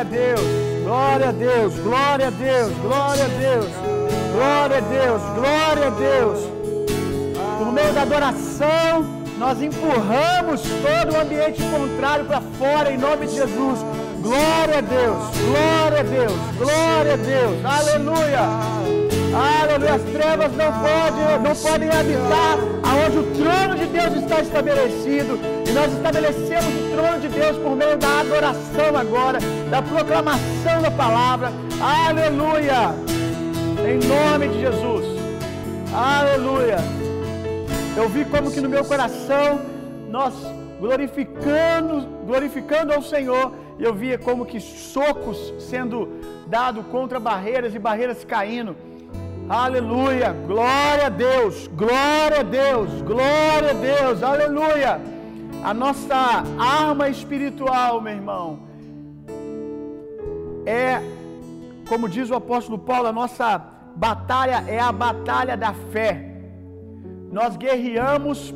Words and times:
a 0.00 0.04
Deus, 0.04 0.82
glória 0.84 1.28
a 1.28 1.32
Deus, 1.32 1.74
glória 1.78 2.26
a 2.26 2.30
Deus, 2.30 2.76
glória 2.80 3.24
a 3.24 3.28
Deus, 3.28 3.70
glória 4.32 4.76
a 4.78 4.80
Deus, 4.80 5.22
glória 5.34 5.86
a 5.86 5.90
Deus. 5.90 6.38
Por 7.58 7.72
meio 7.72 7.92
da 7.92 8.02
adoração, 8.02 9.04
nós 9.36 9.60
empurramos 9.60 10.62
todo 10.62 11.12
o 11.12 11.20
ambiente 11.20 11.62
contrário 11.64 12.24
para 12.24 12.40
fora 12.58 12.90
em 12.90 12.96
nome 12.96 13.26
de 13.26 13.34
Jesus. 13.34 13.84
Glória 14.22 14.78
a 14.78 14.80
Deus, 14.80 15.18
glória 15.50 16.00
a 16.00 16.02
Deus, 16.02 16.38
glória 16.56 17.12
a 17.12 17.16
Deus, 17.16 17.64
aleluia. 17.64 18.90
Aleluia, 19.32 19.94
as 19.94 20.02
trevas 20.02 20.52
não 20.56 20.72
podem, 20.72 21.38
não 21.40 21.54
podem 21.54 21.88
habitar 21.88 22.58
aonde 22.82 23.18
o 23.18 23.22
trono 23.36 23.76
de 23.76 23.86
Deus 23.86 24.24
está 24.24 24.40
estabelecido. 24.40 25.38
E 25.68 25.72
nós 25.72 25.92
estabelecemos 25.92 26.66
o 26.66 26.96
trono 26.96 27.20
de 27.20 27.28
Deus 27.28 27.56
por 27.58 27.76
meio 27.76 27.96
da 27.96 28.20
adoração 28.20 28.96
agora, 28.96 29.38
da 29.70 29.80
proclamação 29.80 30.82
da 30.82 30.90
palavra. 30.90 31.52
Aleluia! 31.80 32.92
Em 33.88 33.98
nome 34.06 34.48
de 34.48 34.60
Jesus. 34.60 35.06
Aleluia. 35.94 36.78
Eu 37.96 38.08
vi 38.08 38.24
como 38.24 38.50
que 38.50 38.60
no 38.60 38.68
meu 38.68 38.84
coração 38.84 39.60
nós 40.08 40.34
glorificando, 40.80 42.06
glorificando 42.26 42.92
ao 42.92 43.02
Senhor, 43.02 43.52
eu 43.78 43.94
via 43.94 44.18
como 44.18 44.44
que 44.44 44.58
socos 44.58 45.54
sendo 45.60 46.20
dados 46.48 46.84
contra 46.86 47.20
barreiras 47.20 47.74
e 47.74 47.78
barreiras 47.78 48.24
caindo. 48.24 48.76
Aleluia! 49.48 50.32
Glória 50.46 51.06
a 51.06 51.08
Deus! 51.08 51.68
Glória 51.68 52.40
a 52.40 52.42
Deus! 52.42 53.02
Glória 53.02 53.70
a 53.70 53.74
Deus! 53.74 54.22
Aleluia! 54.22 55.00
A 55.62 55.74
nossa 55.74 56.44
arma 56.58 57.08
espiritual, 57.08 58.00
meu 58.00 58.14
irmão, 58.14 58.69
é, 60.66 61.00
como 61.88 62.08
diz 62.08 62.30
o 62.30 62.34
apóstolo 62.34 62.78
Paulo, 62.78 63.08
a 63.08 63.12
nossa 63.12 63.62
batalha 63.96 64.64
é 64.66 64.78
a 64.78 64.92
batalha 64.92 65.56
da 65.56 65.72
fé. 65.72 66.26
Nós 67.32 67.56
guerreamos 67.56 68.54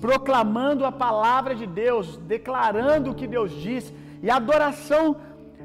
proclamando 0.00 0.84
a 0.84 0.92
palavra 0.92 1.54
de 1.54 1.66
Deus, 1.66 2.18
declarando 2.18 3.10
o 3.10 3.14
que 3.14 3.26
Deus 3.26 3.50
diz, 3.52 3.92
e 4.22 4.30
a 4.30 4.36
adoração 4.36 5.16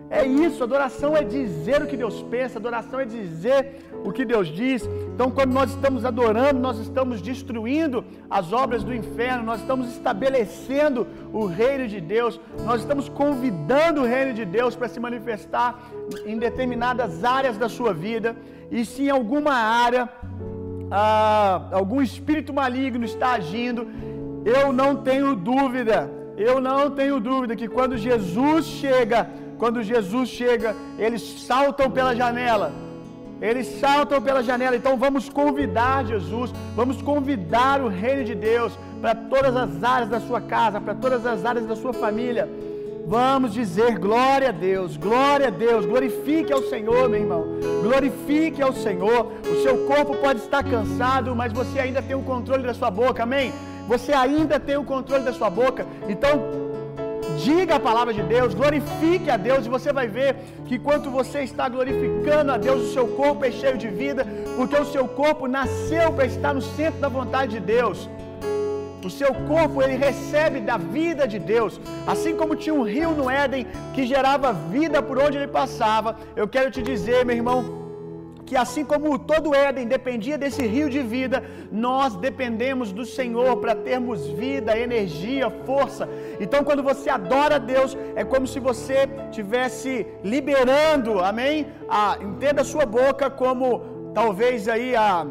é 0.10 0.26
isso, 0.26 0.64
adoração 0.64 1.16
é 1.16 1.24
dizer 1.24 1.84
o 1.84 1.88
que 1.88 1.96
Deus 1.96 2.24
pensa, 2.24 2.58
adoração 2.58 3.00
é 3.00 3.06
dizer 3.06 3.86
o 4.04 4.12
que 4.12 4.26
Deus 4.26 4.48
diz. 4.48 4.90
Então, 5.14 5.30
quando 5.30 5.54
nós 5.54 5.70
estamos 5.70 6.04
adorando, 6.04 6.60
nós 6.60 6.80
estamos 6.80 7.22
destruindo 7.22 8.04
as 8.28 8.52
obras 8.52 8.84
do 8.84 8.94
inferno, 8.94 9.44
nós 9.44 9.62
estamos 9.62 9.90
estabelecendo 9.90 11.06
o 11.32 11.46
reino 11.46 11.88
de 11.88 12.02
Deus, 12.02 12.40
nós 12.66 12.82
estamos 12.82 13.08
convidando 13.08 14.02
o 14.02 14.06
reino 14.06 14.34
de 14.34 14.46
Deus 14.46 14.76
para 14.76 14.88
se 14.88 15.00
manifestar 15.00 15.80
em 16.26 16.40
determinadas 16.40 17.24
áreas 17.24 17.56
da 17.58 17.70
sua 17.70 17.94
vida. 17.94 18.36
E 18.72 18.86
se 18.86 19.04
em 19.04 19.10
alguma 19.10 19.54
área 19.54 20.10
ah, 20.90 21.68
algum 21.72 22.02
espírito 22.02 22.52
maligno 22.52 23.06
está 23.06 23.34
agindo, 23.34 23.88
eu 24.44 24.74
não 24.74 24.96
tenho 24.96 25.36
dúvida, 25.36 26.10
eu 26.36 26.60
não 26.60 26.90
tenho 26.90 27.20
dúvida 27.20 27.56
que 27.56 27.68
quando 27.68 27.98
Jesus 27.98 28.66
chega, 28.66 29.30
quando 29.60 29.84
Jesus 29.84 30.30
chega, 30.30 30.74
eles 30.98 31.22
saltam 31.46 31.92
pela 31.92 32.16
janela. 32.16 32.72
Eles 33.42 33.68
saltam 33.80 34.22
pela 34.22 34.42
janela. 34.42 34.76
Então 34.76 34.98
vamos 34.98 35.28
convidar 35.30 36.06
Jesus, 36.06 36.54
vamos 36.76 37.02
convidar 37.02 37.82
o 37.82 37.90
reino 37.90 38.24
de 38.24 38.34
Deus 38.34 38.80
para 39.02 39.14
todas 39.14 39.56
as 39.56 39.84
áreas 39.84 40.10
da 40.10 40.22
sua 40.22 40.40
casa, 40.40 40.80
para 40.80 40.96
todas 40.96 41.26
as 41.26 41.44
áreas 41.44 41.68
da 41.68 41.76
sua 41.76 41.92
família. 41.92 42.50
Vamos 43.06 43.54
dizer 43.54 43.98
glória 43.98 44.50
a 44.50 44.52
Deus, 44.52 44.96
glória 44.96 45.48
a 45.48 45.50
Deus, 45.50 45.86
glorifique 45.86 46.54
ao 46.54 46.62
Senhor, 46.64 47.10
meu 47.10 47.20
irmão, 47.20 47.44
glorifique 47.82 48.62
ao 48.62 48.72
Senhor. 48.72 49.32
O 49.44 49.64
seu 49.64 49.86
corpo 49.88 50.16
pode 50.18 50.40
estar 50.40 50.64
cansado, 50.64 51.36
mas 51.36 51.52
você 51.52 51.80
ainda 51.80 52.02
tem 52.02 52.16
o 52.16 52.22
controle 52.22 52.64
da 52.64 52.74
sua 52.74 52.92
boca, 52.92 53.24
amém? 53.24 53.52
Você 53.88 54.14
ainda 54.14 54.60
tem 54.60 54.78
o 54.78 54.84
controle 54.84 55.24
da 55.24 55.34
sua 55.34 55.50
boca, 55.50 55.88
então 56.08 56.69
diga 57.44 57.76
a 57.76 57.80
palavra 57.80 58.14
de 58.14 58.24
Deus, 58.24 58.54
glorifique 58.54 59.30
a 59.30 59.38
Deus, 59.38 59.66
e 59.66 59.70
você 59.70 59.92
vai 59.94 60.08
ver 60.08 60.36
que 60.66 60.76
enquanto 60.76 61.10
você 61.10 61.40
está 61.50 61.68
glorificando 61.70 62.52
a 62.52 62.58
Deus, 62.58 62.82
o 62.82 62.94
seu 62.94 63.08
corpo 63.08 63.46
é 63.46 63.52
cheio 63.52 63.78
de 63.78 63.88
vida, 63.88 64.26
porque 64.56 64.76
o 64.76 64.86
seu 64.86 65.08
corpo 65.08 65.48
nasceu 65.48 66.12
para 66.14 66.26
estar 66.26 66.54
no 66.54 66.62
centro 66.62 67.00
da 67.00 67.10
vontade 67.10 67.54
de 67.58 67.60
Deus. 67.60 68.10
O 69.04 69.10
seu 69.10 69.34
corpo 69.34 69.82
ele 69.82 69.96
recebe 69.96 70.60
da 70.60 70.78
vida 70.78 71.26
de 71.26 71.40
Deus, 71.40 71.80
assim 72.06 72.36
como 72.36 72.56
tinha 72.56 72.76
um 72.76 72.84
rio 72.84 73.12
no 73.12 73.30
Éden 73.30 73.66
que 73.94 74.06
gerava 74.06 74.52
vida 74.52 75.02
por 75.02 75.18
onde 75.18 75.38
ele 75.38 75.48
passava. 75.48 76.18
Eu 76.36 76.48
quero 76.48 76.70
te 76.70 76.82
dizer, 76.82 77.26
meu 77.26 77.36
irmão, 77.36 77.79
que 78.50 78.56
assim 78.56 78.84
como 78.92 79.20
todo 79.32 79.54
Éden 79.54 79.88
dependia 79.96 80.36
desse 80.44 80.64
rio 80.76 80.90
de 80.90 81.02
vida, 81.16 81.38
nós 81.72 82.16
dependemos 82.16 82.92
do 83.00 83.06
Senhor 83.06 83.52
para 83.58 83.76
termos 83.90 84.26
vida, 84.42 84.76
energia, 84.88 85.52
força. 85.68 86.10
Então, 86.40 86.64
quando 86.64 86.82
você 86.82 87.12
adora 87.12 87.56
a 87.58 87.64
Deus, 87.74 87.96
é 88.16 88.24
como 88.24 88.48
se 88.48 88.60
você 88.60 89.08
tivesse 89.32 89.92
liberando, 90.24 91.20
amém? 91.20 91.68
A, 91.88 92.18
entenda 92.30 92.64
a 92.64 92.72
sua 92.74 92.88
boca 92.88 93.30
como 93.30 94.12
talvez 94.16 94.68
aí 94.68 94.96
a 94.96 95.28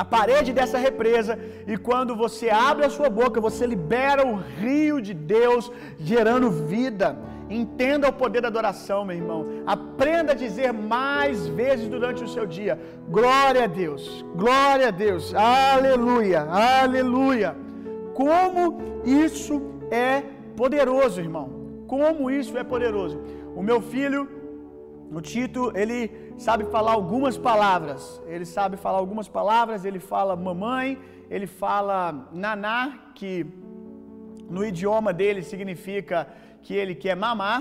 a 0.00 0.04
parede 0.04 0.52
dessa 0.52 0.78
represa, 0.78 1.36
e 1.66 1.76
quando 1.76 2.14
você 2.14 2.48
abre 2.50 2.84
a 2.86 2.90
sua 2.96 3.10
boca, 3.10 3.40
você 3.40 3.66
libera 3.66 4.24
o 4.24 4.36
rio 4.36 5.00
de 5.02 5.12
Deus 5.12 5.72
gerando 5.98 6.52
vida. 6.74 7.18
Entenda 7.50 8.08
o 8.08 8.12
poder 8.12 8.42
da 8.42 8.48
adoração, 8.48 9.04
meu 9.04 9.16
irmão. 9.16 9.46
Aprenda 9.66 10.32
a 10.32 10.34
dizer 10.34 10.72
mais 10.72 11.46
vezes 11.46 11.88
durante 11.88 12.22
o 12.22 12.28
seu 12.28 12.46
dia: 12.46 12.78
Glória 13.08 13.64
a 13.64 13.66
Deus, 13.66 14.24
glória 14.34 14.88
a 14.88 14.90
Deus, 14.90 15.34
aleluia, 15.34 16.42
aleluia. 16.42 17.56
Como 18.14 18.78
isso 19.04 19.62
é 19.90 20.22
poderoso, 20.56 21.20
irmão. 21.20 21.48
Como 21.86 22.30
isso 22.30 22.56
é 22.58 22.64
poderoso. 22.64 23.18
O 23.56 23.62
meu 23.62 23.80
filho, 23.80 24.28
o 25.10 25.20
Tito, 25.20 25.72
ele 25.74 26.10
sabe 26.36 26.64
falar 26.64 26.92
algumas 26.92 27.38
palavras. 27.38 28.20
Ele 28.26 28.44
sabe 28.44 28.76
falar 28.76 28.98
algumas 28.98 29.28
palavras. 29.28 29.84
Ele 29.84 29.98
fala 29.98 30.36
mamãe, 30.36 30.98
ele 31.30 31.46
fala 31.46 32.28
naná, 32.32 32.98
que 33.14 33.46
no 34.50 34.64
idioma 34.64 35.12
dele 35.12 35.42
significa 35.42 36.26
que 36.68 36.74
ele 36.82 36.94
quer 36.94 37.16
mamar. 37.16 37.58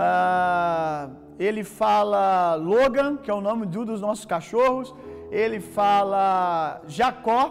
Uh, 0.00 1.04
ele 1.46 1.62
fala 1.64 2.54
Logan, 2.56 3.16
que 3.22 3.30
é 3.30 3.34
o 3.40 3.40
nome 3.40 3.64
de 3.72 3.78
um 3.78 3.86
dos 3.90 4.02
nossos 4.06 4.26
cachorros. 4.26 4.94
Ele 5.30 5.60
fala 5.60 6.82
Jacó, 6.86 7.42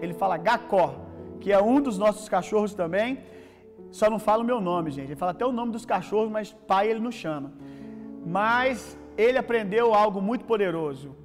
ele 0.00 0.14
fala 0.14 0.36
Gacó, 0.36 0.88
que 1.40 1.50
é 1.50 1.60
um 1.60 1.80
dos 1.86 1.98
nossos 2.04 2.28
cachorros 2.28 2.72
também. 2.72 3.18
Só 3.90 4.08
não 4.08 4.20
fala 4.28 4.44
o 4.44 4.46
meu 4.46 4.60
nome, 4.60 4.92
gente. 4.92 5.08
Ele 5.08 5.22
fala 5.24 5.32
até 5.32 5.44
o 5.44 5.50
nome 5.50 5.72
dos 5.72 5.84
cachorros, 5.84 6.30
mas 6.30 6.52
pai 6.72 6.84
ele 6.88 7.00
não 7.00 7.14
chama. 7.22 7.52
Mas 8.24 8.96
ele 9.24 9.38
aprendeu 9.44 9.92
algo 9.92 10.22
muito 10.22 10.44
poderoso. 10.44 11.16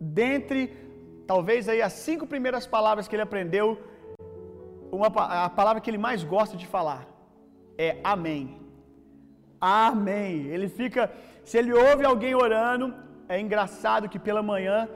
Dentre, 0.00 0.60
talvez 1.26 1.68
aí 1.68 1.82
as 1.82 1.94
cinco 1.94 2.24
primeiras 2.24 2.68
palavras 2.68 3.08
que 3.08 3.16
ele 3.16 3.28
aprendeu, 3.28 3.66
uma, 4.92 5.08
a 5.46 5.50
palavra 5.50 5.80
que 5.82 5.90
ele 5.90 5.98
mais 5.98 6.22
gosta 6.22 6.56
de 6.56 6.68
falar 6.68 7.11
é 7.78 7.98
amém. 8.02 8.60
Amém. 9.60 10.46
Ele 10.46 10.68
fica, 10.68 11.10
se 11.44 11.56
ele 11.58 11.72
ouve 11.72 12.04
alguém 12.04 12.34
orando, 12.34 12.94
é 13.28 13.38
engraçado 13.40 14.08
que 14.08 14.18
pela 14.18 14.42
manhã, 14.42 14.88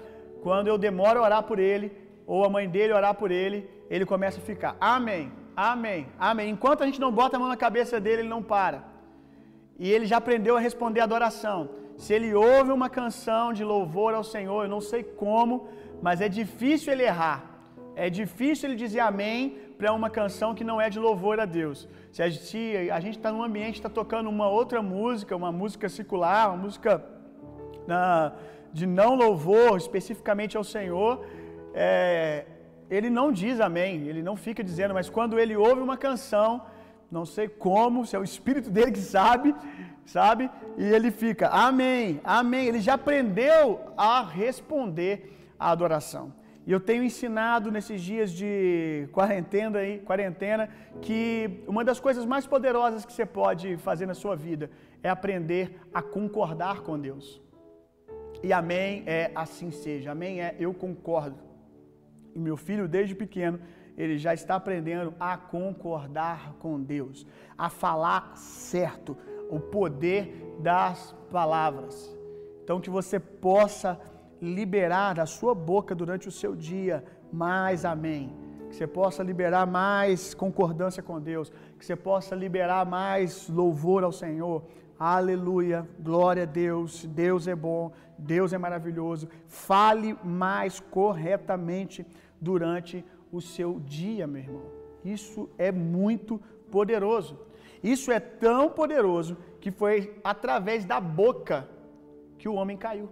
quando 0.43 0.67
eu 0.69 0.77
demoro 0.77 1.21
a 1.21 1.23
orar 1.23 1.43
por 1.45 1.59
ele, 1.59 1.93
ou 2.27 2.45
a 2.45 2.49
mãe 2.49 2.69
dele 2.69 2.93
orar 2.93 3.15
por 3.15 3.31
ele, 3.31 3.69
ele 3.89 4.05
começa 4.05 4.39
a 4.41 4.43
ficar 4.43 4.77
amém, 4.81 5.33
amém, 5.57 6.09
amém. 6.19 6.51
Enquanto 6.51 6.83
a 6.83 6.87
gente 6.87 7.01
não 7.01 7.13
bota 7.13 7.37
a 7.37 7.41
mão 7.41 7.49
na 7.49 7.57
cabeça 7.57 8.01
dele, 8.01 8.23
ele 8.23 8.29
não 8.29 8.43
para. 8.43 8.85
E 9.79 9.91
ele 9.91 10.07
já 10.07 10.17
aprendeu 10.17 10.57
a 10.57 10.61
responder 10.61 11.01
a 11.01 11.05
adoração. 11.05 11.71
Se 11.97 12.13
ele 12.13 12.35
ouve 12.35 12.73
uma 12.73 12.91
canção 12.91 13.53
de 13.53 13.65
louvor 13.65 14.15
ao 14.15 14.25
Senhor, 14.25 14.65
eu 14.65 14.69
não 14.69 14.81
sei 14.81 15.03
como, 15.03 15.69
mas 16.03 16.21
é 16.21 16.29
difícil 16.29 16.93
ele 16.93 17.05
errar. 17.05 17.39
É 17.95 18.11
difícil 18.11 18.69
ele 18.69 18.77
dizer 18.77 19.01
amém 19.01 19.59
para 19.77 19.93
uma 19.93 20.09
canção 20.09 20.55
que 20.55 20.65
não 20.65 20.81
é 20.81 20.89
de 20.89 20.99
louvor 20.99 21.39
a 21.39 21.45
Deus. 21.45 21.89
Se 22.11 22.23
a 22.23 22.29
gente 22.29 23.17
está 23.19 23.31
num 23.31 23.43
ambiente, 23.43 23.75
está 23.75 23.89
tocando 23.89 24.29
uma 24.29 24.49
outra 24.49 24.81
música, 24.83 25.37
uma 25.37 25.53
música 25.53 25.89
secular, 25.89 26.49
uma 26.49 26.63
música 26.65 27.05
uh, 27.83 28.37
de 28.73 28.87
não 28.87 29.15
louvor 29.15 29.77
especificamente 29.77 30.57
ao 30.57 30.65
Senhor, 30.65 31.25
é, 31.75 32.47
ele 32.91 33.11
não 33.11 33.31
diz 33.31 33.61
amém, 33.61 34.07
ele 34.09 34.23
não 34.23 34.37
fica 34.37 34.65
dizendo, 34.65 34.95
mas 34.95 35.11
quando 35.11 35.39
ele 35.39 35.57
ouve 35.57 35.83
uma 35.83 35.97
canção, 35.97 36.63
não 37.11 37.25
sei 37.25 37.49
como, 37.49 38.07
se 38.07 38.17
é 38.17 38.19
o 38.19 38.25
espírito 38.25 38.71
dele 38.71 38.93
que 38.93 39.01
sabe, 39.01 39.55
sabe? 40.05 40.51
E 40.77 40.85
ele 40.85 41.11
fica, 41.11 41.49
amém, 41.49 42.21
amém. 42.25 42.67
Ele 42.67 42.81
já 42.81 42.95
aprendeu 42.95 43.81
a 43.97 44.23
responder 44.23 45.55
à 45.59 45.71
adoração. 45.71 46.33
E 46.67 46.73
eu 46.73 46.81
tenho 46.81 47.05
ensinado 47.05 47.71
nesses 47.71 48.03
dias 48.03 48.33
de 48.33 49.09
quarentena, 49.13 49.79
aí, 49.79 50.01
quarentena 50.01 50.69
que 51.01 51.63
uma 51.65 51.85
das 51.85 52.01
coisas 52.01 52.25
mais 52.27 52.45
poderosas 52.45 53.07
que 53.07 53.13
você 53.13 53.25
pode 53.25 53.77
fazer 53.77 54.05
na 54.05 54.15
sua 54.15 54.35
vida 54.35 54.69
é 55.01 55.09
aprender 55.09 55.81
a 55.95 56.03
concordar 56.03 56.81
com 56.81 56.99
Deus. 56.99 57.41
E 58.43 58.53
amém 58.53 59.05
é 59.07 59.31
assim 59.33 59.71
seja. 59.71 60.11
Amém 60.11 60.43
é 60.43 60.57
eu 60.59 60.75
concordo. 60.75 61.39
E 62.35 62.39
meu 62.39 62.57
filho, 62.57 62.89
desde 62.89 63.15
pequeno, 63.15 63.61
ele 63.97 64.19
já 64.19 64.35
está 64.35 64.57
aprendendo 64.57 65.15
a 65.21 65.37
concordar 65.37 66.55
com 66.59 66.83
Deus, 66.83 67.25
a 67.57 67.71
falar 67.71 68.37
certo, 68.37 69.17
o 69.49 69.61
poder 69.61 70.57
das 70.59 71.15
palavras. 71.31 72.13
Então, 72.65 72.81
que 72.81 72.91
você 72.91 73.21
possa 73.21 73.99
liberar 74.41 75.15
da 75.15 75.27
sua 75.27 75.55
boca 75.55 75.95
durante 75.95 76.29
o 76.29 76.33
seu 76.33 76.55
dia 76.55 77.05
mais 77.33 77.85
amém. 77.85 78.35
Que 78.69 78.77
você 78.77 78.87
possa 78.87 79.23
liberar 79.23 79.67
mais 79.67 80.35
concordância 80.35 81.03
com 81.03 81.21
Deus. 81.21 81.53
Que 81.79 81.85
você 81.85 81.97
possa 81.97 82.35
liberar 82.35 82.85
mais 82.87 83.49
louvor 83.49 84.05
ao 84.05 84.13
Senhor. 84.13 84.65
Aleluia, 84.99 85.87
glória 86.01 86.45
a 86.45 86.47
Deus. 86.47 87.05
Deus 87.05 87.47
é 87.47 87.55
bom, 87.55 87.93
Deus 88.19 88.53
é 88.53 88.59
maravilhoso. 88.59 89.29
Fale 89.47 90.17
mais 90.25 90.81
corretamente 90.81 92.07
durante 92.41 93.05
o 93.31 93.41
seu 93.41 93.79
dia, 93.81 94.27
meu 94.27 94.43
irmão. 94.43 94.63
Isso 95.05 95.49
é 95.57 95.71
muito 95.71 96.41
poderoso. 96.71 97.39
Isso 97.83 98.11
é 98.11 98.19
tão 98.19 98.71
poderoso 98.71 99.37
que 99.61 99.71
foi 99.71 100.19
através 100.25 100.85
da 100.85 101.01
boca 101.01 101.69
que 102.39 102.49
o 102.49 102.55
homem 102.55 102.77
caiu. 102.77 103.09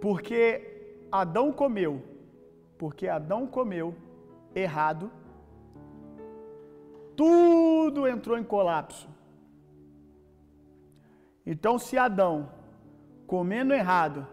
Porque 0.00 1.04
Adão 1.10 1.52
comeu, 1.52 2.02
porque 2.78 3.06
Adão 3.08 3.46
comeu 3.46 3.94
errado, 4.54 5.10
tudo 7.16 8.06
entrou 8.08 8.38
em 8.38 8.44
colapso. 8.44 9.08
Então, 11.44 11.78
se 11.78 11.98
Adão, 11.98 12.50
comendo 13.26 13.74
errado, 13.74 14.26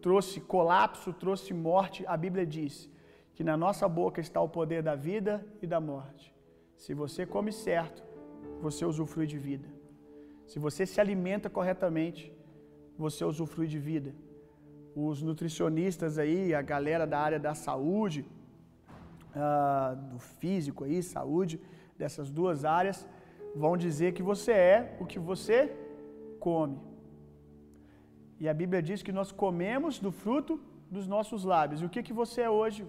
trouxe 0.00 0.40
colapso, 0.40 1.12
trouxe 1.12 1.52
morte, 1.52 2.04
a 2.06 2.16
Bíblia 2.16 2.46
diz 2.46 2.90
que 3.34 3.42
na 3.42 3.56
nossa 3.56 3.88
boca 3.88 4.20
está 4.20 4.40
o 4.40 4.48
poder 4.48 4.82
da 4.82 4.94
vida 4.94 5.44
e 5.62 5.66
da 5.66 5.80
morte. 5.80 6.34
Se 6.76 6.94
você 6.94 7.26
come 7.26 7.52
certo, 7.52 8.02
você 8.60 8.84
usufrui 8.84 9.26
de 9.26 9.38
vida. 9.38 9.68
Se 10.46 10.58
você 10.58 10.86
se 10.86 11.00
alimenta 11.00 11.50
corretamente, 11.50 12.32
você 12.96 13.24
usufrui 13.24 13.66
de 13.66 13.78
vida. 13.78 14.14
Os 15.06 15.18
nutricionistas 15.28 16.18
aí, 16.22 16.52
a 16.60 16.62
galera 16.72 17.06
da 17.06 17.18
área 17.26 17.40
da 17.46 17.54
saúde, 17.54 18.20
uh, 19.42 19.94
do 20.10 20.18
físico 20.18 20.82
aí, 20.84 21.00
saúde, 21.02 21.60
dessas 22.00 22.28
duas 22.38 22.64
áreas, 22.64 22.98
vão 23.54 23.76
dizer 23.76 24.10
que 24.16 24.24
você 24.30 24.52
é 24.52 24.96
o 25.02 25.06
que 25.06 25.20
você 25.30 25.58
come. 26.40 26.78
E 28.40 28.48
a 28.48 28.54
Bíblia 28.60 28.82
diz 28.88 29.00
que 29.06 29.12
nós 29.20 29.30
comemos 29.30 30.00
do 30.00 30.10
fruto 30.10 30.60
dos 30.90 31.06
nossos 31.06 31.44
lábios. 31.44 31.80
E 31.80 31.86
o 31.86 31.92
que, 31.94 32.02
que 32.02 32.18
você 32.22 32.40
é 32.48 32.50
hoje? 32.50 32.84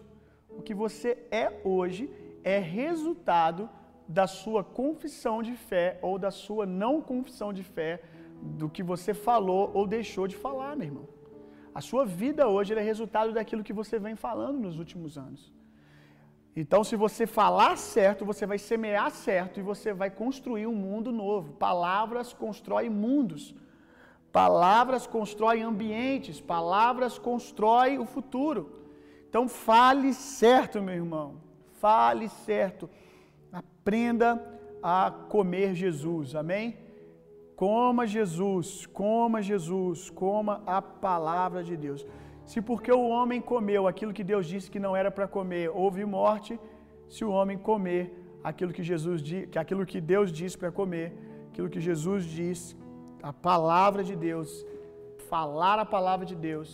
O 0.50 0.64
que 0.64 0.74
você 0.74 1.10
é 1.30 1.62
hoje 1.64 2.10
é 2.44 2.58
resultado 2.58 3.70
da 4.08 4.26
sua 4.26 4.64
confissão 4.64 5.38
de 5.44 5.56
fé 5.70 6.00
ou 6.02 6.18
da 6.18 6.32
sua 6.32 6.66
não 6.66 6.94
confissão 7.12 7.54
de 7.54 7.64
fé, 7.78 8.02
do 8.62 8.68
que 8.68 8.82
você 8.82 9.14
falou 9.14 9.70
ou 9.76 9.86
deixou 9.86 10.28
de 10.28 10.36
falar, 10.36 10.76
meu 10.76 10.88
irmão. 10.88 11.19
A 11.74 11.82
sua 11.82 12.06
vida 12.06 12.48
hoje 12.48 12.74
é 12.74 12.82
resultado 12.82 13.32
daquilo 13.34 13.64
que 13.64 13.74
você 13.74 14.00
vem 14.00 14.16
falando 14.16 14.60
nos 14.60 14.78
últimos 14.78 15.18
anos. 15.18 15.54
Então, 16.56 16.84
se 16.84 16.96
você 16.96 17.26
falar 17.26 17.78
certo, 17.78 18.26
você 18.26 18.46
vai 18.46 18.58
semear 18.58 19.12
certo 19.12 19.60
e 19.60 19.64
você 19.64 19.94
vai 19.94 20.10
construir 20.10 20.68
um 20.68 20.76
mundo 20.76 21.12
novo. 21.12 21.54
Palavras 21.54 22.34
constroem 22.34 22.90
mundos. 22.90 23.56
Palavras 24.32 25.08
constroem 25.08 25.64
ambientes, 25.64 26.40
palavras 26.40 27.18
constroem 27.18 27.98
o 27.98 28.06
futuro. 28.06 28.80
Então 29.28 29.48
fale 29.48 30.14
certo, 30.14 30.82
meu 30.82 30.96
irmão. 30.96 31.42
Fale 31.80 32.30
certo. 32.30 32.90
Aprenda 33.52 34.44
a 34.84 35.12
comer 35.30 35.74
Jesus. 35.74 36.36
Amém? 36.36 36.78
Coma 37.62 38.04
Jesus, 38.16 38.68
coma 39.00 39.40
Jesus, 39.50 40.10
coma 40.22 40.54
a 40.78 40.82
palavra 40.82 41.62
de 41.70 41.76
Deus. 41.86 42.02
Se 42.52 42.60
porque 42.70 42.92
o 43.00 43.06
homem 43.14 43.42
comeu 43.52 43.82
aquilo 43.92 44.16
que 44.18 44.26
Deus 44.32 44.46
disse 44.52 44.72
que 44.74 44.84
não 44.86 44.94
era 45.00 45.12
para 45.18 45.28
comer, 45.28 45.66
houve 45.82 46.06
morte, 46.06 46.54
se 47.16 47.26
o 47.26 47.32
homem 47.38 47.58
comer 47.70 48.04
aquilo 48.50 48.72
que 48.78 48.86
Jesus 48.92 49.22
aquilo 49.64 49.90
que 49.92 50.00
Deus 50.14 50.32
disse 50.32 50.58
para 50.62 50.72
comer, 50.80 51.08
aquilo 51.50 51.70
que 51.74 51.82
Jesus 51.90 52.24
disse, 52.40 52.70
a 53.32 53.34
palavra 53.50 54.06
de 54.10 54.16
Deus, 54.16 54.50
falar 55.34 55.78
a 55.80 55.90
palavra 55.98 56.26
de 56.32 56.38
Deus, 56.50 56.70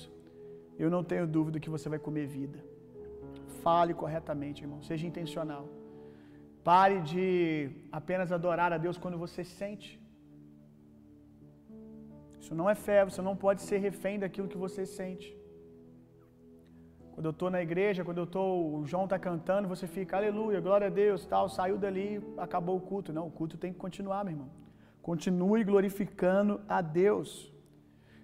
eu 0.78 0.92
não 0.96 1.04
tenho 1.04 1.26
dúvida 1.26 1.60
que 1.66 1.76
você 1.76 1.90
vai 1.90 1.98
comer 2.08 2.28
vida. 2.40 2.60
Fale 3.64 3.96
corretamente, 3.96 4.62
irmão. 4.66 4.84
Seja 4.84 5.08
intencional. 5.12 5.66
Pare 6.64 7.00
de 7.12 7.72
apenas 7.92 8.32
adorar 8.32 8.72
a 8.72 8.78
Deus 8.88 9.00
quando 9.00 9.18
você 9.18 9.44
sente. 9.44 10.05
Isso 12.46 12.54
não 12.54 12.70
é 12.70 12.76
fé, 12.76 13.04
você 13.04 13.22
não 13.28 13.36
pode 13.36 13.64
ser 13.68 13.78
refém 13.80 14.20
daquilo 14.20 14.48
que 14.48 14.60
você 14.64 14.82
sente. 14.86 15.36
Quando 17.14 17.26
eu 17.26 17.32
estou 17.32 17.50
na 17.50 17.60
igreja, 17.60 18.06
quando 18.08 18.20
eu 18.20 18.26
estou, 18.26 18.50
o 18.76 18.86
João 18.86 19.06
está 19.06 19.18
cantando, 19.18 19.68
você 19.68 19.88
fica, 19.88 20.16
aleluia, 20.16 20.60
glória 20.68 20.86
a 20.86 20.92
Deus, 20.92 21.26
tal, 21.26 21.50
saiu 21.50 21.76
dali, 21.76 22.22
acabou 22.38 22.76
o 22.78 22.86
culto. 22.90 23.12
Não, 23.12 23.26
o 23.26 23.32
culto 23.32 23.58
tem 23.58 23.74
que 23.74 23.80
continuar, 23.80 24.24
meu 24.24 24.34
irmão. 24.34 24.50
Continue 25.02 25.64
glorificando 25.64 26.62
a 26.70 26.84
Deus. 26.84 27.52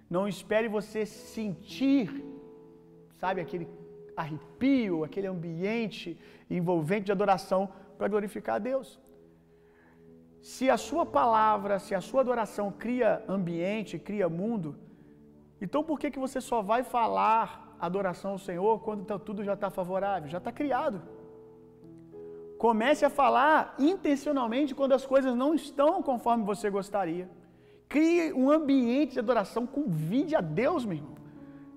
Não 0.08 0.28
espere 0.28 0.68
você 0.68 1.04
sentir, 1.04 2.06
sabe, 3.16 3.40
aquele 3.40 3.66
arrepio, 4.16 5.02
aquele 5.02 5.26
ambiente 5.26 6.16
envolvente 6.48 7.06
de 7.06 7.12
adoração 7.18 7.70
para 7.98 8.06
glorificar 8.06 8.54
a 8.54 8.64
Deus. 8.70 9.00
Se 10.42 10.68
a 10.68 10.76
sua 10.76 11.06
palavra, 11.06 11.78
se 11.78 11.94
a 11.94 12.00
sua 12.00 12.20
adoração 12.20 12.72
cria 12.76 13.24
ambiente, 13.28 13.96
cria 13.96 14.28
mundo, 14.28 14.76
então 15.60 15.84
por 15.84 16.00
que, 16.00 16.10
que 16.10 16.18
você 16.18 16.40
só 16.40 16.60
vai 16.60 16.82
falar 16.82 17.76
adoração 17.80 18.32
ao 18.32 18.38
Senhor 18.38 18.80
quando 18.80 19.04
tá, 19.04 19.16
tudo 19.16 19.44
já 19.44 19.54
está 19.54 19.70
favorável? 19.70 20.28
Já 20.28 20.38
está 20.38 20.50
criado. 20.50 21.00
Comece 22.58 23.04
a 23.04 23.10
falar 23.10 23.76
intencionalmente 23.78 24.74
quando 24.74 24.92
as 24.92 25.06
coisas 25.06 25.34
não 25.36 25.54
estão 25.54 26.02
conforme 26.02 26.44
você 26.44 26.68
gostaria. 26.68 27.30
Crie 27.88 28.32
um 28.32 28.50
ambiente 28.50 29.12
de 29.12 29.20
adoração, 29.20 29.64
convide 29.64 30.34
a 30.34 30.40
Deus, 30.40 30.84
meu 30.84 30.96
irmão. 30.96 31.14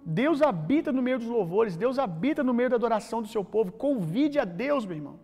Deus 0.03 0.41
habita 0.41 0.91
no 0.91 1.01
meio 1.03 1.19
dos 1.19 1.27
louvores, 1.27 1.77
Deus 1.77 1.99
habita 1.99 2.43
no 2.43 2.53
meio 2.53 2.69
da 2.71 2.77
adoração 2.77 3.21
do 3.21 3.27
seu 3.27 3.43
povo. 3.43 3.71
Convide 3.71 4.39
a 4.39 4.45
Deus, 4.45 4.85
meu 4.85 4.97
irmão. 4.97 5.19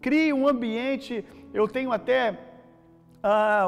Crie 0.00 0.32
um 0.32 0.46
ambiente. 0.46 1.24
Eu 1.54 1.66
tenho 1.68 1.92
até 1.92 2.45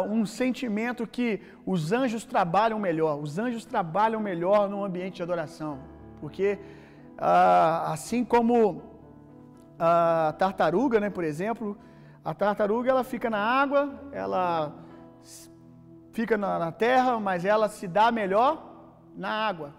um 0.09 0.25
sentimento 0.27 1.07
que 1.07 1.41
os 1.67 1.93
anjos 1.93 2.25
trabalham 2.25 2.79
melhor. 2.79 3.19
Os 3.21 3.39
anjos 3.39 3.65
trabalham 3.65 4.21
melhor 4.21 4.69
no 4.69 4.85
ambiente 4.85 5.17
de 5.17 5.23
adoração, 5.23 5.79
porque 6.21 6.59
assim 7.19 8.25
como 8.25 8.83
a 9.79 10.35
tartaruga, 10.39 11.01
né, 11.01 11.11
por 11.11 11.25
exemplo, 11.25 11.77
a 12.25 12.35
tartaruga 12.35 12.91
ela 12.91 13.05
fica 13.05 13.31
na 13.31 13.39
água, 13.39 13.95
ela 14.13 14.75
fica 16.13 16.37
na, 16.37 16.59
na 16.59 16.73
terra, 16.73 17.19
mas 17.21 17.45
ela 17.45 17.69
se 17.69 17.87
dá 17.87 18.11
melhor 18.11 18.53
na 19.17 19.31
água. 19.31 19.75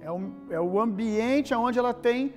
É, 0.00 0.10
um, 0.10 0.46
é 0.50 0.60
o 0.60 0.80
ambiente 0.80 1.54
onde 1.54 1.78
ela 1.78 1.94
tem 1.94 2.34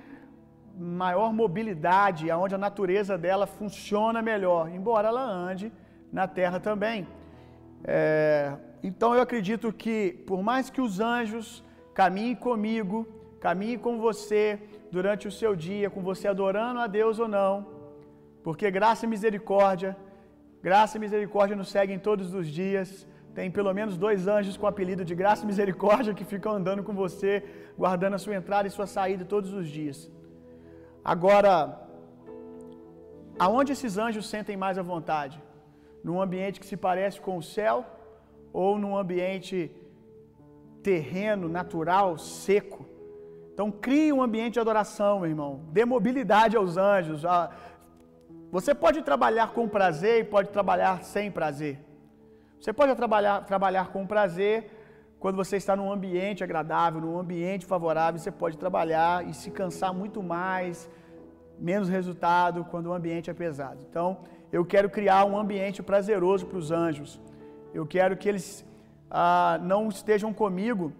maior 0.76 1.32
mobilidade, 1.32 2.30
onde 2.30 2.54
a 2.54 2.58
natureza 2.58 3.18
dela 3.18 3.46
funciona 3.46 4.22
melhor, 4.22 4.68
embora 4.70 5.08
ela 5.08 5.22
ande 5.22 5.72
na 6.12 6.26
terra 6.28 6.60
também. 6.60 7.06
É, 7.84 8.54
então 8.82 9.14
eu 9.14 9.22
acredito 9.22 9.72
que, 9.72 10.22
por 10.26 10.42
mais 10.42 10.68
que 10.70 10.80
os 10.80 11.00
anjos 11.00 11.64
caminhem 11.94 12.34
comigo, 12.34 13.06
caminhem 13.40 13.78
com 13.78 13.98
você, 13.98 14.44
durante 14.96 15.26
o 15.26 15.34
seu 15.40 15.52
dia, 15.68 15.88
com 15.94 16.02
você 16.10 16.26
adorando 16.28 16.78
a 16.84 16.86
Deus 16.98 17.18
ou 17.24 17.28
não, 17.38 17.54
porque 18.46 18.70
graça 18.78 19.06
e 19.06 19.08
misericórdia, 19.14 19.90
graça 20.68 20.96
e 20.96 21.00
misericórdia 21.06 21.56
nos 21.60 21.70
seguem 21.76 21.98
todos 22.08 22.34
os 22.40 22.46
dias. 22.60 22.90
Tem 23.36 23.50
pelo 23.58 23.72
menos 23.78 23.94
dois 23.96 24.20
anjos 24.36 24.58
com 24.60 24.66
apelido 24.66 25.02
de 25.10 25.14
graça 25.20 25.44
e 25.44 25.46
misericórdia 25.52 26.12
que 26.18 26.26
ficam 26.32 26.52
andando 26.58 26.82
com 26.86 26.94
você, 27.04 27.32
guardando 27.82 28.16
a 28.18 28.22
sua 28.24 28.36
entrada 28.40 28.68
e 28.68 28.70
sua 28.70 28.86
saída 28.96 29.24
todos 29.24 29.50
os 29.60 29.66
dias. 29.76 29.98
Agora, 31.12 31.52
aonde 33.38 33.72
esses 33.72 33.96
anjos 34.06 34.28
sentem 34.34 34.56
mais 34.64 34.76
à 34.82 34.82
vontade? 34.82 35.36
Num 36.02 36.20
ambiente 36.20 36.60
que 36.60 36.66
se 36.66 36.76
parece 36.76 37.20
com 37.20 37.36
o 37.36 37.42
céu 37.42 37.84
ou 38.52 38.78
num 38.78 38.96
ambiente 38.96 39.70
terreno, 40.82 41.48
natural, 41.48 42.18
seco? 42.18 42.84
Então 43.52 43.70
crie 43.70 44.12
um 44.12 44.22
ambiente 44.22 44.54
de 44.54 44.60
adoração, 44.60 45.20
meu 45.20 45.28
irmão. 45.28 45.60
Dê 45.70 45.84
mobilidade 45.84 46.56
aos 46.56 46.76
anjos. 46.76 47.22
Você 48.50 48.74
pode 48.74 49.02
trabalhar 49.02 49.52
com 49.52 49.68
prazer 49.68 50.20
e 50.20 50.24
pode 50.24 50.48
trabalhar 50.50 51.02
sem 51.02 51.30
prazer. 51.30 51.78
Você 52.60 52.72
pode 52.72 52.94
trabalhar, 52.94 53.44
trabalhar 53.44 53.88
com 53.92 54.06
prazer 54.06 54.70
quando 55.22 55.36
você 55.36 55.56
está 55.56 55.76
num 55.76 55.90
ambiente 55.92 56.42
agradável, 56.42 57.00
num 57.00 57.16
ambiente 57.16 57.64
favorável, 57.64 58.18
você 58.18 58.30
pode 58.30 58.58
trabalhar 58.58 59.24
e 59.28 59.32
se 59.32 59.52
cansar 59.52 59.94
muito 59.94 60.20
mais, 60.20 60.90
menos 61.58 61.88
resultado 61.88 62.64
quando 62.64 62.86
o 62.86 62.92
ambiente 62.92 63.30
é 63.30 63.34
pesado. 63.34 63.78
Então, 63.88 64.18
eu 64.52 64.64
quero 64.64 64.90
criar 64.90 65.24
um 65.24 65.36
ambiente 65.36 65.82
prazeroso 65.82 66.46
para 66.46 66.58
os 66.58 66.70
anjos. 66.70 67.20
Eu 67.72 67.86
quero 67.86 68.16
que 68.16 68.28
eles 68.28 68.64
ah, 69.10 69.58
não 69.62 69.88
estejam 69.88 70.32
comigo. 70.32 70.92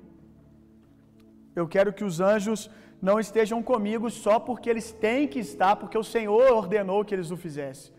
Eu 1.55 1.69
quero 1.69 1.93
que 1.93 2.03
os 2.03 2.19
anjos 2.21 2.71
não 3.01 3.21
estejam 3.21 3.63
comigo 3.63 4.09
só 4.11 4.39
porque 4.41 4.71
eles 4.71 4.91
têm 4.93 5.29
que 5.29 5.39
estar, 5.39 5.77
porque 5.77 5.99
o 5.99 6.05
Senhor 6.05 6.53
ordenou 6.53 7.05
que 7.05 7.15
eles 7.15 7.31
o 7.31 7.37
fizessem. 7.37 7.93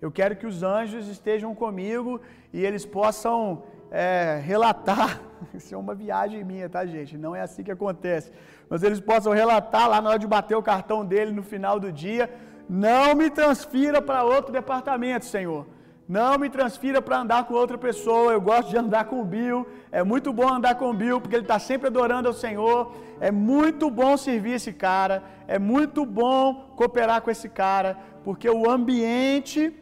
Eu 0.00 0.10
quero 0.10 0.34
que 0.36 0.46
os 0.46 0.62
anjos 0.62 1.06
estejam 1.08 1.54
comigo 1.54 2.20
e 2.52 2.64
eles 2.64 2.84
possam 2.84 3.62
é, 3.90 4.40
relatar. 4.42 5.20
Isso 5.54 5.74
é 5.74 5.78
uma 5.78 5.94
viagem 5.94 6.42
minha, 6.42 6.68
tá, 6.68 6.84
gente? 6.86 7.16
Não 7.16 7.36
é 7.36 7.40
assim 7.40 7.62
que 7.62 7.70
acontece. 7.70 8.32
Mas 8.68 8.82
eles 8.82 9.00
possam 9.00 9.32
relatar 9.32 9.88
lá 9.88 10.00
na 10.00 10.10
hora 10.10 10.18
de 10.18 10.26
bater 10.26 10.56
o 10.56 10.62
cartão 10.62 11.04
dele 11.04 11.32
no 11.32 11.42
final 11.42 11.78
do 11.78 11.92
dia. 11.92 12.30
Não 12.68 13.14
me 13.14 13.30
transfira 13.30 14.02
para 14.02 14.24
outro 14.24 14.52
departamento, 14.52 15.24
Senhor. 15.24 15.66
Não 16.08 16.38
me 16.38 16.48
transfira 16.48 17.02
para 17.02 17.18
andar 17.18 17.44
com 17.44 17.54
outra 17.54 17.76
pessoa. 17.76 18.32
Eu 18.32 18.40
gosto 18.40 18.70
de 18.70 18.78
andar 18.78 19.04
com 19.04 19.20
o 19.20 19.24
Bill. 19.24 19.66
É 19.92 20.02
muito 20.02 20.32
bom 20.32 20.48
andar 20.48 20.74
com 20.76 20.90
o 20.90 20.94
Bill, 20.94 21.20
porque 21.20 21.36
ele 21.36 21.44
está 21.44 21.58
sempre 21.58 21.88
adorando 21.88 22.28
ao 22.28 22.34
Senhor. 22.34 22.94
É 23.20 23.30
muito 23.30 23.90
bom 23.90 24.16
servir 24.16 24.52
esse 24.52 24.72
cara. 24.72 25.22
É 25.46 25.58
muito 25.58 26.06
bom 26.06 26.72
cooperar 26.76 27.20
com 27.22 27.30
esse 27.30 27.48
cara, 27.48 27.96
porque 28.24 28.48
o 28.48 28.70
ambiente, 28.70 29.74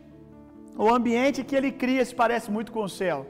o 0.77 0.89
ambiente 0.93 1.45
que 1.45 1.57
ele 1.57 1.71
cria 1.73 2.05
se 2.05 2.15
parece 2.15 2.51
muito 2.51 2.73
com 2.73 2.83
o 2.83 2.89
céu. 2.89 3.27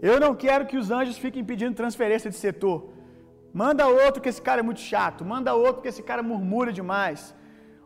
Eu 0.00 0.20
não 0.20 0.32
quero 0.34 0.66
que 0.66 0.76
os 0.76 0.90
anjos 0.90 1.18
fiquem 1.18 1.44
pedindo 1.44 1.74
transferência 1.74 2.30
de 2.30 2.36
setor. 2.36 2.90
Manda 3.52 3.86
outro 3.88 4.22
que 4.22 4.28
esse 4.28 4.42
cara 4.42 4.60
é 4.60 4.62
muito 4.62 4.80
chato. 4.80 5.24
Manda 5.24 5.54
outro 5.54 5.82
que 5.82 5.88
esse 5.88 6.02
cara 6.02 6.22
murmura 6.22 6.72
demais. 6.72 7.34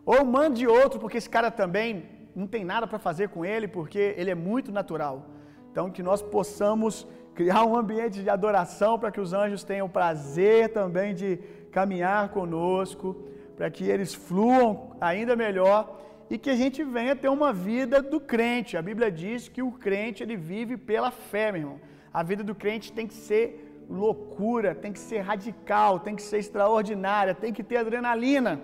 Ou 0.05 0.25
mande 0.25 0.67
outro 0.67 0.99
porque 0.99 1.19
esse 1.19 1.31
cara 1.31 1.51
também 1.51 2.05
não 2.35 2.47
tem 2.47 2.65
nada 2.65 2.87
para 2.87 2.99
fazer 2.99 3.29
com 3.29 3.45
ele 3.45 3.69
porque 3.69 4.15
ele 4.17 4.31
é 4.31 4.35
muito 4.35 4.73
natural. 4.73 5.27
Então, 5.71 5.91
que 5.91 6.03
nós 6.03 6.21
possamos 6.21 7.07
criar 7.35 7.65
um 7.65 7.77
ambiente 7.77 8.23
de 8.23 8.29
adoração 8.29 8.99
para 8.99 9.11
que 9.11 9.21
os 9.21 9.33
anjos 9.33 9.65
tenham 9.65 9.89
prazer 9.89 10.71
também 10.71 11.15
de 11.15 11.39
caminhar 11.71 12.29
conosco, 12.29 13.17
para 13.57 13.71
que 13.71 13.85
eles 13.85 14.13
fluam 14.13 14.97
ainda 15.01 15.35
melhor 15.35 16.01
e 16.29 16.37
que 16.37 16.51
a 16.51 16.57
gente 16.57 16.83
venha 16.85 17.17
ter 17.17 17.29
uma 17.29 17.53
vida 17.53 18.03
do 18.03 18.21
crente. 18.21 18.77
A 18.77 18.83
Bíblia 18.83 19.11
diz 19.11 19.49
que 19.49 19.63
o 19.63 19.73
crente 19.73 20.23
ele 20.23 20.37
vive 20.37 20.77
pela 20.77 21.11
fé, 21.11 21.53
meu 21.53 21.61
irmão. 21.63 21.81
A 22.13 22.23
vida 22.23 22.45
do 22.45 22.55
crente 22.55 22.93
tem 22.93 23.07
que 23.07 23.15
ser 23.15 23.87
loucura, 23.89 24.75
tem 24.75 24.93
que 24.93 24.99
ser 24.99 25.21
radical, 25.21 26.01
tem 26.01 26.15
que 26.15 26.23
ser 26.23 26.39
extraordinária, 26.39 27.35
tem 27.35 27.53
que 27.53 27.63
ter 27.63 27.79
adrenalina 27.79 28.61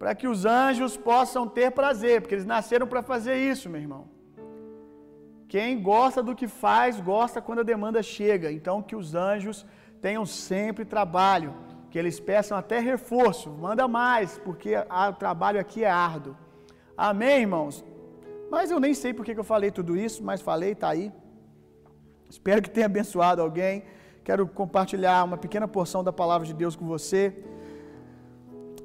para 0.00 0.14
que 0.14 0.26
os 0.26 0.46
anjos 0.46 0.96
possam 0.96 1.46
ter 1.46 1.70
prazer, 1.72 2.22
porque 2.22 2.34
eles 2.34 2.46
nasceram 2.46 2.86
para 2.86 3.02
fazer 3.02 3.36
isso, 3.36 3.68
meu 3.68 3.82
irmão. 3.82 4.04
Quem 5.46 5.82
gosta 5.82 6.22
do 6.22 6.34
que 6.34 6.48
faz, 6.48 6.98
gosta 6.98 7.42
quando 7.42 7.58
a 7.58 7.70
demanda 7.72 8.02
chega. 8.02 8.50
Então, 8.50 8.80
que 8.80 8.96
os 8.96 9.14
anjos 9.14 9.66
tenham 10.00 10.24
sempre 10.24 10.86
trabalho, 10.86 11.52
que 11.90 11.98
eles 11.98 12.18
peçam 12.18 12.56
até 12.56 12.78
reforço, 12.78 13.50
manda 13.50 13.86
mais, 13.86 14.38
porque 14.38 14.72
o 14.74 15.12
trabalho 15.12 15.60
aqui 15.60 15.84
é 15.84 15.90
árduo. 15.90 16.34
Amém, 16.96 17.42
irmãos? 17.42 17.84
Mas 18.50 18.70
eu 18.70 18.80
nem 18.80 18.94
sei 18.94 19.12
porque 19.12 19.34
que 19.34 19.40
eu 19.40 19.50
falei 19.54 19.70
tudo 19.70 19.98
isso, 19.98 20.24
mas 20.24 20.40
falei, 20.40 20.72
está 20.72 20.88
aí. 20.88 21.12
Espero 22.30 22.62
que 22.62 22.70
tenha 22.70 22.86
abençoado 22.86 23.42
alguém. 23.42 23.84
Quero 24.24 24.48
compartilhar 24.48 25.24
uma 25.24 25.36
pequena 25.36 25.68
porção 25.68 26.02
da 26.02 26.12
palavra 26.22 26.46
de 26.46 26.54
Deus 26.54 26.74
com 26.74 26.86
você. 26.86 27.44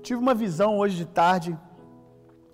Tive 0.08 0.20
uma 0.20 0.36
visão 0.36 0.78
hoje 0.78 0.96
de 0.98 1.06
tarde, 1.20 1.58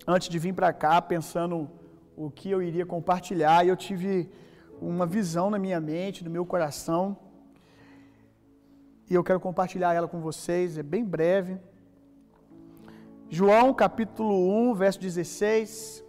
antes 0.07 0.29
de 0.29 0.39
vir 0.39 0.53
para 0.53 0.71
cá, 0.71 1.01
pensando 1.01 1.69
o 2.15 2.31
que 2.31 2.49
eu 2.49 2.61
iria 2.61 2.85
compartilhar, 2.85 3.65
e 3.65 3.67
eu 3.67 3.75
tive 3.75 4.29
uma 4.79 5.05
visão 5.05 5.49
na 5.49 5.59
minha 5.59 5.77
mente, 5.77 6.23
no 6.23 6.31
meu 6.35 6.45
coração, 6.45 7.17
e 9.09 9.13
eu 9.13 9.21
quero 9.21 9.41
compartilhar 9.41 9.93
ela 9.93 10.07
com 10.07 10.21
vocês, 10.21 10.77
é 10.77 10.83
bem 10.93 11.03
breve. 11.03 11.59
João 13.29 13.73
capítulo 13.73 14.33
1, 14.69 14.73
verso 14.73 15.01
16. 15.01 16.05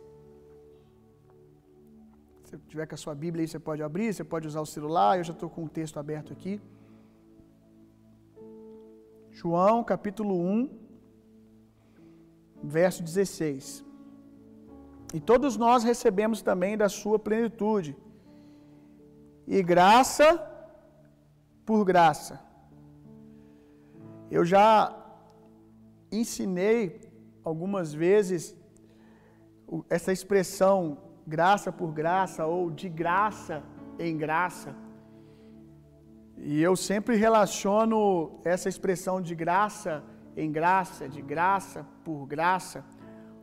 Se 2.45 2.57
tiver 2.69 2.87
com 2.87 2.95
a 2.95 3.03
sua 3.05 3.17
Bíblia 3.17 3.43
aí, 3.43 3.49
você 3.49 3.59
pode 3.59 3.83
abrir, 3.83 4.15
você 4.15 4.23
pode 4.23 4.47
usar 4.47 4.61
o 4.61 4.73
celular, 4.77 5.19
eu 5.19 5.25
já 5.25 5.33
estou 5.33 5.51
com 5.51 5.65
o 5.65 5.69
texto 5.69 5.99
aberto 5.99 6.33
aqui. 6.33 6.61
João 9.33 9.83
capítulo 9.83 10.37
1, 10.41 10.82
verso 12.63 13.03
16. 13.03 13.85
E 15.15 15.21
todos 15.21 15.57
nós 15.57 15.85
recebemos 15.85 16.41
também 16.41 16.77
da 16.77 16.89
sua 16.89 17.19
plenitude, 17.19 17.97
e 19.47 19.63
graça 19.63 20.41
por 21.67 21.85
graça. 21.85 22.41
Eu 24.31 24.45
já 24.45 24.97
ensinei 26.11 27.01
algumas 27.45 27.93
vezes 27.93 28.57
essa 29.91 30.13
expressão 30.13 30.99
graça 31.27 31.71
por 31.73 31.93
graça 31.93 32.47
ou 32.47 32.71
de 32.71 32.89
graça 32.89 33.63
em 33.99 34.17
graça. 34.17 34.75
E 36.39 36.63
eu 36.63 36.75
sempre 36.75 37.17
relaciono 37.17 38.41
essa 38.45 38.69
expressão 38.69 39.21
de 39.21 39.35
graça 39.35 40.03
em 40.37 40.51
graça, 40.51 41.09
de 41.09 41.21
graça 41.21 41.87
por 42.05 42.27
graça, 42.27 42.85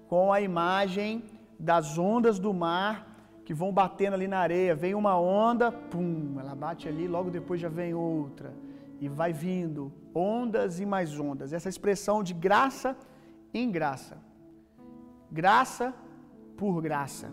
com 0.07 0.31
a 0.33 0.41
imagem 0.41 1.23
das 1.59 1.97
ondas 1.97 2.39
do 2.39 2.53
mar 2.53 3.09
que 3.49 3.53
vão 3.53 3.71
batendo 3.73 4.13
ali 4.13 4.27
na 4.27 4.39
areia. 4.39 4.75
Vem 4.75 4.93
uma 4.93 5.19
onda, 5.19 5.71
pum, 5.71 6.35
ela 6.39 6.53
bate 6.53 6.87
ali, 6.87 7.07
logo 7.07 7.31
depois 7.31 7.59
já 7.59 7.69
vem 7.69 7.93
outra. 7.93 8.53
E 9.01 9.07
vai 9.07 9.33
vindo, 9.33 9.91
ondas 10.13 10.79
e 10.79 10.85
mais 10.85 11.19
ondas. 11.19 11.53
Essa 11.53 11.69
expressão 11.69 12.21
de 12.21 12.33
graça 12.33 12.95
em 13.53 13.71
graça. 13.71 14.17
Graça 15.31 15.93
por 16.57 16.81
graça. 16.81 17.31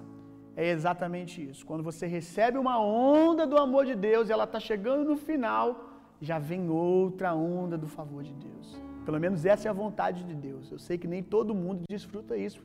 É 0.57 0.71
exatamente 0.71 1.47
isso. 1.51 1.67
Quando 1.67 1.83
você 1.83 2.07
recebe 2.07 2.57
uma 2.57 2.81
onda 2.81 3.47
do 3.47 3.59
amor 3.59 3.85
de 3.85 3.95
Deus 3.95 4.29
e 4.29 4.33
ela 4.33 4.45
está 4.45 4.59
chegando 4.59 5.05
no 5.05 5.17
final, 5.17 5.91
já 6.21 6.39
vem 6.39 6.71
outra 6.71 7.35
onda 7.35 7.77
do 7.77 7.87
favor 7.87 8.23
de 8.23 8.33
Deus. 8.33 8.86
Pelo 9.07 9.21
menos 9.25 9.47
essa 9.53 9.69
é 9.69 9.71
a 9.71 9.81
vontade 9.85 10.21
de 10.25 10.35
Deus. 10.35 10.65
Eu 10.75 10.81
sei 10.87 10.99
que 10.99 11.09
nem 11.15 11.23
todo 11.23 11.55
mundo 11.55 11.83
desfruta 11.89 12.37
isso. 12.37 12.61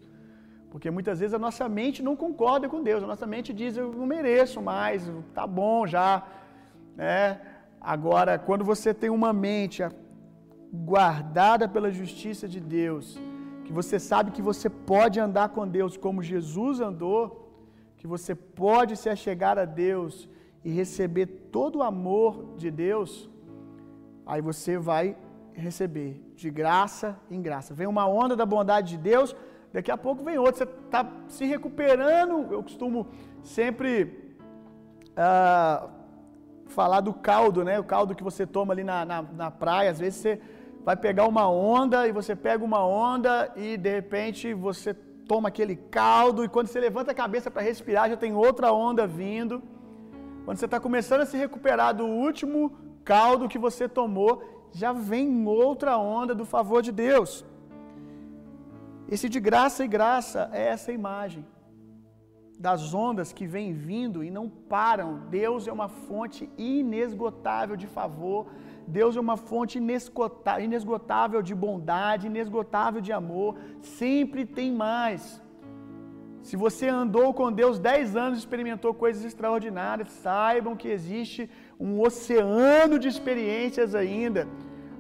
Porque 0.72 0.90
muitas 0.90 1.20
vezes 1.20 1.36
a 1.36 1.44
nossa 1.48 1.66
mente 1.70 2.02
não 2.08 2.16
concorda 2.16 2.68
com 2.68 2.82
Deus. 2.90 3.04
A 3.04 3.08
nossa 3.14 3.28
mente 3.34 3.54
diz, 3.54 3.78
eu 3.78 3.92
não 4.00 4.08
mereço 4.08 4.60
mais, 4.60 5.00
tá 5.36 5.46
bom 5.46 5.86
já. 5.86 6.10
É. 6.98 7.38
Agora, 7.80 8.40
quando 8.48 8.64
você 8.72 8.94
tem 8.94 9.12
uma 9.20 9.32
mente 9.32 9.84
guardada 10.74 11.68
pela 11.68 11.92
justiça 11.92 12.48
de 12.48 12.60
Deus, 12.60 13.20
que 13.66 13.74
você 13.80 14.00
sabe 14.00 14.32
que 14.32 14.42
você 14.42 14.70
pode 14.70 15.20
andar 15.20 15.50
com 15.50 15.68
Deus 15.68 15.96
como 15.96 16.24
Jesus 16.24 16.80
andou, 16.80 17.22
que 17.98 18.08
você 18.08 18.34
pode 18.34 18.98
se 18.98 19.10
achegar 19.10 19.60
a 19.60 19.66
Deus 19.66 20.28
e 20.64 20.72
receber 20.72 21.28
todo 21.58 21.80
o 21.80 21.84
amor 21.84 22.56
de 22.58 22.72
Deus, 22.72 23.30
aí 24.26 24.42
você 24.42 24.78
vai 24.78 25.16
receber 25.54 26.22
de 26.36 26.50
graça 26.50 27.18
em 27.30 27.42
graça. 27.42 27.74
Vem 27.74 27.88
uma 27.88 28.08
onda 28.08 28.36
da 28.36 28.46
bondade 28.46 28.92
de 28.92 28.98
Deus, 28.98 29.36
daqui 29.72 29.92
a 29.92 29.98
pouco 29.98 30.24
vem 30.24 30.38
outra. 30.38 30.66
Você 30.66 30.72
está 30.86 31.10
se 31.28 31.46
recuperando. 31.46 32.52
Eu 32.52 32.64
costumo 32.64 33.08
sempre 33.44 34.36
uh, 35.12 35.90
falar 36.68 37.02
do 37.02 37.14
caldo, 37.14 37.64
né? 37.64 37.80
O 37.80 37.84
caldo 37.84 38.16
que 38.16 38.24
você 38.24 38.46
toma 38.46 38.74
ali 38.74 38.84
na, 38.84 39.06
na, 39.06 39.22
na 39.22 39.52
praia. 39.52 39.92
Às 39.92 40.00
vezes 40.00 40.20
você 40.20 40.42
vai 40.84 40.96
pegar 40.96 41.28
uma 41.28 41.50
onda 41.50 42.08
e 42.08 42.12
você 42.12 42.36
pega 42.36 42.64
uma 42.64 42.86
onda 42.86 43.52
e 43.56 43.78
de 43.78 43.90
repente 43.90 44.54
você 44.54 44.94
toma 45.28 45.50
aquele 45.50 45.76
caldo 45.76 46.44
e 46.44 46.50
quando 46.50 46.68
você 46.68 46.80
levanta 46.80 47.12
a 47.12 47.16
cabeça 47.16 47.50
para 47.50 47.62
respirar 47.62 48.10
já 48.10 48.18
tem 48.18 48.34
outra 48.34 48.74
onda 48.74 49.06
vindo. 49.06 49.62
Quando 50.44 50.58
você 50.58 50.66
está 50.66 50.80
começando 50.80 51.22
a 51.22 51.26
se 51.26 51.38
recuperar 51.38 51.96
do 51.96 52.06
último 52.06 52.72
caldo 53.04 53.48
que 53.48 53.60
você 53.60 53.88
tomou, 53.88 54.61
já 54.72 54.92
vem 54.94 55.48
outra 55.48 55.98
onda 55.98 56.34
do 56.34 56.46
favor 56.46 56.82
de 56.82 56.92
Deus. 56.92 57.46
Esse 59.10 59.28
de 59.28 59.40
graça 59.40 59.84
e 59.84 59.88
graça 59.88 60.50
é 60.54 60.68
essa 60.68 60.92
imagem 60.92 61.46
das 62.58 62.94
ondas 62.94 63.34
que 63.34 63.46
vêm 63.48 63.74
vindo 63.74 64.24
e 64.24 64.30
não 64.30 64.48
param. 64.48 65.10
Deus 65.30 65.68
é 65.68 65.72
uma 65.72 65.90
fonte 65.90 66.50
inesgotável 66.58 67.76
de 67.76 67.88
favor. 67.88 68.48
Deus 68.88 69.16
é 69.18 69.20
uma 69.20 69.38
fonte 69.38 69.80
inesgotável 69.80 71.42
de 71.42 71.56
bondade, 71.56 72.28
inesgotável 72.28 73.02
de 73.02 73.12
amor, 73.12 73.56
sempre 73.82 74.46
tem 74.46 74.72
mais. 74.72 75.42
Se 76.42 76.56
você 76.56 76.88
andou 76.88 77.34
com 77.34 77.52
Deus 77.52 77.78
dez 77.80 78.16
anos 78.16 78.38
e 78.38 78.42
experimentou 78.42 78.94
coisas 78.94 79.24
extraordinárias, 79.24 80.10
saibam 80.10 80.76
que 80.76 80.88
existe 80.88 81.50
um 81.88 82.00
oceano 82.08 83.00
de 83.04 83.08
experiências 83.14 83.96
ainda. 83.96 84.48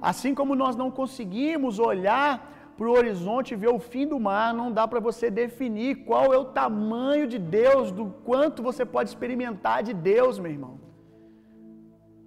Assim 0.01 0.33
como 0.39 0.55
nós 0.55 0.75
não 0.81 0.89
conseguimos 0.99 1.77
olhar 1.77 2.31
para 2.75 2.87
o 2.89 2.95
horizonte 2.99 3.49
e 3.51 3.59
ver 3.63 3.71
o 3.77 3.77
fim 3.91 4.05
do 4.11 4.19
mar, 4.19 4.47
não 4.59 4.69
dá 4.77 4.87
para 4.87 4.99
você 4.99 5.29
definir 5.29 5.91
qual 6.07 6.33
é 6.33 6.37
o 6.37 6.49
tamanho 6.61 7.27
de 7.33 7.37
Deus, 7.37 7.91
do 7.91 8.05
quanto 8.27 8.63
você 8.63 8.83
pode 8.83 9.09
experimentar 9.09 9.83
de 9.83 9.93
Deus, 9.93 10.39
meu 10.39 10.51
irmão. 10.51 10.79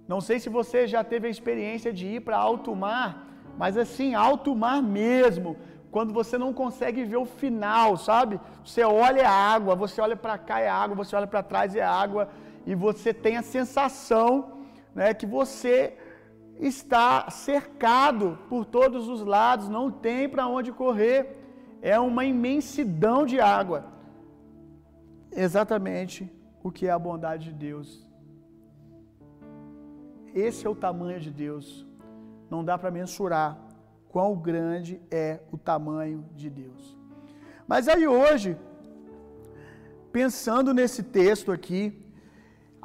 Não 0.07 0.21
sei 0.21 0.39
se 0.39 0.49
você 0.57 0.87
já 0.87 1.03
teve 1.03 1.27
a 1.27 1.35
experiência 1.35 1.91
de 1.91 2.05
ir 2.15 2.21
para 2.21 2.37
alto 2.37 2.73
mar, 2.85 3.09
mas 3.57 3.75
assim, 3.83 4.09
alto 4.13 4.55
mar 4.55 4.81
mesmo, 4.81 5.57
quando 5.91 6.13
você 6.13 6.37
não 6.37 6.53
consegue 6.53 7.03
ver 7.03 7.17
o 7.17 7.25
final, 7.25 7.97
sabe? 7.97 8.39
Você 8.63 8.83
olha 8.83 9.21
é 9.21 9.25
água, 9.25 9.75
você 9.75 9.99
olha 9.99 10.15
para 10.15 10.37
cá 10.37 10.59
é 10.59 10.69
água, 10.69 10.95
você 10.95 11.15
olha 11.15 11.27
para 11.27 11.43
trás 11.43 11.75
é 11.75 11.83
água, 11.83 12.29
e 12.65 12.73
você 12.73 13.13
tem 13.13 13.37
a 13.37 13.43
sensação 13.43 14.61
né, 14.93 15.13
que 15.13 15.25
você 15.25 15.97
está 16.59 17.29
cercado 17.29 18.39
por 18.49 18.65
todos 18.65 19.07
os 19.07 19.21
lados, 19.21 19.69
não 19.69 19.91
tem 19.91 20.27
para 20.27 20.47
onde 20.47 20.71
correr, 20.71 21.37
é 21.81 21.99
uma 21.99 22.25
imensidão 22.25 23.25
de 23.25 23.39
água. 23.39 23.85
Exatamente 25.31 26.31
o 26.63 26.71
que 26.71 26.87
é 26.87 26.91
a 26.91 26.97
bondade 26.97 27.45
de 27.45 27.53
Deus. 27.53 28.07
Esse 30.33 30.65
é 30.65 30.69
o 30.69 30.75
tamanho 30.75 31.19
de 31.19 31.29
Deus. 31.29 31.85
Não 32.49 32.63
dá 32.63 32.77
para 32.77 32.89
mensurar 32.89 33.57
quão 34.09 34.35
grande 34.35 35.01
é 35.11 35.41
o 35.51 35.57
tamanho 35.57 36.25
de 36.35 36.49
Deus. 36.49 36.97
Mas 37.67 37.87
aí 37.87 38.07
hoje, 38.07 38.57
pensando 40.11 40.73
nesse 40.73 41.03
texto 41.03 41.51
aqui, 41.51 42.04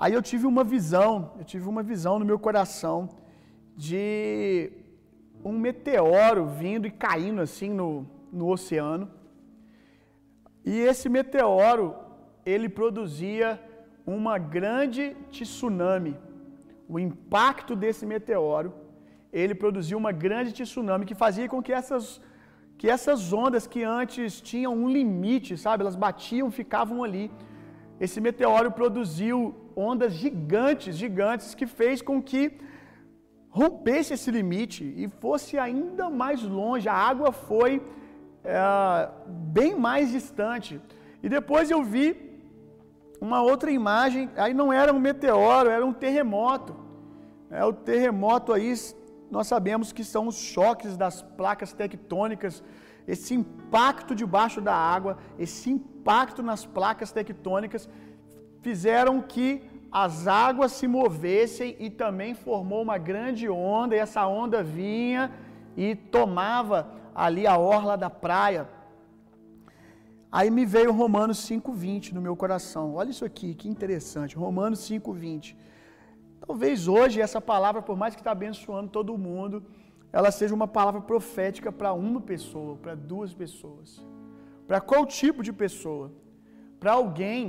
aí 0.02 0.12
eu 0.14 0.22
tive 0.30 0.46
uma 0.52 0.64
visão, 0.74 1.12
eu 1.40 1.44
tive 1.52 1.66
uma 1.74 1.82
visão 1.92 2.14
no 2.20 2.28
meu 2.30 2.38
coração 2.46 2.98
de 3.86 4.72
um 5.50 5.54
meteoro 5.66 6.42
vindo 6.62 6.86
e 6.90 6.92
caindo 7.06 7.40
assim 7.46 7.70
no, 7.80 7.90
no 8.38 8.46
oceano. 8.56 9.06
E 10.64 10.74
esse 10.90 11.08
meteoro, 11.18 11.86
ele 12.52 12.68
produzia 12.80 13.48
uma 14.18 14.36
grande 14.56 15.04
tsunami. 15.30 16.14
O 16.88 16.98
impacto 16.98 17.74
desse 17.82 18.04
meteoro 18.14 18.70
ele 19.32 19.54
produziu 19.54 19.96
uma 19.96 20.12
grande 20.24 20.52
tsunami 20.52 21.06
que 21.06 21.14
fazia 21.14 21.48
com 21.48 21.62
que 21.62 21.72
essas, 21.80 22.20
que 22.76 22.88
essas 22.90 23.32
ondas 23.32 23.66
que 23.72 23.82
antes 23.82 24.40
tinham 24.40 24.72
um 24.74 24.88
limite, 24.88 25.56
sabe, 25.56 25.82
elas 25.82 25.96
batiam, 26.06 26.50
ficavam 26.50 27.04
ali. 27.04 27.30
Esse 28.00 28.20
meteoro 28.20 28.70
produziu 28.72 29.54
ondas 29.88 30.12
gigantes, 30.12 30.96
gigantes, 30.96 31.54
que 31.54 31.66
fez 31.66 32.02
com 32.02 32.22
que 32.22 32.42
rompesse 33.48 34.14
esse 34.14 34.30
limite 34.30 34.84
e 34.96 35.08
fosse 35.22 35.58
ainda 35.58 36.08
mais 36.08 36.42
longe. 36.42 36.88
A 36.88 36.94
água 36.94 37.32
foi 37.32 37.82
é, 38.44 39.08
bem 39.58 39.74
mais 39.74 40.12
distante. 40.12 40.80
E 41.22 41.28
depois 41.28 41.70
eu 41.70 41.82
vi 41.82 42.06
uma 43.20 43.42
outra 43.42 43.70
imagem, 43.70 44.30
aí 44.36 44.54
não 44.54 44.72
era 44.72 44.92
um 44.92 44.98
meteoro, 44.98 45.68
era 45.68 45.84
um 45.84 45.92
terremoto. 45.92 46.74
É, 47.50 47.64
o 47.64 47.72
terremoto 47.72 48.52
aí 48.52 48.72
nós 49.30 49.46
sabemos 49.46 49.92
que 49.92 50.02
são 50.02 50.26
os 50.26 50.36
choques 50.36 50.96
das 50.96 51.22
placas 51.22 51.72
tectônicas, 51.72 52.62
esse 53.06 53.34
impacto 53.34 54.14
debaixo 54.14 54.60
da 54.60 54.74
água, 54.74 55.18
esse 55.38 55.70
impacto 55.70 56.42
nas 56.42 56.64
placas 56.64 57.12
tectônicas, 57.12 57.88
fizeram 58.60 59.20
que 59.20 59.62
as 59.90 60.26
águas 60.28 60.72
se 60.72 60.86
movessem 60.86 61.76
e 61.78 61.90
também 61.90 62.32
formou 62.34 62.82
uma 62.82 62.98
grande 62.98 63.48
onda, 63.48 63.96
e 63.96 63.98
essa 63.98 64.26
onda 64.26 64.62
vinha 64.62 65.32
e 65.76 65.94
tomava 65.94 66.88
ali 67.14 67.46
a 67.46 67.58
orla 67.58 67.96
da 67.96 68.08
praia. 68.08 68.68
Aí 70.30 70.48
me 70.48 70.64
veio 70.64 70.92
Romanos 70.92 71.38
5:20 71.38 72.14
no 72.14 72.20
meu 72.20 72.36
coração. 72.36 72.94
Olha 72.94 73.10
isso 73.10 73.24
aqui, 73.24 73.52
que 73.54 73.68
interessante. 73.68 74.36
Romanos 74.36 74.78
5:20. 74.78 75.56
Talvez 76.46 76.86
hoje 76.86 77.20
essa 77.20 77.40
palavra, 77.40 77.82
por 77.82 77.96
mais 77.96 78.14
que 78.14 78.20
está 78.20 78.30
abençoando 78.30 78.88
todo 78.88 79.18
mundo, 79.18 79.62
ela 80.12 80.30
seja 80.30 80.54
uma 80.54 80.68
palavra 80.68 81.00
profética 81.00 81.72
para 81.72 81.92
uma 81.92 82.20
pessoa, 82.20 82.76
para 82.76 82.94
duas 82.94 83.34
pessoas. 83.34 84.04
Para 84.68 84.80
qual 84.80 85.04
tipo 85.04 85.42
de 85.42 85.52
pessoa? 85.52 86.12
Para 86.78 86.92
alguém 86.92 87.42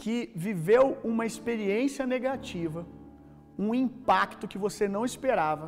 que 0.00 0.16
viveu 0.44 0.84
uma 1.10 1.24
experiência 1.30 2.04
negativa, 2.14 2.80
um 3.58 3.70
impacto 3.84 4.48
que 4.52 4.58
você 4.66 4.84
não 4.96 5.04
esperava, 5.10 5.66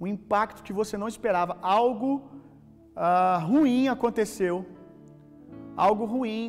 um 0.00 0.06
impacto 0.14 0.62
que 0.66 0.74
você 0.80 0.96
não 1.02 1.08
esperava, 1.14 1.56
algo 1.78 2.10
uh, 3.06 3.38
ruim 3.50 3.88
aconteceu, 3.96 4.56
algo 5.86 6.04
ruim, 6.04 6.44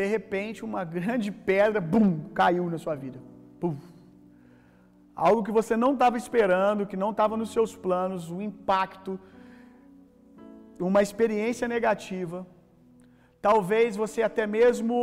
de 0.00 0.06
repente 0.14 0.64
uma 0.70 0.84
grande 0.98 1.30
pedra, 1.50 1.80
bum, 1.80 2.10
caiu 2.40 2.68
na 2.74 2.78
sua 2.84 2.96
vida. 3.04 3.18
Pum 3.60 3.76
algo 5.14 5.42
que 5.42 5.52
você 5.52 5.76
não 5.76 5.92
estava 5.92 6.16
esperando, 6.16 6.86
que 6.86 6.96
não 6.96 7.10
estava 7.10 7.36
nos 7.36 7.52
seus 7.52 7.74
planos, 7.76 8.30
um 8.30 8.40
impacto, 8.40 9.18
uma 10.80 11.02
experiência 11.02 11.68
negativa. 11.68 12.46
Talvez 13.48 13.96
você 14.02 14.20
até 14.22 14.44
mesmo 14.46 14.96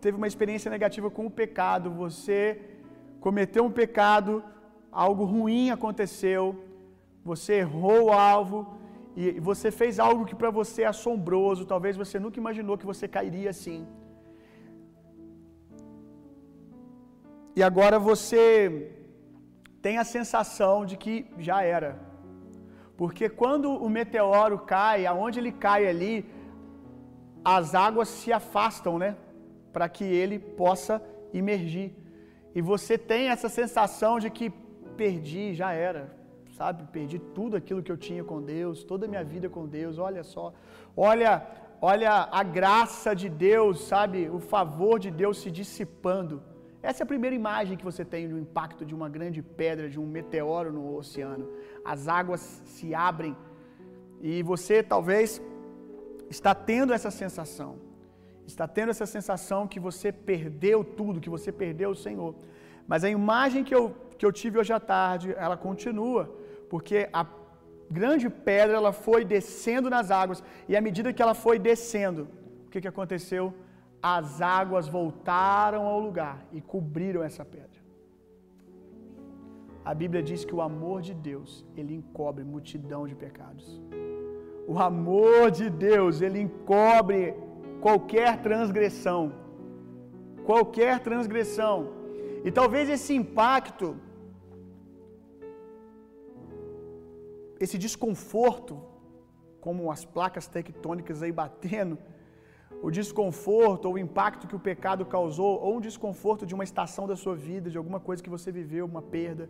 teve 0.00 0.16
uma 0.16 0.30
experiência 0.30 0.70
negativa 0.74 1.08
com 1.16 1.24
o 1.26 1.34
pecado, 1.40 1.90
você 2.04 2.40
cometeu 3.20 3.62
um 3.66 3.74
pecado, 3.82 4.42
algo 4.90 5.24
ruim 5.32 5.70
aconteceu, 5.70 6.44
você 7.30 7.52
errou 7.64 7.98
o 8.06 8.12
alvo 8.12 8.58
e 9.14 9.24
você 9.48 9.70
fez 9.80 9.98
algo 10.06 10.24
que 10.28 10.38
para 10.40 10.50
você 10.60 10.80
é 10.82 10.86
assombroso, 10.94 11.70
talvez 11.74 11.94
você 12.02 12.18
nunca 12.18 12.40
imaginou 12.42 12.78
que 12.78 12.90
você 12.92 13.06
cairia 13.06 13.50
assim. 13.50 13.86
E 17.54 17.62
agora 17.62 17.98
você 17.98 18.90
tem 19.82 19.98
a 19.98 20.04
sensação 20.16 20.86
de 20.86 20.96
que 21.02 21.14
já 21.38 21.62
era. 21.62 21.90
Porque 22.96 23.28
quando 23.28 23.68
o 23.86 23.88
meteoro 23.90 24.58
cai, 24.74 25.04
aonde 25.04 25.38
ele 25.40 25.52
cai 25.52 25.86
ali, 25.86 26.14
as 27.44 27.74
águas 27.74 28.08
se 28.08 28.32
afastam, 28.32 28.98
né? 28.98 29.16
Para 29.72 29.88
que 29.88 30.04
ele 30.04 30.38
possa 30.38 31.02
emergir. 31.32 31.94
E 32.54 32.60
você 32.60 32.98
tem 32.98 33.28
essa 33.28 33.48
sensação 33.48 34.18
de 34.18 34.30
que 34.30 34.50
perdi, 34.96 35.54
já 35.54 35.72
era, 35.72 36.14
sabe? 36.56 36.84
Perdi 36.92 37.18
tudo 37.18 37.56
aquilo 37.56 37.82
que 37.82 37.90
eu 37.90 37.96
tinha 37.96 38.22
com 38.22 38.40
Deus, 38.42 38.84
toda 38.84 39.06
a 39.06 39.08
minha 39.08 39.24
vida 39.24 39.48
com 39.48 39.66
Deus. 39.66 39.98
Olha 39.98 40.22
só. 40.22 40.52
Olha, 40.96 41.46
olha 41.80 42.28
a 42.30 42.42
graça 42.42 43.14
de 43.14 43.28
Deus, 43.28 43.84
sabe? 43.84 44.28
O 44.28 44.38
favor 44.38 44.98
de 44.98 45.10
Deus 45.10 45.38
se 45.38 45.50
dissipando. 45.50 46.42
Essa 46.82 47.02
é 47.02 47.04
a 47.04 47.06
primeira 47.06 47.34
imagem 47.34 47.76
que 47.78 47.84
você 47.84 48.04
tem 48.04 48.28
do 48.28 48.38
impacto 48.38 48.84
de 48.84 48.94
uma 48.94 49.08
grande 49.08 49.40
pedra, 49.40 49.88
de 49.88 50.00
um 50.00 50.06
meteoro 50.06 50.72
no 50.72 50.96
oceano. 50.96 51.48
As 51.84 52.08
águas 52.08 52.40
se 52.64 52.94
abrem 52.94 53.36
e 54.20 54.42
você 54.42 54.82
talvez 54.82 55.40
está 56.34 56.52
tendo 56.70 56.92
essa 56.98 57.10
sensação. 57.22 57.70
Está 58.52 58.66
tendo 58.76 58.90
essa 58.94 59.08
sensação 59.16 59.60
que 59.72 59.80
você 59.88 60.08
perdeu 60.30 60.78
tudo, 60.98 61.22
que 61.24 61.34
você 61.36 61.50
perdeu 61.62 61.90
o 61.90 62.00
Senhor. 62.06 62.32
Mas 62.90 63.04
a 63.04 63.10
imagem 63.18 63.62
que 63.68 63.74
eu, 63.78 63.84
que 64.18 64.26
eu 64.26 64.32
tive 64.40 64.58
hoje 64.60 64.72
à 64.78 64.80
tarde, 64.94 65.34
ela 65.46 65.56
continua, 65.68 66.22
porque 66.72 66.98
a 67.20 67.24
grande 67.98 68.28
pedra 68.48 68.76
ela 68.80 68.92
foi 69.06 69.20
descendo 69.36 69.88
nas 69.96 70.10
águas 70.22 70.42
e 70.68 70.76
à 70.76 70.80
medida 70.86 71.12
que 71.14 71.22
ela 71.24 71.36
foi 71.46 71.56
descendo, 71.70 72.22
o 72.66 72.70
que, 72.70 72.80
que 72.80 72.92
aconteceu? 72.94 73.44
as 74.02 74.42
águas 74.42 74.88
voltaram 74.88 75.86
ao 75.86 76.00
lugar 76.00 76.44
e 76.50 76.60
cobriram 76.60 77.22
essa 77.22 77.44
pedra. 77.44 77.80
A 79.84 79.94
Bíblia 79.94 80.22
diz 80.22 80.44
que 80.44 80.54
o 80.54 80.60
amor 80.60 81.00
de 81.02 81.14
Deus, 81.14 81.64
ele 81.76 81.94
encobre 81.94 82.42
multidão 82.42 83.06
de 83.06 83.14
pecados. 83.14 83.80
O 84.66 84.78
amor 84.78 85.50
de 85.50 85.68
Deus, 85.68 86.20
ele 86.20 86.40
encobre 86.40 87.34
qualquer 87.80 88.40
transgressão. 88.42 89.32
Qualquer 90.44 91.00
transgressão. 91.00 91.76
E 92.44 92.50
talvez 92.50 92.88
esse 92.88 93.14
impacto, 93.14 93.96
esse 97.58 97.78
desconforto, 97.78 98.80
como 99.60 99.90
as 99.90 100.04
placas 100.04 100.46
tectônicas 100.46 101.22
aí 101.22 101.30
batendo, 101.30 101.96
o 102.82 102.90
desconforto 102.90 103.86
ou 103.86 103.94
o 103.94 103.98
impacto 103.98 104.48
que 104.48 104.56
o 104.56 104.64
pecado 104.70 105.06
causou, 105.06 105.60
ou 105.60 105.76
um 105.76 105.80
desconforto 105.80 106.44
de 106.44 106.54
uma 106.54 106.64
estação 106.64 107.06
da 107.06 107.14
sua 107.14 107.36
vida, 107.36 107.70
de 107.70 107.78
alguma 107.78 108.00
coisa 108.00 108.22
que 108.22 108.34
você 108.36 108.50
viveu, 108.50 108.84
uma 108.86 109.02
perda. 109.02 109.48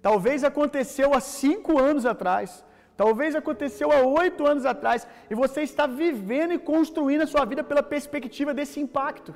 Talvez 0.00 0.44
aconteceu 0.44 1.12
há 1.12 1.20
cinco 1.20 1.78
anos 1.78 2.06
atrás. 2.06 2.64
Talvez 3.02 3.34
aconteceu 3.34 3.88
há 3.90 4.00
oito 4.22 4.46
anos 4.52 4.64
atrás. 4.72 5.06
E 5.30 5.34
você 5.42 5.60
está 5.68 5.84
vivendo 6.02 6.52
e 6.56 6.58
construindo 6.72 7.22
a 7.26 7.30
sua 7.32 7.44
vida 7.50 7.62
pela 7.70 7.82
perspectiva 7.94 8.52
desse 8.58 8.78
impacto. 8.84 9.32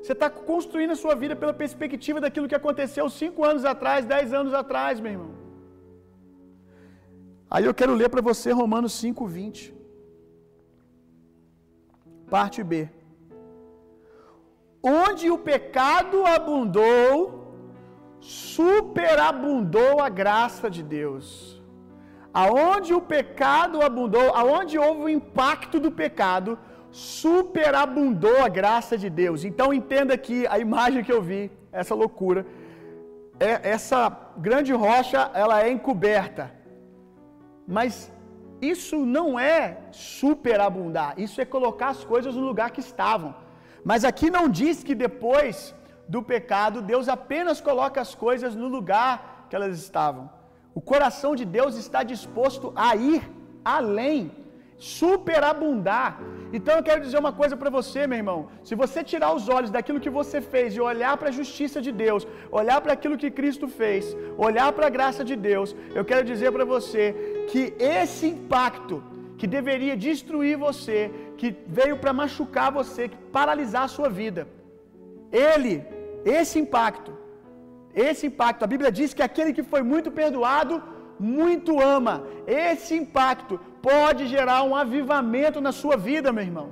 Você 0.00 0.12
está 0.14 0.28
construindo 0.30 0.92
a 0.92 1.00
sua 1.02 1.14
vida 1.22 1.34
pela 1.42 1.52
perspectiva 1.62 2.22
daquilo 2.24 2.48
que 2.50 2.54
aconteceu 2.60 3.04
cinco 3.10 3.44
anos 3.50 3.64
atrás, 3.72 4.06
dez 4.06 4.32
anos 4.40 4.54
atrás, 4.54 5.00
meu 5.00 5.12
irmão. 5.16 5.32
Aí 7.50 7.66
eu 7.66 7.74
quero 7.80 7.98
ler 8.00 8.08
para 8.14 8.22
você 8.30 8.52
Romanos 8.52 8.94
5,20. 9.02 9.74
Parte 12.30 12.62
B. 12.62 12.88
Onde 14.82 15.30
o 15.30 15.38
pecado 15.52 16.24
abundou, 16.24 17.12
superabundou 18.18 20.00
a 20.00 20.08
graça 20.08 20.70
de 20.70 20.82
Deus. 20.82 21.57
Aonde 22.32 22.92
o 22.94 23.00
pecado 23.00 23.82
abundou, 23.82 24.34
aonde 24.34 24.78
houve 24.78 25.02
o 25.02 25.08
impacto 25.08 25.80
do 25.80 25.90
pecado, 25.90 26.58
superabundou 26.90 28.42
a 28.42 28.48
graça 28.48 28.96
de 28.96 29.08
Deus. 29.08 29.44
Então 29.44 29.72
entenda 29.72 30.16
que 30.16 30.46
a 30.46 30.58
imagem 30.58 31.04
que 31.04 31.12
eu 31.12 31.22
vi, 31.22 31.50
essa 31.72 31.94
loucura, 31.94 32.46
é, 33.40 33.70
essa 33.70 34.10
grande 34.36 34.72
rocha, 34.72 35.30
ela 35.34 35.62
é 35.62 35.70
encoberta. 35.70 36.52
Mas 37.66 38.10
isso 38.60 38.96
não 39.04 39.38
é 39.38 39.78
superabundar, 39.92 41.14
isso 41.16 41.40
é 41.40 41.44
colocar 41.44 41.88
as 41.88 42.04
coisas 42.04 42.34
no 42.34 42.44
lugar 42.44 42.70
que 42.70 42.80
estavam. 42.80 43.34
Mas 43.84 44.04
aqui 44.04 44.30
não 44.30 44.48
diz 44.48 44.82
que 44.82 44.94
depois 44.94 45.74
do 46.08 46.22
pecado, 46.22 46.82
Deus 46.82 47.08
apenas 47.08 47.60
coloca 47.60 48.00
as 48.00 48.14
coisas 48.14 48.54
no 48.54 48.66
lugar 48.66 49.46
que 49.48 49.54
elas 49.54 49.78
estavam. 49.78 50.30
O 50.78 50.82
coração 50.90 51.30
de 51.38 51.44
Deus 51.56 51.72
está 51.84 52.00
disposto 52.12 52.66
a 52.86 52.90
ir 53.10 53.20
além, 53.76 54.20
superabundar. 54.98 56.10
Então 56.56 56.74
eu 56.76 56.84
quero 56.88 57.00
dizer 57.04 57.18
uma 57.22 57.32
coisa 57.40 57.56
para 57.60 57.70
você, 57.76 58.00
meu 58.10 58.18
irmão. 58.22 58.38
Se 58.68 58.74
você 58.82 59.02
tirar 59.12 59.30
os 59.38 59.46
olhos 59.56 59.72
daquilo 59.76 60.02
que 60.04 60.12
você 60.18 60.38
fez 60.52 60.76
e 60.76 60.80
olhar 60.90 61.14
para 61.20 61.30
a 61.30 61.36
justiça 61.40 61.80
de 61.86 61.92
Deus, 62.04 62.22
olhar 62.60 62.78
para 62.84 62.92
aquilo 62.96 63.20
que 63.22 63.30
Cristo 63.38 63.66
fez, 63.80 64.04
olhar 64.48 64.70
para 64.76 64.86
a 64.86 64.94
graça 64.96 65.24
de 65.30 65.36
Deus, 65.50 65.74
eu 65.98 66.04
quero 66.10 66.24
dizer 66.32 66.52
para 66.56 66.66
você 66.74 67.04
que 67.50 67.62
esse 68.00 68.26
impacto 68.34 68.98
que 69.40 69.48
deveria 69.58 69.96
destruir 70.08 70.56
você, 70.68 70.98
que 71.40 71.50
veio 71.78 71.96
para 72.02 72.18
machucar 72.22 72.70
você, 72.80 73.08
que 73.12 73.18
paralisar 73.38 73.84
a 73.86 73.94
sua 73.96 74.10
vida, 74.22 74.42
ele, 75.32 75.74
esse 76.40 76.56
impacto, 76.64 77.12
esse 78.06 78.24
impacto, 78.30 78.64
a 78.64 78.72
Bíblia 78.72 78.90
diz 78.98 79.12
que 79.16 79.22
aquele 79.28 79.52
que 79.56 79.64
foi 79.72 79.82
muito 79.92 80.10
perdoado, 80.20 80.74
muito 81.18 81.80
ama. 81.80 82.14
Esse 82.46 82.94
impacto 83.02 83.54
pode 83.90 84.26
gerar 84.34 84.62
um 84.62 84.74
avivamento 84.84 85.60
na 85.60 85.72
sua 85.80 85.96
vida, 85.96 86.32
meu 86.32 86.44
irmão. 86.48 86.68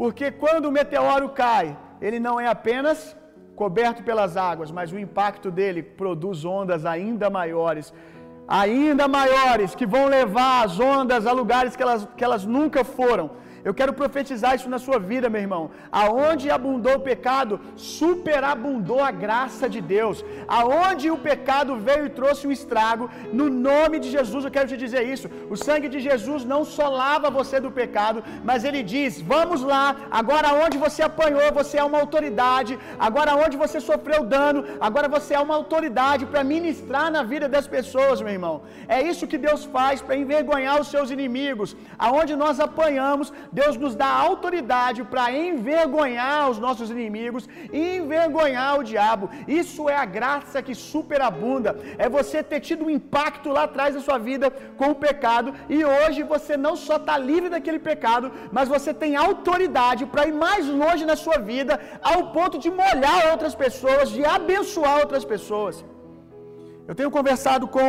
Porque 0.00 0.30
quando 0.30 0.66
o 0.66 0.72
meteoro 0.78 1.28
cai, 1.40 1.76
ele 2.00 2.20
não 2.26 2.38
é 2.38 2.46
apenas 2.46 3.16
coberto 3.54 4.02
pelas 4.02 4.36
águas, 4.36 4.70
mas 4.70 4.92
o 4.92 4.98
impacto 4.98 5.50
dele 5.50 5.82
produz 5.82 6.44
ondas 6.44 6.84
ainda 6.84 7.30
maiores, 7.30 7.94
ainda 8.46 9.06
maiores, 9.06 9.74
que 9.74 9.86
vão 9.86 10.06
levar 10.06 10.64
as 10.64 10.78
ondas 10.78 11.26
a 11.26 11.32
lugares 11.32 11.76
que 11.76 11.82
elas, 11.82 12.08
que 12.16 12.24
elas 12.24 12.44
nunca 12.44 12.82
foram. 12.84 13.30
Eu 13.68 13.72
quero 13.78 13.92
profetizar 14.00 14.52
isso 14.56 14.68
na 14.74 14.80
sua 14.86 14.98
vida, 15.10 15.32
meu 15.34 15.42
irmão. 15.46 15.62
Aonde 16.02 16.50
abundou 16.56 16.94
o 16.96 17.04
pecado, 17.10 17.54
superabundou 17.98 19.00
a 19.08 19.12
graça 19.24 19.66
de 19.74 19.80
Deus. 19.96 20.18
Aonde 20.58 21.06
o 21.14 21.18
pecado 21.28 21.72
veio 21.88 22.04
e 22.06 22.14
trouxe 22.18 22.42
um 22.46 22.54
estrago, 22.58 23.06
no 23.40 23.46
nome 23.68 23.98
de 24.04 24.10
Jesus 24.16 24.42
eu 24.44 24.54
quero 24.56 24.70
te 24.72 24.78
dizer 24.84 25.02
isso. 25.14 25.28
O 25.54 25.56
sangue 25.66 25.88
de 25.94 26.00
Jesus 26.08 26.44
não 26.52 26.62
só 26.76 26.88
lava 27.04 27.36
você 27.38 27.58
do 27.66 27.72
pecado, 27.80 28.22
mas 28.48 28.64
ele 28.68 28.82
diz: 28.94 29.20
"Vamos 29.34 29.62
lá, 29.72 29.84
agora 30.20 30.52
onde 30.64 30.76
você 30.84 31.02
apanhou, 31.10 31.48
você 31.60 31.76
é 31.82 31.84
uma 31.90 32.00
autoridade. 32.04 32.74
Agora 33.08 33.38
onde 33.44 33.56
você 33.64 33.80
sofreu 33.90 34.20
dano, 34.36 34.60
agora 34.88 35.08
você 35.16 35.32
é 35.34 35.42
uma 35.46 35.56
autoridade 35.60 36.24
para 36.32 36.48
ministrar 36.54 37.06
na 37.16 37.22
vida 37.32 37.48
das 37.56 37.66
pessoas, 37.76 38.20
meu 38.24 38.34
irmão. 38.38 38.56
É 38.96 39.00
isso 39.10 39.30
que 39.32 39.42
Deus 39.48 39.64
faz 39.76 40.00
para 40.06 40.20
envergonhar 40.22 40.76
os 40.82 40.90
seus 40.94 41.10
inimigos. 41.16 41.70
Aonde 42.06 42.34
nós 42.44 42.58
apanhamos, 42.68 43.32
Deus 43.58 43.74
nos 43.82 43.94
dá 44.02 44.10
autoridade 44.28 45.00
para 45.12 45.24
envergonhar 45.46 46.40
os 46.52 46.58
nossos 46.64 46.88
inimigos, 46.94 47.44
envergonhar 47.72 48.72
o 48.78 48.86
diabo. 48.92 49.30
Isso 49.60 49.82
é 49.94 49.96
a 50.04 50.10
graça 50.16 50.64
que 50.66 50.74
superabunda. 50.92 51.70
É 52.04 52.08
você 52.16 52.38
ter 52.50 52.60
tido 52.68 52.84
um 52.86 52.94
impacto 52.98 53.50
lá 53.56 53.62
atrás 53.68 53.94
da 53.94 54.02
sua 54.06 54.18
vida 54.30 54.50
com 54.80 54.88
o 54.90 55.00
pecado 55.06 55.54
e 55.76 55.78
hoje 55.92 56.28
você 56.34 56.56
não 56.66 56.74
só 56.86 56.96
está 57.02 57.16
livre 57.30 57.50
daquele 57.54 57.80
pecado, 57.90 58.32
mas 58.56 58.68
você 58.74 58.92
tem 59.02 59.14
autoridade 59.28 60.04
para 60.12 60.26
ir 60.30 60.34
mais 60.46 60.66
longe 60.82 61.04
na 61.12 61.16
sua 61.24 61.38
vida, 61.52 61.74
ao 62.12 62.20
ponto 62.36 62.58
de 62.64 62.70
molhar 62.82 63.20
outras 63.32 63.54
pessoas, 63.64 64.10
de 64.16 64.24
abençoar 64.36 64.96
outras 65.04 65.24
pessoas. 65.34 65.84
Eu 66.88 66.94
tenho 66.98 67.10
conversado 67.18 67.66
com 67.76 67.88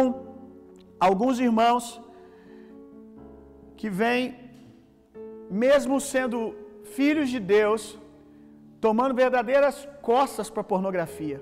alguns 1.08 1.40
irmãos 1.50 1.86
que 3.80 3.90
vêm 4.02 4.45
mesmo 5.50 6.00
sendo 6.00 6.56
filhos 6.96 7.30
de 7.30 7.40
Deus, 7.40 7.98
tomando 8.80 9.16
verdadeiras 9.16 9.88
costas 10.02 10.50
para 10.50 10.64
pornografia. 10.64 11.42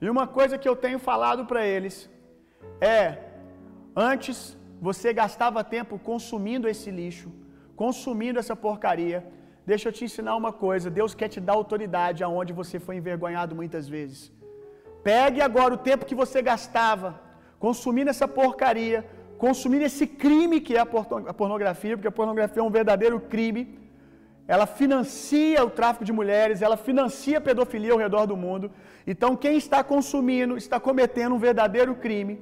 E 0.00 0.08
uma 0.08 0.26
coisa 0.26 0.58
que 0.58 0.68
eu 0.68 0.76
tenho 0.76 0.98
falado 0.98 1.44
para 1.46 1.66
eles 1.66 2.08
é: 2.80 3.18
antes 3.96 4.56
você 4.80 5.12
gastava 5.12 5.64
tempo 5.64 5.98
consumindo 5.98 6.68
esse 6.68 6.90
lixo, 6.90 7.30
consumindo 7.74 8.38
essa 8.38 8.54
porcaria. 8.54 9.26
Deixa 9.66 9.88
eu 9.88 9.92
te 9.92 10.04
ensinar 10.04 10.36
uma 10.36 10.52
coisa: 10.52 10.90
Deus 10.90 11.14
quer 11.14 11.28
te 11.28 11.40
dar 11.40 11.54
autoridade 11.54 12.22
aonde 12.22 12.52
você 12.52 12.78
foi 12.78 12.96
envergonhado 12.96 13.54
muitas 13.54 13.88
vezes. 13.88 14.32
Pegue 15.02 15.40
agora 15.40 15.74
o 15.74 15.82
tempo 15.90 16.06
que 16.06 16.14
você 16.14 16.40
gastava 16.40 17.20
consumindo 17.58 18.10
essa 18.10 18.28
porcaria, 18.28 19.04
consumindo 19.44 19.84
esse 19.84 20.06
crime 20.06 20.60
que 20.60 20.76
é 20.76 20.80
a 20.80 21.34
pornografia, 21.34 21.96
porque 21.96 22.08
a 22.08 22.18
pornografia 22.20 22.60
é 22.60 22.64
um 22.64 22.70
verdadeiro 22.70 23.18
crime. 23.20 23.78
Ela 24.46 24.66
financia 24.66 25.64
o 25.64 25.70
tráfico 25.70 26.04
de 26.04 26.12
mulheres, 26.12 26.62
ela 26.62 26.76
financia 26.76 27.38
a 27.38 27.40
pedofilia 27.40 27.92
ao 27.92 27.98
redor 27.98 28.26
do 28.26 28.36
mundo. 28.36 28.70
Então, 29.06 29.36
quem 29.36 29.56
está 29.56 29.84
consumindo 29.84 30.56
está 30.56 30.80
cometendo 30.80 31.34
um 31.34 31.38
verdadeiro 31.38 31.94
crime, 31.94 32.34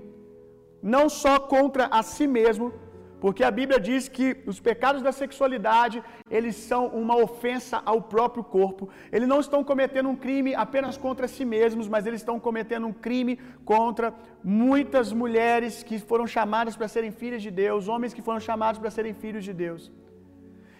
não 0.82 1.08
só 1.08 1.38
contra 1.38 1.86
a 1.86 2.02
si 2.02 2.26
mesmo, 2.26 2.72
porque 3.20 3.42
a 3.42 3.50
Bíblia 3.50 3.78
diz 3.80 4.08
que 4.08 4.26
os 4.46 4.58
pecados 4.60 5.00
da 5.02 5.10
sexualidade, 5.10 6.02
eles 6.30 6.54
são 6.70 6.82
uma 6.88 7.16
ofensa 7.16 7.80
ao 7.84 8.00
próprio 8.02 8.44
corpo. 8.44 8.88
Eles 9.10 9.28
não 9.32 9.40
estão 9.40 9.64
cometendo 9.64 10.08
um 10.08 10.16
crime 10.24 10.54
apenas 10.54 10.96
contra 10.98 11.26
si 11.26 11.44
mesmos, 11.44 11.88
mas 11.88 12.06
eles 12.06 12.20
estão 12.20 12.38
cometendo 12.38 12.86
um 12.86 12.92
crime 12.92 13.38
contra 13.64 14.12
muitas 14.44 15.12
mulheres 15.12 15.82
que 15.82 15.98
foram 15.98 16.26
chamadas 16.26 16.76
para 16.76 16.88
serem 16.88 17.10
filhas 17.10 17.42
de 17.42 17.50
Deus, 17.50 17.88
homens 17.88 18.12
que 18.12 18.26
foram 18.28 18.40
chamados 18.48 18.78
para 18.78 18.90
serem 18.90 19.14
filhos 19.14 19.44
de 19.44 19.54
Deus. 19.64 19.90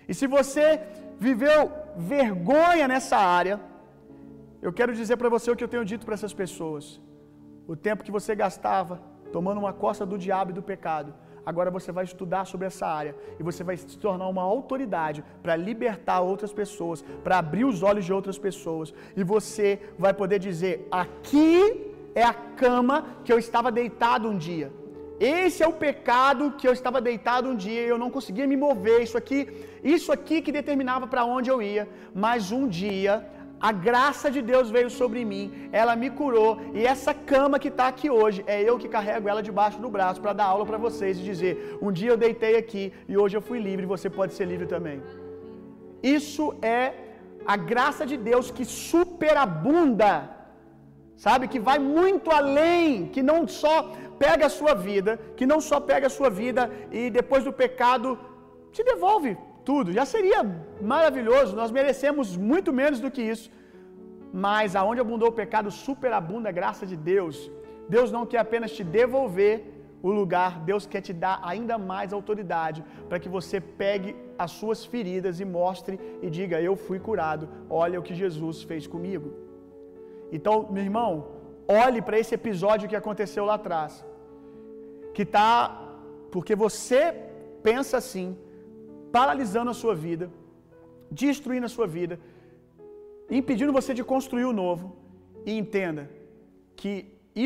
E 0.09 0.15
se 0.15 0.27
você 0.27 0.81
viveu 1.19 1.73
vergonha 1.97 2.87
nessa 2.87 3.17
área, 3.17 3.59
eu 4.61 4.73
quero 4.73 4.95
dizer 4.95 5.17
para 5.17 5.29
você 5.29 5.51
o 5.51 5.57
que 5.57 5.65
eu 5.65 5.73
tenho 5.75 5.85
dito 5.85 6.05
para 6.05 6.15
essas 6.15 6.35
pessoas. 6.35 7.01
O 7.67 7.75
tempo 7.75 8.05
que 8.05 8.17
você 8.19 8.35
gastava 8.35 9.01
tomando 9.33 9.59
uma 9.59 9.73
costa 9.73 10.05
do 10.05 10.19
diabo 10.19 10.51
e 10.51 10.55
do 10.55 10.63
pecado, 10.63 11.13
agora 11.47 11.71
você 11.71 11.93
vai 11.93 12.05
estudar 12.05 12.45
sobre 12.45 12.67
essa 12.67 12.87
área 12.87 13.15
e 13.39 13.43
você 13.43 13.63
vai 13.63 13.77
se 13.77 13.97
tornar 13.97 14.27
uma 14.27 14.43
autoridade 14.43 15.25
para 15.43 15.55
libertar 15.55 16.21
outras 16.21 16.53
pessoas, 16.53 17.03
para 17.23 17.39
abrir 17.39 17.65
os 17.65 17.83
olhos 17.83 18.05
de 18.05 18.13
outras 18.13 18.39
pessoas, 18.47 18.93
e 19.17 19.23
você 19.23 19.69
vai 19.97 20.13
poder 20.13 20.41
dizer: 20.41 20.89
aqui 20.91 21.95
é 22.15 22.25
a 22.25 22.35
cama 22.35 22.97
que 23.25 23.33
eu 23.33 23.39
estava 23.39 23.71
deitado 23.71 24.29
um 24.29 24.37
dia. 24.37 24.73
Esse 25.19 25.63
é 25.63 25.69
o 25.69 25.73
pecado 25.73 26.53
que 26.59 26.69
eu 26.69 26.73
estava 26.73 27.01
deitado 27.01 27.49
um 27.49 27.57
dia 27.57 27.83
e 27.83 27.89
eu 27.89 27.97
não 27.97 28.11
conseguia 28.11 28.47
me 28.47 28.57
mover. 28.57 29.03
Isso 29.03 29.17
aqui, 29.17 29.39
isso 29.83 30.13
aqui 30.13 30.43
que 30.43 30.53
determinava 30.53 31.07
para 31.07 31.25
onde 31.25 31.49
eu 31.51 31.63
ia. 31.63 31.89
Mas 32.15 32.53
um 32.53 32.69
dia 32.69 33.27
a 33.61 33.73
graça 33.73 34.31
de 34.31 34.43
Deus 34.43 34.71
veio 34.71 34.91
sobre 34.91 35.25
mim, 35.25 35.45
ela 35.73 35.97
me 35.97 36.11
curou, 36.11 36.61
e 36.75 36.87
essa 36.87 37.15
cama 37.15 37.59
que 37.59 37.69
está 37.69 37.89
aqui 37.89 38.11
hoje, 38.11 38.45
é 38.47 38.63
eu 38.63 38.79
que 38.79 38.89
carrego 38.89 39.29
ela 39.29 39.43
debaixo 39.43 39.79
do 39.81 39.89
braço 39.89 40.21
para 40.21 40.35
dar 40.35 40.45
aula 40.45 40.67
para 40.67 40.77
vocês 40.77 41.19
e 41.19 41.23
dizer: 41.23 41.79
um 41.81 41.91
dia 41.91 42.11
eu 42.11 42.17
deitei 42.17 42.57
aqui 42.57 42.93
e 43.09 43.17
hoje 43.17 43.37
eu 43.37 43.41
fui 43.41 43.59
livre, 43.59 43.87
você 43.87 44.11
pode 44.11 44.35
ser 44.35 44.47
livre 44.47 44.67
também. 44.67 45.03
Isso 46.03 46.55
é 46.61 46.95
a 47.47 47.57
graça 47.57 48.05
de 48.05 48.17
Deus 48.17 48.51
que 48.51 48.65
superabunda, 48.65 50.31
sabe? 51.17 51.49
Que 51.49 51.59
vai 51.59 51.79
muito 51.79 52.31
além, 52.31 53.07
que 53.07 53.23
não 53.23 53.49
só 53.49 53.75
pega 54.19 54.47
a 54.47 54.55
sua 54.61 54.75
vida, 54.75 55.19
que 55.37 55.47
não 55.47 55.61
só 55.61 55.81
pega 55.81 56.07
a 56.09 56.11
sua 56.19 56.29
vida 56.29 56.71
e 56.91 57.09
depois 57.11 57.43
do 57.45 57.53
pecado 57.53 58.19
te 58.73 58.85
devolve 58.85 59.37
tudo. 59.69 59.95
Já 59.99 60.05
seria 60.15 60.41
maravilhoso, 60.95 61.59
nós 61.61 61.71
merecemos 61.79 62.37
muito 62.51 62.73
menos 62.81 62.99
do 63.05 63.11
que 63.15 63.23
isso. 63.35 63.49
Mas 64.47 64.77
aonde 64.81 65.01
abundou 65.05 65.29
o 65.31 65.39
pecado, 65.43 65.71
superabunda 65.87 66.49
a 66.51 66.57
graça 66.59 66.85
de 66.91 66.97
Deus. 67.13 67.37
Deus 67.95 68.11
não 68.17 68.25
quer 68.31 68.41
apenas 68.47 68.73
te 68.77 68.85
devolver 68.99 69.55
o 70.09 70.11
lugar, 70.19 70.53
Deus 70.71 70.85
quer 70.93 71.03
te 71.07 71.13
dar 71.25 71.37
ainda 71.51 71.77
mais 71.91 72.13
autoridade 72.13 72.81
para 73.09 73.19
que 73.23 73.31
você 73.37 73.59
pegue 73.83 74.11
as 74.45 74.51
suas 74.59 74.81
feridas 74.93 75.41
e 75.41 75.47
mostre 75.59 75.95
e 76.25 76.29
diga: 76.39 76.61
Eu 76.69 76.75
fui 76.87 76.99
curado, 77.09 77.49
olha 77.83 77.99
o 78.01 78.05
que 78.07 78.15
Jesus 78.23 78.63
fez 78.71 78.87
comigo. 78.95 79.29
Então, 80.37 80.55
meu 80.75 80.85
irmão, 80.89 81.11
olhe 81.85 82.01
para 82.07 82.19
esse 82.23 82.35
episódio 82.41 82.89
que 82.91 83.01
aconteceu 83.03 83.45
lá 83.51 83.55
atrás, 83.55 84.05
que 85.15 85.23
está, 85.23 85.51
porque 86.31 86.55
você 86.65 87.03
pensa 87.69 87.97
assim, 88.03 88.37
paralisando 89.17 89.71
a 89.71 89.79
sua 89.83 89.95
vida, 90.07 90.27
destruindo 91.23 91.67
a 91.69 91.75
sua 91.77 91.87
vida, 91.99 92.15
impedindo 93.39 93.77
você 93.79 93.93
de 93.99 94.05
construir 94.13 94.47
o 94.49 94.57
novo, 94.63 94.87
e 95.49 95.53
entenda 95.63 96.03
que 96.81 96.93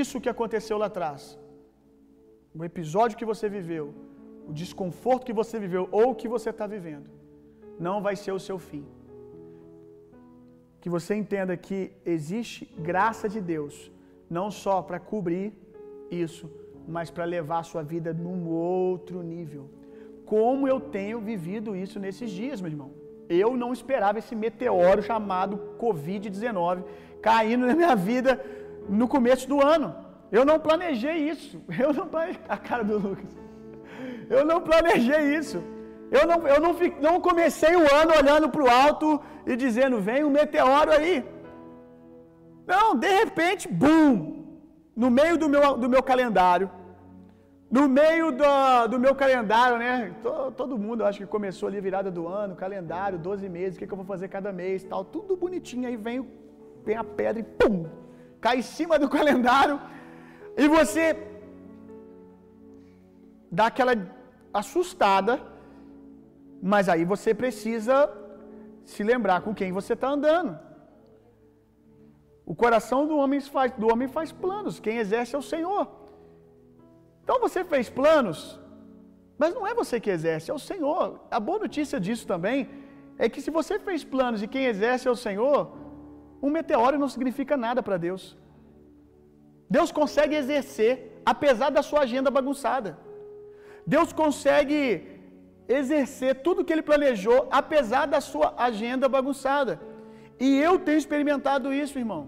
isso 0.02 0.20
que 0.22 0.32
aconteceu 0.34 0.76
lá 0.82 0.86
atrás, 0.86 1.22
o 2.58 2.64
episódio 2.70 3.18
que 3.20 3.30
você 3.32 3.48
viveu, 3.58 3.86
o 4.48 4.52
desconforto 4.62 5.26
que 5.28 5.38
você 5.40 5.56
viveu 5.64 5.84
ou 5.98 6.06
o 6.10 6.18
que 6.20 6.28
você 6.34 6.50
está 6.50 6.66
vivendo, 6.76 7.08
não 7.88 7.96
vai 8.06 8.16
ser 8.22 8.32
o 8.32 8.44
seu 8.48 8.58
fim. 8.68 8.84
Que 10.80 10.90
você 10.96 11.14
entenda 11.22 11.56
que 11.66 11.80
existe 12.04 12.64
graça 12.90 13.28
de 13.34 13.40
Deus, 13.54 13.92
não 14.38 14.48
só 14.50 14.76
para 14.82 14.98
cobrir 14.98 15.48
isso, 16.24 16.50
mas 16.96 17.10
para 17.10 17.32
levar 17.36 17.60
a 17.60 17.68
sua 17.74 17.84
vida 17.94 18.12
num 18.12 18.40
outro 18.48 19.22
nível. 19.34 19.66
Como 20.30 20.68
eu 20.68 20.78
tenho 20.78 21.18
vivido 21.20 21.74
isso 21.74 21.98
nesses 21.98 22.30
dias, 22.30 22.60
meu 22.60 22.70
irmão. 22.70 22.90
Eu 23.28 23.56
não 23.56 23.72
esperava 23.72 24.20
esse 24.20 24.34
meteoro 24.36 25.02
chamado 25.02 25.54
Covid-19 25.76 26.84
caindo 27.20 27.66
na 27.66 27.74
minha 27.74 27.96
vida 27.96 28.32
no 28.88 29.08
começo 29.08 29.48
do 29.48 29.60
ano. 29.60 29.88
Eu 30.30 30.44
não 30.44 30.60
planejei 30.60 31.16
isso. 31.32 31.60
Eu 31.84 31.92
não 31.92 32.06
planejei. 32.06 32.42
A 32.48 32.56
cara 32.56 32.84
do 32.84 32.96
Lucas. 32.96 33.32
Eu 34.36 34.44
não 34.44 34.60
planejei 34.60 35.22
isso. 35.40 35.58
Eu 36.12 36.24
não, 36.30 36.38
eu 36.46 36.60
não, 36.60 36.72
não 37.00 37.20
comecei 37.20 37.74
o 37.74 37.92
ano 38.00 38.12
olhando 38.20 38.48
para 38.48 38.64
o 38.64 38.70
alto 38.70 39.20
e 39.44 39.56
dizendo, 39.56 40.00
vem 40.00 40.22
um 40.22 40.30
meteoro 40.30 40.92
aí. 40.92 41.24
Não, 42.68 42.94
de 42.94 43.12
repente, 43.22 43.66
bum! 43.66 44.44
No 44.94 45.10
meio 45.10 45.36
do 45.36 45.48
meu, 45.48 45.76
do 45.76 45.88
meu 45.88 46.02
calendário, 46.02 46.70
no 47.70 47.88
meio 47.88 48.32
do, 48.32 48.88
do 48.88 48.98
meu 48.98 49.14
calendário, 49.14 49.78
né? 49.78 50.12
Todo, 50.56 50.76
mundo 50.76 51.04
acho 51.04 51.20
que 51.20 51.26
começou 51.26 51.68
ali 51.68 51.80
virada 51.80 52.10
do 52.10 52.26
ano, 52.26 52.56
calendário, 52.56 53.16
12 53.16 53.48
meses, 53.48 53.76
o 53.76 53.78
que, 53.78 53.86
que 53.86 53.92
eu 53.92 53.96
vou 53.96 54.06
fazer 54.06 54.26
cada 54.28 54.52
mês 54.52 54.82
tal, 54.82 55.04
tudo 55.04 55.36
bonitinho. 55.36 55.86
Aí 55.86 55.96
vem, 55.96 56.28
vem 56.84 56.96
a 56.96 57.04
pedra 57.04 57.40
e 57.40 57.44
pum! 57.44 57.86
Cai 58.40 58.58
em 58.58 58.62
cima 58.62 58.98
do 58.98 59.08
calendário 59.16 59.80
e 60.56 60.66
você 60.66 61.16
dá 63.52 63.66
aquela 63.66 63.92
assustada, 64.52 65.40
mas 66.60 66.88
aí 66.88 67.04
você 67.04 67.32
precisa 67.32 68.10
se 68.84 69.04
lembrar 69.04 69.42
com 69.42 69.54
quem 69.54 69.70
você 69.70 69.92
está 69.92 70.08
andando. 70.08 70.58
O 72.44 72.54
coração 72.54 73.06
do 73.06 73.16
homem, 73.16 73.40
faz, 73.40 73.70
do 73.74 73.86
homem 73.92 74.08
faz 74.08 74.32
planos, 74.32 74.80
quem 74.80 74.96
exerce 74.96 75.36
é 75.36 75.38
o 75.38 75.42
Senhor. 75.42 75.99
Então 77.30 77.42
você 77.46 77.60
fez 77.72 77.88
planos, 77.88 78.38
mas 79.40 79.54
não 79.56 79.64
é 79.64 79.72
você 79.80 79.96
que 80.04 80.10
exerce, 80.14 80.50
é 80.50 80.54
o 80.60 80.62
Senhor. 80.70 81.04
A 81.30 81.38
boa 81.48 81.60
notícia 81.64 81.98
disso 82.06 82.24
também 82.30 82.68
é 83.16 83.28
que 83.32 83.40
se 83.44 83.52
você 83.58 83.74
fez 83.78 84.02
planos 84.14 84.42
e 84.42 84.48
quem 84.54 84.64
exerce 84.70 85.06
é 85.06 85.12
o 85.12 85.20
Senhor, 85.26 85.58
um 86.42 86.50
meteoro 86.56 86.98
não 87.02 87.10
significa 87.14 87.56
nada 87.66 87.84
para 87.86 87.96
Deus. 88.06 88.24
Deus 89.76 89.92
consegue 89.92 90.34
exercer, 90.40 91.22
apesar 91.32 91.70
da 91.76 91.84
sua 91.90 92.00
agenda 92.00 92.32
bagunçada. 92.38 92.98
Deus 93.86 94.12
consegue 94.22 94.80
exercer 95.68 96.32
tudo 96.46 96.64
que 96.64 96.72
ele 96.72 96.88
planejou, 96.90 97.38
apesar 97.60 98.06
da 98.14 98.20
sua 98.20 98.48
agenda 98.68 99.08
bagunçada. 99.16 99.80
E 100.46 100.58
eu 100.68 100.80
tenho 100.80 100.98
experimentado 101.04 101.72
isso, 101.72 101.96
irmão. 102.04 102.22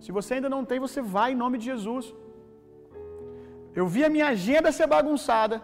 Se 0.00 0.10
você 0.18 0.34
ainda 0.34 0.50
não 0.56 0.64
tem, 0.64 0.80
você 0.88 1.00
vai 1.00 1.30
em 1.30 1.40
nome 1.44 1.58
de 1.58 1.66
Jesus. 1.66 2.12
Eu 3.74 3.86
vi 3.86 4.04
a 4.04 4.10
minha 4.10 4.28
agenda 4.28 4.70
ser 4.78 4.86
bagunçada, 4.86 5.62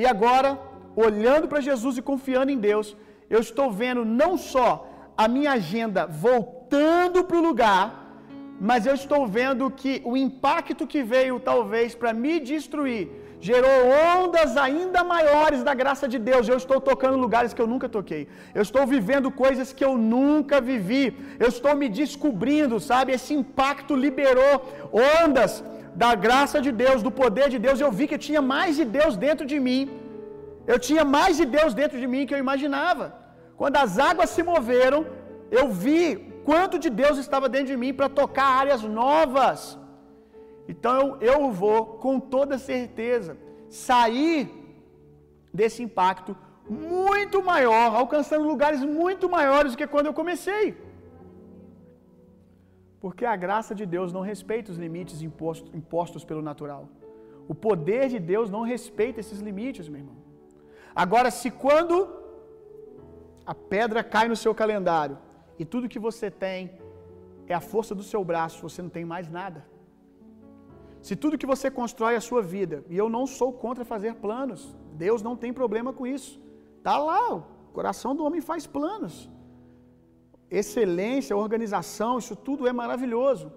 e 0.00 0.06
agora, 0.06 0.50
olhando 0.94 1.48
para 1.48 1.60
Jesus 1.68 1.96
e 1.96 2.02
confiando 2.10 2.50
em 2.52 2.58
Deus, 2.58 2.96
eu 3.28 3.40
estou 3.40 3.70
vendo 3.70 4.04
não 4.04 4.32
só 4.52 4.70
a 5.16 5.26
minha 5.26 5.52
agenda 5.52 6.06
voltando 6.06 7.24
para 7.24 7.38
o 7.38 7.46
lugar, 7.48 7.86
mas 8.60 8.86
eu 8.86 8.94
estou 8.94 9.26
vendo 9.26 9.70
que 9.70 10.00
o 10.04 10.16
impacto 10.16 10.86
que 10.92 11.02
veio 11.02 11.40
talvez 11.40 11.94
para 11.94 12.12
me 12.12 12.34
destruir 12.40 13.08
gerou 13.40 13.78
ondas 14.16 14.56
ainda 14.56 15.04
maiores 15.04 15.62
da 15.62 15.74
graça 15.74 16.06
de 16.12 16.18
Deus. 16.18 16.48
Eu 16.48 16.56
estou 16.56 16.80
tocando 16.80 17.16
lugares 17.16 17.52
que 17.54 17.62
eu 17.62 17.68
nunca 17.72 17.88
toquei. 17.88 18.28
Eu 18.54 18.62
estou 18.62 18.84
vivendo 18.86 19.30
coisas 19.30 19.72
que 19.72 19.84
eu 19.84 19.96
nunca 19.96 20.60
vivi. 20.60 21.16
Eu 21.38 21.48
estou 21.48 21.74
me 21.76 21.88
descobrindo, 21.88 22.80
sabe? 22.80 23.12
Esse 23.12 23.34
impacto 23.34 23.94
liberou 23.94 24.54
ondas 25.24 25.62
da 25.94 26.14
graça 26.14 26.60
de 26.66 26.72
Deus, 26.72 27.02
do 27.02 27.10
poder 27.10 27.48
de 27.54 27.58
Deus. 27.58 27.80
Eu 27.80 27.90
vi 27.98 28.06
que 28.10 28.18
tinha 28.26 28.42
mais 28.54 28.76
de 28.76 28.84
Deus 28.84 29.16
dentro 29.16 29.46
de 29.52 29.58
mim. 29.66 29.82
Eu 30.66 30.78
tinha 30.78 31.04
mais 31.04 31.36
de 31.40 31.46
Deus 31.56 31.72
dentro 31.74 31.98
de 32.02 32.06
mim 32.06 32.26
que 32.26 32.34
eu 32.34 32.44
imaginava. 32.46 33.06
Quando 33.56 33.76
as 33.76 33.98
águas 33.98 34.30
se 34.30 34.42
moveram, 34.42 35.00
eu 35.50 35.66
vi 35.84 36.02
quanto 36.48 36.78
de 36.84 36.90
Deus 37.02 37.16
estava 37.18 37.48
dentro 37.48 37.70
de 37.72 37.78
mim 37.82 37.92
para 37.98 38.08
tocar 38.08 38.48
áreas 38.62 38.82
novas. 38.82 39.78
Então 40.72 40.94
eu, 40.98 41.16
eu 41.32 41.50
vou, 41.50 41.80
com 42.04 42.20
toda 42.20 42.58
certeza, 42.58 43.36
sair 43.68 44.40
desse 45.52 45.82
impacto 45.82 46.36
muito 46.68 47.42
maior, 47.42 47.94
alcançando 47.94 48.44
lugares 48.52 48.82
muito 48.84 49.28
maiores 49.28 49.72
do 49.72 49.78
que 49.78 49.86
quando 49.86 50.06
eu 50.06 50.14
comecei. 50.20 50.76
Porque 53.00 53.24
a 53.24 53.36
graça 53.36 53.74
de 53.74 53.86
Deus 53.86 54.12
não 54.12 54.20
respeita 54.20 54.72
os 54.72 54.78
limites 54.78 55.22
impostos, 55.22 55.72
impostos 55.74 56.24
pelo 56.24 56.42
natural. 56.42 56.88
O 57.46 57.54
poder 57.54 58.08
de 58.08 58.18
Deus 58.18 58.50
não 58.50 58.62
respeita 58.62 59.20
esses 59.20 59.40
limites, 59.40 59.88
meu 59.88 60.00
irmão. 60.00 60.16
Agora, 60.94 61.30
se 61.30 61.50
quando 61.50 61.96
a 63.46 63.54
pedra 63.54 64.02
cai 64.02 64.26
no 64.28 64.36
seu 64.36 64.54
calendário 64.54 65.16
e 65.58 65.64
tudo 65.64 65.88
que 65.88 65.98
você 65.98 66.30
tem 66.30 66.72
é 67.46 67.54
a 67.54 67.60
força 67.60 67.94
do 67.94 68.02
seu 68.02 68.22
braço, 68.24 68.60
você 68.68 68.82
não 68.82 68.90
tem 68.90 69.04
mais 69.04 69.28
nada. 69.30 69.64
Se 71.00 71.14
tudo 71.16 71.38
que 71.38 71.46
você 71.46 71.70
constrói 71.70 72.14
é 72.14 72.16
a 72.16 72.20
sua 72.20 72.42
vida, 72.42 72.84
e 72.88 72.96
eu 72.96 73.08
não 73.08 73.26
sou 73.26 73.52
contra 73.52 73.84
fazer 73.84 74.14
planos, 74.16 74.76
Deus 74.92 75.22
não 75.22 75.36
tem 75.36 75.52
problema 75.52 75.92
com 75.92 76.06
isso. 76.06 76.40
Tá 76.82 76.98
lá, 76.98 77.34
o 77.36 77.42
coração 77.72 78.14
do 78.14 78.24
homem 78.24 78.40
faz 78.40 78.66
planos. 78.66 79.30
Excelência, 80.50 81.36
organização, 81.36 82.18
isso 82.18 82.34
tudo 82.36 82.66
é 82.66 82.72
maravilhoso. 82.72 83.52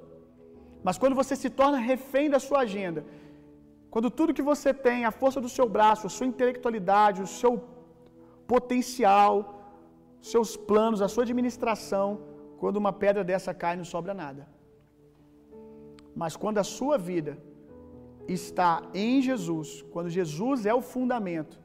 Mas 0.84 0.97
quando 0.97 1.15
você 1.15 1.36
se 1.36 1.49
torna 1.49 1.77
refém 1.77 2.30
da 2.30 2.39
sua 2.39 2.60
agenda, 2.60 3.06
quando 3.89 4.10
tudo 4.10 4.34
que 4.34 4.41
você 4.41 4.73
tem, 4.73 5.06
a 5.06 5.12
força 5.12 5.39
do 5.45 5.49
seu 5.49 5.67
braço, 5.67 6.08
a 6.08 6.10
sua 6.10 6.27
intelectualidade, 6.27 7.21
o 7.21 7.27
seu 7.27 7.54
potencial, 8.47 9.34
seus 10.21 10.56
planos, 10.56 11.01
a 11.01 11.08
sua 11.08 11.23
administração, 11.23 12.08
quando 12.58 12.77
uma 12.77 12.93
pedra 12.93 13.23
dessa 13.23 13.54
cai, 13.54 13.75
não 13.75 13.84
sobra 13.84 14.13
nada. 14.13 14.47
Mas 16.15 16.36
quando 16.36 16.58
a 16.58 16.63
sua 16.63 16.97
vida 16.97 17.38
está 18.27 18.84
em 18.93 19.21
Jesus, 19.21 19.84
quando 19.91 20.10
Jesus 20.10 20.65
é 20.65 20.73
o 20.73 20.82
fundamento, 20.82 21.60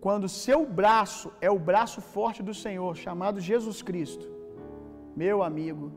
quando 0.00 0.28
seu 0.28 0.66
braço 0.66 1.32
é 1.40 1.50
o 1.50 1.58
braço 1.58 2.00
forte 2.00 2.42
do 2.42 2.52
Senhor, 2.52 2.94
chamado 2.96 3.40
Jesus 3.40 3.80
Cristo, 3.80 4.33
meu 5.16 5.42
amigo, 5.42 5.92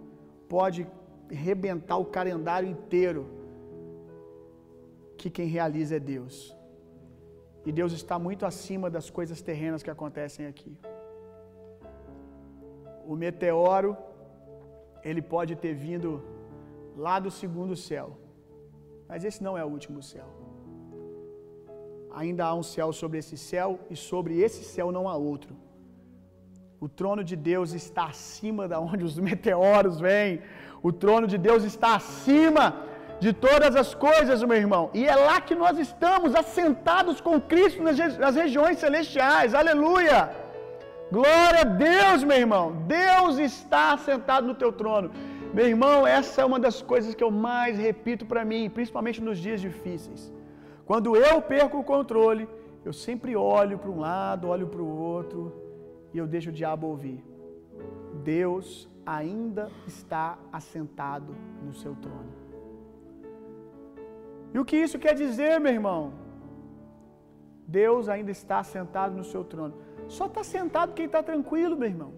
pode 0.48 0.88
rebentar 1.30 1.98
o 2.00 2.06
calendário 2.06 2.70
inteiro, 2.70 3.28
que 5.18 5.30
quem 5.30 5.48
realiza 5.48 5.96
é 5.96 6.00
Deus. 6.00 6.56
E 7.66 7.72
Deus 7.72 7.92
está 7.92 8.18
muito 8.18 8.46
acima 8.46 8.90
das 8.90 9.10
coisas 9.10 9.42
terrenas 9.42 9.84
que 9.84 9.90
acontecem 9.90 10.46
aqui. 10.46 10.78
O 13.06 13.16
meteoro, 13.16 13.98
ele 15.04 15.22
pode 15.22 15.56
ter 15.56 15.74
vindo 15.74 16.22
lá 16.96 17.20
do 17.20 17.32
segundo 17.32 17.76
céu, 17.76 18.18
mas 19.08 19.24
esse 19.24 19.44
não 19.44 19.58
é 19.58 19.64
o 19.66 19.70
último 19.70 20.02
céu. 20.02 20.28
Ainda 22.12 22.46
há 22.46 22.54
um 22.54 22.64
céu 22.64 22.92
sobre 22.92 23.18
esse 23.20 23.38
céu, 23.38 23.80
e 23.90 23.96
sobre 23.96 24.40
esse 24.42 24.64
céu 24.64 24.92
não 24.92 25.08
há 25.10 25.16
outro. 25.16 25.56
O 26.80 26.88
trono 26.88 27.24
de 27.24 27.36
Deus 27.36 27.74
está 27.74 28.06
acima 28.06 28.68
da 28.68 28.80
onde 28.80 29.04
os 29.04 29.18
meteoros 29.28 30.00
vêm. 30.00 30.42
O 30.84 30.92
trono 30.94 31.26
de 31.26 31.38
Deus 31.38 31.64
está 31.64 31.96
acima 31.96 32.66
de 33.20 33.34
todas 33.34 33.76
as 33.76 33.96
coisas, 33.96 34.44
meu 34.44 34.58
irmão. 34.58 34.92
E 34.94 35.04
é 35.06 35.16
lá 35.16 35.42
que 35.42 35.56
nós 35.56 35.80
estamos, 35.80 36.36
assentados 36.36 37.20
com 37.20 37.42
Cristo 37.42 37.82
nas, 37.82 38.36
regiões 38.36 38.78
celestiais. 38.78 39.56
Aleluia! 39.56 40.30
Glória 41.12 41.62
a 41.62 41.64
Deus, 41.64 42.24
meu 42.24 42.38
irmão. 42.38 42.84
Deus 42.86 43.40
está 43.40 43.98
sentado 43.98 44.46
no 44.46 44.54
teu 44.54 44.72
trono. 44.72 45.10
Meu 45.52 45.68
irmão, 45.68 46.06
essa 46.06 46.42
é 46.42 46.46
uma 46.46 46.60
das 46.60 46.82
coisas 46.82 47.16
que 47.16 47.24
eu 47.24 47.32
mais 47.32 47.80
repito 47.80 48.24
para 48.26 48.46
mim, 48.46 48.70
principalmente 48.70 49.20
nos 49.20 49.40
dias 49.40 49.60
difíceis. 49.60 50.32
Quando 50.86 51.16
eu 51.16 51.42
perco 51.42 51.80
o 51.80 51.84
controle, 51.84 52.48
eu 52.86 52.94
sempre 52.94 53.36
olho 53.36 53.80
para 53.80 53.90
um 53.90 54.00
lado, 54.00 54.50
olho 54.50 54.68
para 54.68 54.82
o 54.82 54.96
outro 55.14 55.67
e 56.18 56.20
eu 56.20 56.28
deixo 56.36 56.50
o 56.50 56.58
diabo 56.62 56.88
ouvir. 56.94 57.20
Deus 58.36 58.68
ainda 59.06 59.66
está 59.86 60.26
assentado 60.52 61.32
no 61.66 61.74
seu 61.82 61.94
trono. 62.06 62.32
E 64.54 64.58
o 64.62 64.66
que 64.70 64.78
isso 64.86 64.98
quer 65.04 65.14
dizer, 65.14 65.60
meu 65.60 65.74
irmão? 65.80 66.02
Deus 67.80 68.10
ainda 68.10 68.32
está 68.32 68.64
sentado 68.64 69.14
no 69.20 69.26
seu 69.32 69.44
trono. 69.52 69.76
Só 70.08 70.26
está 70.26 70.44
sentado 70.44 70.96
quem 70.98 71.06
está 71.06 71.22
tranquilo, 71.22 71.78
meu 71.78 71.90
irmão. 71.94 72.12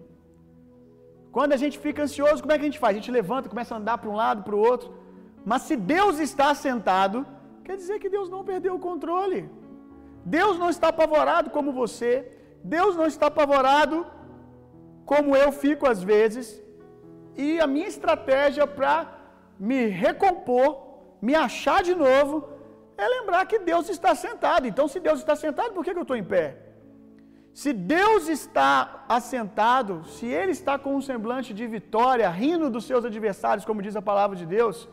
Quando 1.36 1.52
a 1.52 1.60
gente 1.62 1.78
fica 1.78 2.02
ansioso, 2.06 2.42
como 2.42 2.52
é 2.52 2.56
que 2.56 2.64
a 2.66 2.70
gente 2.70 2.82
faz? 2.84 2.92
A 2.96 3.00
gente 3.00 3.10
levanta, 3.20 3.52
começa 3.54 3.74
a 3.74 3.78
andar 3.78 3.98
para 3.98 4.10
um 4.10 4.16
lado, 4.24 4.42
para 4.42 4.56
o 4.56 4.64
outro. 4.72 4.88
Mas 5.44 5.62
se 5.62 5.76
Deus 5.76 6.18
está 6.18 6.54
sentado, 6.54 7.26
quer 7.66 7.76
dizer 7.76 7.98
que 7.98 8.08
Deus 8.08 8.30
não 8.30 8.42
perdeu 8.50 8.74
o 8.76 8.84
controle. 8.88 9.40
Deus 10.24 10.58
não 10.58 10.70
está 10.70 10.88
apavorado 10.88 11.50
como 11.50 11.70
você. 11.82 12.39
Deus 12.62 12.96
não 12.96 13.06
está 13.06 13.26
apavorado 13.26 14.06
como 15.04 15.36
eu 15.36 15.50
fico 15.50 15.86
às 15.88 16.02
vezes. 16.02 16.62
E 17.36 17.60
a 17.60 17.66
minha 17.66 17.88
estratégia 17.88 18.66
para 18.66 18.96
me 19.58 19.86
recompor, 19.86 20.70
me 21.20 21.34
achar 21.34 21.82
de 21.82 21.94
novo, 21.94 22.48
é 22.96 23.06
lembrar 23.08 23.46
que 23.46 23.58
Deus 23.58 23.88
está 23.88 24.14
sentado. 24.14 24.66
Então, 24.66 24.86
se 24.88 25.00
Deus 25.00 25.20
está 25.20 25.34
sentado, 25.34 25.72
por 25.72 25.84
que, 25.84 25.92
que 25.92 25.98
eu 25.98 26.02
estou 26.02 26.16
em 26.16 26.24
pé? 26.24 26.46
Se 27.52 27.72
Deus 27.72 28.28
está 28.28 29.04
assentado, 29.08 30.04
se 30.04 30.26
Ele 30.26 30.52
está 30.52 30.78
com 30.78 30.94
um 30.94 31.00
semblante 31.00 31.52
de 31.52 31.66
vitória, 31.66 32.28
rindo 32.30 32.70
dos 32.70 32.84
seus 32.84 33.04
adversários, 33.04 33.64
como 33.64 33.82
diz 33.82 33.96
a 33.96 34.02
palavra 34.02 34.36
de 34.36 34.46
Deus, 34.46 34.88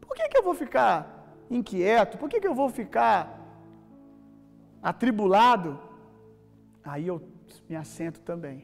por 0.00 0.16
que, 0.16 0.28
que 0.28 0.38
eu 0.38 0.42
vou 0.42 0.54
ficar 0.54 0.94
inquieto? 1.50 2.16
Por 2.16 2.28
que, 2.28 2.40
que 2.40 2.48
eu 2.48 2.54
vou 2.54 2.70
ficar 2.70 3.38
atribulado? 4.82 5.87
Aí 6.92 7.06
eu 7.12 7.16
me 7.68 7.76
assento 7.76 8.20
também. 8.30 8.58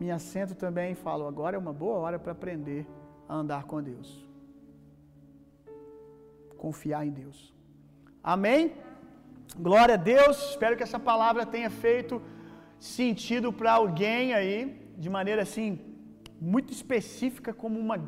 Me 0.00 0.08
assento 0.18 0.54
também 0.64 0.88
e 0.92 1.00
falo: 1.06 1.26
agora 1.32 1.56
é 1.56 1.60
uma 1.64 1.74
boa 1.82 1.96
hora 2.02 2.18
para 2.22 2.32
aprender 2.32 2.82
a 3.28 3.34
andar 3.42 3.62
com 3.70 3.82
Deus. 3.90 4.08
Confiar 6.64 7.02
em 7.08 7.12
Deus. 7.22 7.38
Amém? 8.32 8.62
Glória 9.68 9.94
a 9.98 10.02
Deus. 10.12 10.36
Espero 10.52 10.76
que 10.76 10.86
essa 10.88 11.00
palavra 11.10 11.44
tenha 11.54 11.70
feito 11.84 12.20
sentido 12.96 13.48
para 13.52 13.72
alguém 13.72 14.34
aí, 14.38 14.58
de 15.04 15.10
maneira 15.18 15.42
assim, 15.42 15.68
muito 16.52 16.72
específica, 16.78 17.52
como 17.62 17.78
uma 17.78 17.98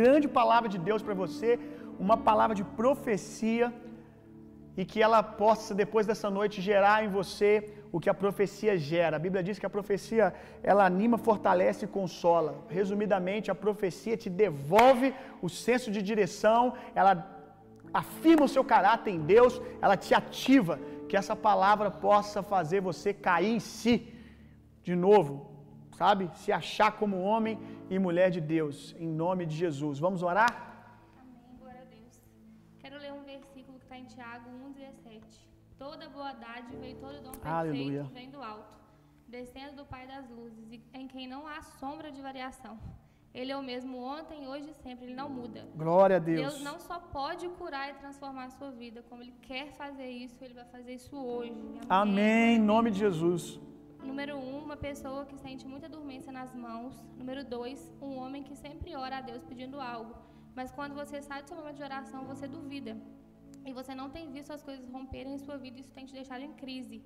grande 0.00 0.28
palavra 0.40 0.68
de 0.74 0.78
Deus 0.88 1.02
para 1.06 1.20
você, 1.22 1.50
uma 1.98 2.16
palavra 2.28 2.54
de 2.60 2.64
profecia, 2.80 3.66
e 4.76 4.84
que 4.90 5.02
ela 5.06 5.22
possa, 5.22 5.74
depois 5.74 6.06
dessa 6.06 6.30
noite, 6.38 6.66
gerar 6.70 6.98
em 7.04 7.10
você 7.18 7.52
o 7.92 8.00
que 8.00 8.10
a 8.10 8.14
profecia 8.14 8.76
gera. 8.76 9.16
A 9.16 9.24
Bíblia 9.26 9.42
diz 9.42 9.58
que 9.58 9.66
a 9.66 9.70
profecia, 9.70 10.32
ela 10.62 10.84
anima, 10.84 11.18
fortalece 11.18 11.84
e 11.84 11.88
consola. 11.88 12.64
Resumidamente, 12.68 13.50
a 13.50 13.54
profecia 13.54 14.16
te 14.16 14.30
devolve 14.30 15.14
o 15.42 15.48
senso 15.48 15.90
de 15.90 16.02
direção, 16.02 16.74
ela 16.94 17.14
afirma 17.92 18.44
o 18.44 18.48
seu 18.48 18.64
caráter 18.64 19.10
em 19.10 19.20
Deus, 19.20 19.60
ela 19.82 19.96
te 19.96 20.14
ativa, 20.14 20.78
que 21.08 21.16
essa 21.16 21.34
palavra 21.34 21.90
possa 21.90 22.42
fazer 22.42 22.80
você 22.80 23.12
cair 23.12 23.52
em 23.56 23.60
si 23.60 23.94
de 24.82 24.94
novo, 24.94 25.32
sabe? 25.96 26.30
Se 26.34 26.52
achar 26.52 26.92
como 26.92 27.20
homem 27.20 27.58
e 27.90 27.98
mulher 27.98 28.30
de 28.30 28.40
Deus, 28.40 28.94
em 28.98 29.08
nome 29.08 29.44
de 29.44 29.56
Jesus. 29.56 29.98
Vamos 29.98 30.22
orar? 30.22 30.52
Amém, 31.20 31.58
glória 31.58 31.82
a 31.82 31.84
Deus. 31.84 32.22
Quero 32.82 32.98
ler 32.98 33.12
um 33.12 33.24
versículo 33.24 33.78
que 33.78 33.84
está 33.84 33.98
em 33.98 34.04
Tiago 34.04 34.49
1,17. 34.49 34.49
Toda 35.80 36.10
boa 36.10 36.32
dádiva 36.34 36.86
e 36.86 36.94
todo 36.94 37.22
dom 37.22 37.30
perfeito 37.30 37.46
Aleluia. 37.46 38.02
vem 38.12 38.28
do 38.28 38.42
alto, 38.42 38.76
descendo 39.26 39.76
do 39.76 39.86
Pai 39.86 40.06
das 40.06 40.28
luzes, 40.28 40.70
e 40.70 40.78
em 40.92 41.08
quem 41.08 41.26
não 41.26 41.46
há 41.46 41.62
sombra 41.62 42.12
de 42.12 42.20
variação. 42.20 42.78
Ele 43.32 43.50
é 43.50 43.56
o 43.56 43.62
mesmo 43.62 43.96
ontem, 43.96 44.46
hoje 44.46 44.68
e 44.68 44.74
sempre, 44.82 45.06
ele 45.06 45.14
não 45.14 45.30
muda. 45.30 45.66
Glória 45.74 46.16
a 46.16 46.18
Deus. 46.18 46.40
Deus 46.40 46.60
não 46.62 46.78
só 46.78 46.98
pode 46.98 47.48
curar 47.60 47.88
e 47.88 47.94
transformar 47.94 48.44
a 48.44 48.50
sua 48.50 48.70
vida, 48.70 49.02
como 49.08 49.22
ele 49.22 49.32
quer 49.40 49.72
fazer 49.72 50.10
isso, 50.10 50.36
ele 50.44 50.52
vai 50.52 50.66
fazer 50.66 50.92
isso 51.00 51.16
hoje. 51.16 51.58
Amém, 51.88 52.56
em 52.56 52.58
nome 52.72 52.90
de 52.90 52.98
Jesus. 52.98 53.58
Número 54.04 54.36
um, 54.36 54.58
uma 54.62 54.76
pessoa 54.76 55.24
que 55.24 55.38
sente 55.38 55.66
muita 55.66 55.88
dormência 55.88 56.30
nas 56.30 56.54
mãos. 56.54 56.94
Número 57.16 57.42
dois, 57.42 57.90
um 58.02 58.18
homem 58.18 58.42
que 58.42 58.54
sempre 58.54 58.94
ora 58.94 59.16
a 59.16 59.22
Deus 59.22 59.42
pedindo 59.44 59.80
algo. 59.80 60.14
Mas 60.54 60.70
quando 60.70 60.94
você 60.94 61.22
sai 61.22 61.42
do 61.42 61.48
seu 61.48 61.56
momento 61.56 61.76
de 61.76 61.82
oração, 61.82 62.26
você 62.26 62.46
duvida. 62.46 62.98
E 63.64 63.72
você 63.72 63.94
não 63.94 64.10
tem 64.10 64.30
visto 64.30 64.52
as 64.52 64.62
coisas 64.62 64.88
romperem 64.88 65.34
em 65.34 65.38
sua 65.38 65.56
vida, 65.56 65.78
isso 65.78 65.92
tem 65.92 66.06
te 66.06 66.14
deixado 66.14 66.42
em 66.42 66.52
crise. 66.52 67.02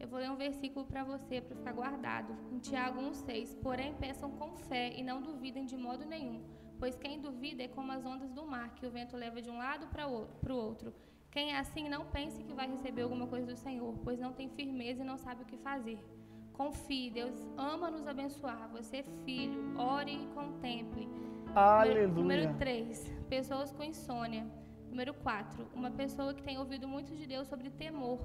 Eu 0.00 0.08
vou 0.08 0.18
ler 0.18 0.30
um 0.30 0.36
versículo 0.36 0.84
para 0.84 1.04
você, 1.04 1.40
para 1.40 1.56
ficar 1.56 1.72
guardado. 1.72 2.36
Em 2.50 2.58
Tiago 2.58 3.00
1,6. 3.00 3.56
Porém, 3.62 3.94
peçam 3.94 4.30
com 4.32 4.56
fé 4.56 4.92
e 4.96 5.02
não 5.02 5.22
duvidem 5.22 5.64
de 5.64 5.76
modo 5.76 6.04
nenhum. 6.04 6.42
Pois 6.78 6.96
quem 6.96 7.20
duvida 7.20 7.62
é 7.62 7.68
como 7.68 7.92
as 7.92 8.04
ondas 8.04 8.32
do 8.32 8.44
mar, 8.44 8.74
que 8.74 8.86
o 8.86 8.90
vento 8.90 9.16
leva 9.16 9.40
de 9.40 9.48
um 9.48 9.58
lado 9.58 9.86
para 9.86 10.08
o 10.08 10.56
outro. 10.56 10.92
Quem 11.30 11.52
é 11.52 11.58
assim, 11.58 11.88
não 11.88 12.04
pense 12.06 12.42
que 12.42 12.52
vai 12.52 12.68
receber 12.68 13.02
alguma 13.02 13.26
coisa 13.26 13.46
do 13.46 13.56
Senhor, 13.56 13.94
pois 14.02 14.18
não 14.18 14.32
tem 14.32 14.48
firmeza 14.48 15.02
e 15.02 15.06
não 15.06 15.16
sabe 15.16 15.44
o 15.44 15.46
que 15.46 15.56
fazer. 15.56 15.98
Confie, 16.52 17.10
Deus 17.10 17.34
ama 17.56 17.90
nos 17.90 18.06
abençoar. 18.06 18.68
Você, 18.72 19.02
filho, 19.24 19.78
ore 19.78 20.24
e 20.24 20.26
contemple. 20.34 21.08
Aleluia. 21.54 22.08
Número 22.08 22.58
3. 22.58 23.10
Pessoas 23.28 23.70
com 23.72 23.82
insônia. 23.82 24.44
Número 24.92 25.14
4. 25.14 25.68
Uma 25.74 25.90
pessoa 25.90 26.34
que 26.34 26.42
tem 26.42 26.58
ouvido 26.58 26.86
muito 26.86 27.16
de 27.16 27.26
Deus 27.26 27.48
sobre 27.48 27.70
temor. 27.70 28.20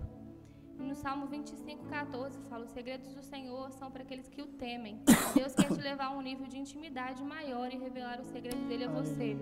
No 0.77 0.95
Salmo 0.95 1.25
25, 1.25 1.85
14, 1.85 2.41
fala: 2.49 2.65
Os 2.65 2.71
segredos 2.71 3.07
do 3.15 3.23
Senhor 3.23 3.71
são 3.71 3.89
para 3.89 4.03
aqueles 4.03 4.27
que 4.27 4.41
o 4.41 4.47
temem. 4.47 5.01
Deus 5.33 5.55
quer 5.55 5.69
te 5.69 5.79
levar 5.79 6.07
a 6.07 6.11
um 6.11 6.21
nível 6.21 6.45
de 6.45 6.57
intimidade 6.57 7.23
maior 7.23 7.71
e 7.73 7.77
revelar 7.77 8.19
os 8.19 8.27
segredos 8.27 8.61
dele 8.65 8.83
a 8.83 8.89
você. 8.89 9.37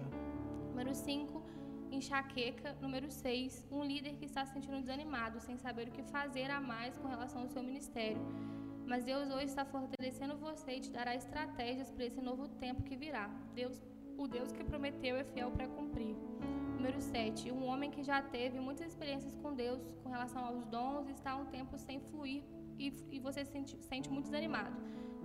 Número 0.69 0.93
5, 0.93 1.43
enxaqueca. 1.89 2.77
Número 2.79 3.09
6, 3.09 3.65
um 3.71 3.83
líder 3.83 4.13
que 4.17 4.25
está 4.25 4.45
se 4.45 4.53
sentindo 4.53 4.79
desanimado, 4.79 5.39
sem 5.39 5.57
saber 5.57 5.87
o 5.87 5.91
que 5.91 6.03
fazer 6.03 6.51
a 6.51 6.61
mais 6.61 6.95
com 6.95 7.07
relação 7.07 7.41
ao 7.41 7.49
seu 7.49 7.63
ministério. 7.63 8.21
Mas 8.85 9.03
Deus 9.03 9.31
hoje 9.31 9.45
está 9.45 9.65
fortalecendo 9.65 10.37
você 10.37 10.73
e 10.73 10.79
te 10.79 10.91
dará 10.91 11.15
estratégias 11.15 11.89
para 11.89 12.05
esse 12.05 12.21
novo 12.21 12.47
tempo 12.47 12.83
que 12.83 12.95
virá. 12.95 13.27
Deus, 13.55 13.81
o 14.15 14.27
Deus 14.27 14.51
que 14.51 14.63
prometeu 14.63 15.15
é 15.17 15.23
fiel 15.23 15.49
para 15.49 15.67
cumprir. 15.67 16.15
Número 16.85 17.01
7. 17.01 17.51
Um 17.51 17.65
homem 17.65 17.89
que 17.89 18.03
já 18.03 18.21
teve 18.21 18.59
muitas 18.59 18.85
experiências 18.91 19.35
com 19.37 19.55
Deus 19.55 19.81
com 20.03 20.09
relação 20.09 20.45
aos 20.45 20.63
dons 20.65 21.07
está 21.09 21.35
um 21.35 21.45
tempo 21.45 21.79
sem 21.79 21.99
fluir 21.99 22.43
e, 22.77 22.93
e 23.09 23.19
você 23.19 23.43
se 23.43 23.51
sente, 23.51 23.75
sente 23.83 24.07
muito 24.07 24.25
desanimado. 24.25 24.75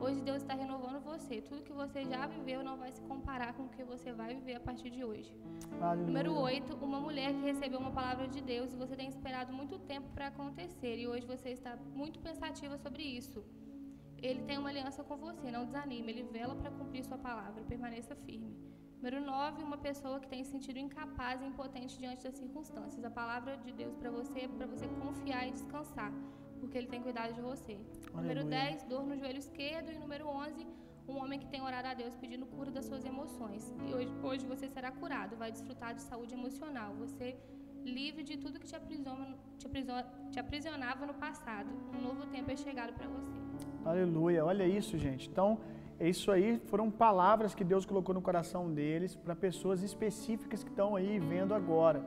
Hoje 0.01 0.23
Deus 0.23 0.38
está 0.40 0.55
renovando 0.55 1.03
você. 1.03 1.42
Tudo 1.42 1.62
que 1.62 1.75
você 1.83 2.07
já 2.07 2.27
viveu 2.27 2.64
não 2.64 2.79
vai 2.79 2.90
se 2.90 3.03
comparar 3.03 3.53
com 3.53 3.64
o 3.64 3.68
que 3.68 3.85
você 3.85 4.11
vai 4.11 4.35
viver 4.35 4.55
a 4.55 4.61
partir 4.61 4.88
de 4.88 5.05
hoje. 5.05 5.37
Aleluia. 5.79 6.07
Número 6.07 6.35
8. 6.35 6.77
Uma 6.77 6.99
mulher 6.99 7.31
que 7.35 7.42
recebeu 7.42 7.79
uma 7.79 7.92
palavra 7.92 8.27
de 8.27 8.40
Deus 8.40 8.73
e 8.73 8.77
você 8.77 8.96
tem 8.96 9.11
esperado 9.11 9.53
muito 9.53 9.79
tempo 9.81 10.09
para 10.14 10.29
acontecer 10.29 10.96
e 10.96 11.07
hoje 11.07 11.27
você 11.27 11.51
está 11.51 11.77
muito 11.94 12.20
pensativa 12.20 12.79
sobre 12.79 13.03
isso. 13.03 13.44
Ele 14.16 14.40
tem 14.44 14.57
uma 14.57 14.70
aliança 14.70 15.05
com 15.05 15.18
você, 15.18 15.51
não 15.51 15.66
desanime, 15.66 16.11
ele 16.11 16.23
vela 16.23 16.55
para 16.55 16.70
cumprir 16.70 17.05
sua 17.05 17.18
palavra, 17.18 17.62
permaneça 17.64 18.16
firme. 18.16 18.69
Número 19.03 19.19
9, 19.25 19.63
uma 19.63 19.79
pessoa 19.79 20.21
que 20.21 20.29
tem 20.29 20.45
se 20.45 20.51
sentido 20.51 20.79
incapaz 20.79 21.41
e 21.41 21.47
impotente 21.47 21.99
diante 21.99 22.23
das 22.23 22.35
circunstâncias. 22.35 23.03
A 23.03 23.11
palavra 23.11 23.57
de 23.57 23.73
Deus 23.73 23.95
para 23.97 24.11
você 24.11 24.41
é 24.41 24.49
para 24.49 24.67
você 24.67 24.87
confiar 24.89 25.49
e 25.49 25.53
descansar, 25.53 26.13
porque 26.61 26.77
Ele 26.77 26.87
tem 26.87 27.01
cuidado 27.01 27.33
de 27.33 27.41
você. 27.41 27.79
Número 28.13 28.41
Aleluia. 28.41 28.67
10, 28.73 28.83
dor 28.83 29.07
no 29.07 29.17
joelho 29.17 29.39
esquerdo. 29.39 29.91
E 29.91 29.97
número 29.99 30.29
11, 30.29 30.67
um 31.09 31.17
homem 31.17 31.39
que 31.39 31.47
tem 31.47 31.63
orado 31.63 31.89
a 31.89 31.95
Deus 31.95 32.15
pedindo 32.17 32.45
cura 32.45 32.71
das 32.71 32.85
suas 32.85 33.03
emoções. 33.03 33.75
E 33.89 33.95
hoje, 33.95 34.13
hoje 34.23 34.45
você 34.45 34.69
será 34.69 34.93
curado, 34.93 35.35
vai 35.35 35.51
desfrutar 35.51 35.95
de 35.95 36.03
saúde 36.03 36.35
emocional. 36.35 36.93
Você 36.97 37.39
livre 37.83 38.23
de 38.23 38.37
tudo 38.37 38.61
que 38.61 38.67
te, 38.67 38.77
aprisiona, 38.77 39.35
te, 39.59 39.67
aprisiona, 39.67 40.07
te 40.31 40.38
aprisionava 40.38 41.07
no 41.07 41.15
passado. 41.15 41.71
Um 41.96 42.03
novo 42.03 42.27
tempo 42.27 42.51
é 42.51 42.57
chegado 42.57 42.92
para 42.92 43.09
você. 43.09 43.33
Aleluia. 43.83 44.44
Olha 44.44 44.67
isso, 44.67 44.98
gente. 44.98 45.27
Então, 45.27 45.59
isso 46.09 46.31
aí 46.31 46.59
foram 46.67 46.90
palavras 46.90 47.55
que 47.55 47.63
Deus 47.63 47.85
colocou 47.85 48.15
no 48.15 48.23
coração 48.23 48.73
deles 48.73 49.15
para 49.15 49.37
pessoas 49.37 49.83
específicas 49.83 50.63
que 50.65 50.71
estão 50.71 50.96
aí 50.96 51.19
vendo 51.19 51.55
agora. 51.55 52.03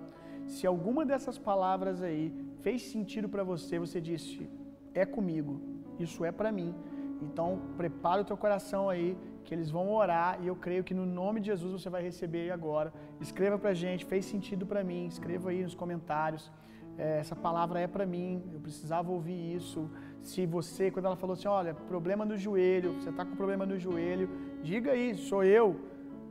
Se 0.48 0.66
alguma 0.66 1.06
dessas 1.06 1.38
palavras 1.38 2.02
aí 2.02 2.34
fez 2.62 2.82
sentido 2.84 3.30
para 3.30 3.44
você, 3.44 3.78
você 3.78 4.02
disse: 4.02 4.50
"É 4.94 5.06
comigo. 5.06 5.62
Isso 6.00 6.26
é 6.26 6.32
para 6.32 6.52
mim". 6.52 6.74
Então, 7.22 7.62
prepara 7.78 8.22
o 8.22 8.26
teu 8.26 8.36
coração 8.36 8.90
aí 8.90 9.18
que 9.44 9.54
eles 9.54 9.70
vão 9.70 9.92
orar 9.94 10.40
e 10.42 10.48
eu 10.48 10.56
creio 10.56 10.84
que 10.84 10.94
no 10.94 11.06
nome 11.06 11.40
de 11.40 11.48
Jesus 11.48 11.72
você 11.72 11.90
vai 11.90 12.02
receber 12.02 12.52
agora. 12.52 12.92
Escreva 13.22 13.58
pra 13.58 13.74
gente, 13.74 14.06
fez 14.06 14.26
sentido 14.26 14.66
para 14.66 14.84
mim, 14.84 15.06
escreva 15.06 15.50
aí 15.52 15.62
nos 15.62 15.76
comentários. 15.76 16.52
É, 16.98 17.20
essa 17.20 17.36
palavra 17.36 17.80
é 17.80 17.88
para 17.88 18.06
mim, 18.06 18.44
eu 18.54 18.60
precisava 18.60 19.12
ouvir 19.12 19.56
isso. 19.56 19.90
Se 20.24 20.46
você, 20.46 20.90
quando 20.90 21.06
ela 21.06 21.18
falou 21.18 21.34
assim, 21.34 21.48
olha, 21.48 21.74
problema 21.74 22.24
no 22.24 22.38
joelho, 22.38 22.94
você 22.94 23.10
está 23.10 23.26
com 23.26 23.36
problema 23.36 23.66
no 23.66 23.78
joelho, 23.78 24.30
diga 24.64 24.92
aí, 24.92 25.16
sou 25.16 25.44
eu. 25.44 25.80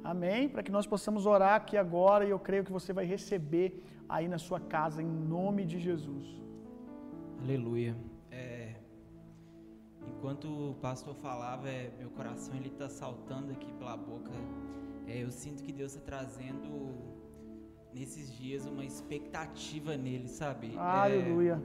Amém? 0.03 0.49
Para 0.49 0.62
que 0.62 0.72
nós 0.72 0.86
possamos 0.86 1.26
orar 1.26 1.55
aqui 1.55 1.76
agora 1.76 2.24
e 2.24 2.30
eu 2.30 2.38
creio 2.38 2.64
que 2.64 2.72
você 2.72 2.93
vai 2.93 3.05
receber 3.05 3.84
aí 4.09 4.26
na 4.28 4.38
sua 4.38 4.59
casa, 4.59 5.03
em 5.03 5.07
nome 5.07 5.64
de 5.64 5.78
Jesus. 5.78 6.26
Aleluia. 7.40 7.95
É, 8.30 8.74
enquanto 10.09 10.70
o 10.70 10.74
pastor 10.80 11.14
falava, 11.16 11.68
é, 11.68 11.93
meu 11.99 12.11
coração 12.11 12.55
ele 12.57 12.68
está 12.68 12.88
saltando 12.88 13.53
aqui 13.53 13.70
pela 13.74 13.97
boca. 13.97 14.32
É, 15.07 15.22
eu 15.22 15.30
sinto 15.30 15.62
que 15.62 15.72
Deus 15.72 15.95
está 15.95 16.05
trazendo 16.05 16.95
nesses 17.93 18.32
dias 18.32 18.64
uma 18.66 18.84
expectativa 18.84 19.97
nele, 19.97 20.28
sabe? 20.28 20.74
É, 20.74 20.78
Aleluia. 20.78 21.62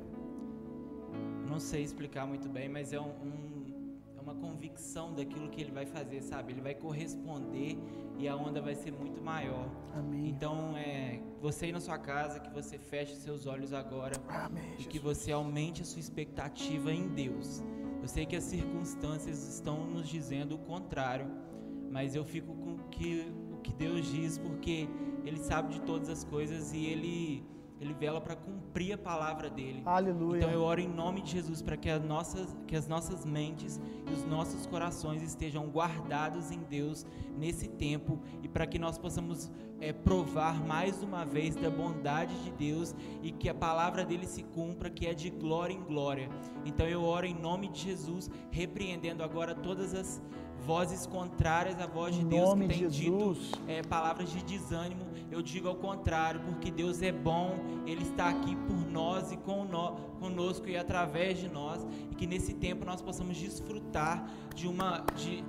Não 1.47 1.59
sei 1.59 1.83
explicar 1.83 2.25
muito 2.25 2.49
bem, 2.49 2.69
mas 2.69 2.93
é 2.93 2.99
um, 2.99 3.09
um 3.09 3.97
é 4.17 4.21
uma 4.21 4.35
convicção 4.35 5.13
daquilo 5.13 5.49
que 5.49 5.61
ele 5.61 5.71
vai 5.71 5.85
fazer, 5.85 6.21
sabe? 6.21 6.53
Ele 6.53 6.61
vai 6.61 6.75
corresponder 6.75 7.77
e 8.17 8.27
a 8.27 8.35
onda 8.35 8.61
vai 8.61 8.75
ser 8.75 8.91
muito 8.91 9.21
maior. 9.21 9.69
Amém. 9.95 10.29
Então, 10.29 10.75
é, 10.75 11.19
você 11.41 11.65
aí 11.65 11.71
na 11.71 11.79
sua 11.79 11.97
casa, 11.97 12.39
que 12.39 12.49
você 12.49 12.77
feche 12.77 13.15
seus 13.15 13.45
olhos 13.45 13.73
agora 13.73 14.15
Amém. 14.27 14.75
e 14.79 14.83
que 14.83 14.99
você 14.99 15.31
aumente 15.31 15.81
a 15.81 15.85
sua 15.85 15.99
expectativa 15.99 16.91
em 16.91 17.07
Deus. 17.09 17.63
Eu 18.01 18.07
sei 18.07 18.25
que 18.25 18.35
as 18.35 18.43
circunstâncias 18.43 19.47
estão 19.47 19.85
nos 19.85 20.07
dizendo 20.07 20.55
o 20.55 20.59
contrário, 20.59 21.27
mas 21.91 22.15
eu 22.15 22.25
fico 22.25 22.53
com 22.53 22.77
que, 22.89 23.31
o 23.51 23.57
que 23.57 23.73
Deus 23.73 24.05
diz 24.11 24.37
porque 24.37 24.87
Ele 25.25 25.37
sabe 25.37 25.73
de 25.73 25.81
todas 25.81 26.09
as 26.09 26.23
coisas 26.23 26.73
e 26.73 26.85
Ele 26.85 27.45
ele 27.79 27.93
vela 27.93 28.19
para 28.19 28.35
cumprir 28.35 28.93
a 28.93 28.97
palavra 28.97 29.49
dele. 29.49 29.81
Aleluia. 29.85 30.39
Então 30.39 30.49
eu 30.51 30.61
oro 30.61 30.81
em 30.81 30.87
nome 30.87 31.21
de 31.21 31.31
Jesus 31.31 31.61
para 31.61 31.77
que 31.77 31.89
as 31.89 32.03
nossas, 32.03 32.55
que 32.67 32.75
as 32.75 32.87
nossas 32.87 33.25
mentes 33.25 33.79
e 34.09 34.13
os 34.13 34.23
nossos 34.25 34.65
corações 34.65 35.21
estejam 35.21 35.67
guardados 35.67 36.51
em 36.51 36.59
Deus 36.59 37.05
nesse 37.37 37.67
tempo 37.67 38.19
e 38.41 38.47
para 38.47 38.65
que 38.65 38.79
nós 38.79 38.97
possamos 38.97 39.51
é, 39.79 39.93
provar 39.93 40.59
mais 40.65 41.03
uma 41.03 41.23
vez 41.23 41.55
da 41.55 41.69
bondade 41.69 42.33
de 42.43 42.51
Deus 42.51 42.95
e 43.21 43.31
que 43.31 43.47
a 43.47 43.53
palavra 43.53 44.03
dele 44.03 44.25
se 44.25 44.43
cumpra, 44.43 44.89
que 44.89 45.05
é 45.05 45.13
de 45.13 45.29
glória 45.29 45.73
em 45.73 45.83
glória. 45.83 46.29
Então 46.65 46.87
eu 46.87 47.03
oro 47.03 47.25
em 47.25 47.35
nome 47.35 47.67
de 47.69 47.81
Jesus, 47.81 48.29
repreendendo 48.51 49.23
agora 49.23 49.53
todas 49.53 49.93
as 49.93 50.21
vozes 50.65 51.05
contrárias 51.05 51.79
à 51.79 51.85
voz 51.85 52.15
de 52.15 52.25
Deus 52.25 52.53
que 52.53 52.59
de 52.59 52.67
tem 52.67 52.87
dito 52.89 53.33
Jesus. 53.33 53.51
é, 53.67 53.81
palavras 53.83 54.29
de 54.31 54.43
desânimo, 54.43 55.05
eu 55.31 55.41
digo 55.41 55.67
ao 55.67 55.75
contrário, 55.75 56.39
porque 56.41 56.71
Deus 56.71 57.01
é 57.01 57.11
bom, 57.11 57.55
Ele 57.85 58.03
está 58.03 58.29
aqui 58.29 58.55
por 58.55 58.89
nós 58.89 59.31
e 59.31 59.37
conosco 59.37 60.67
e 60.67 60.77
através 60.77 61.39
de 61.39 61.49
nós, 61.49 61.85
e 62.11 62.15
que 62.15 62.25
nesse 62.25 62.53
tempo 62.53 62.85
nós 62.85 63.01
possamos 63.01 63.37
desfrutar 63.37 64.29
de 64.55 64.67
uma 64.67 65.05
de 65.15 65.43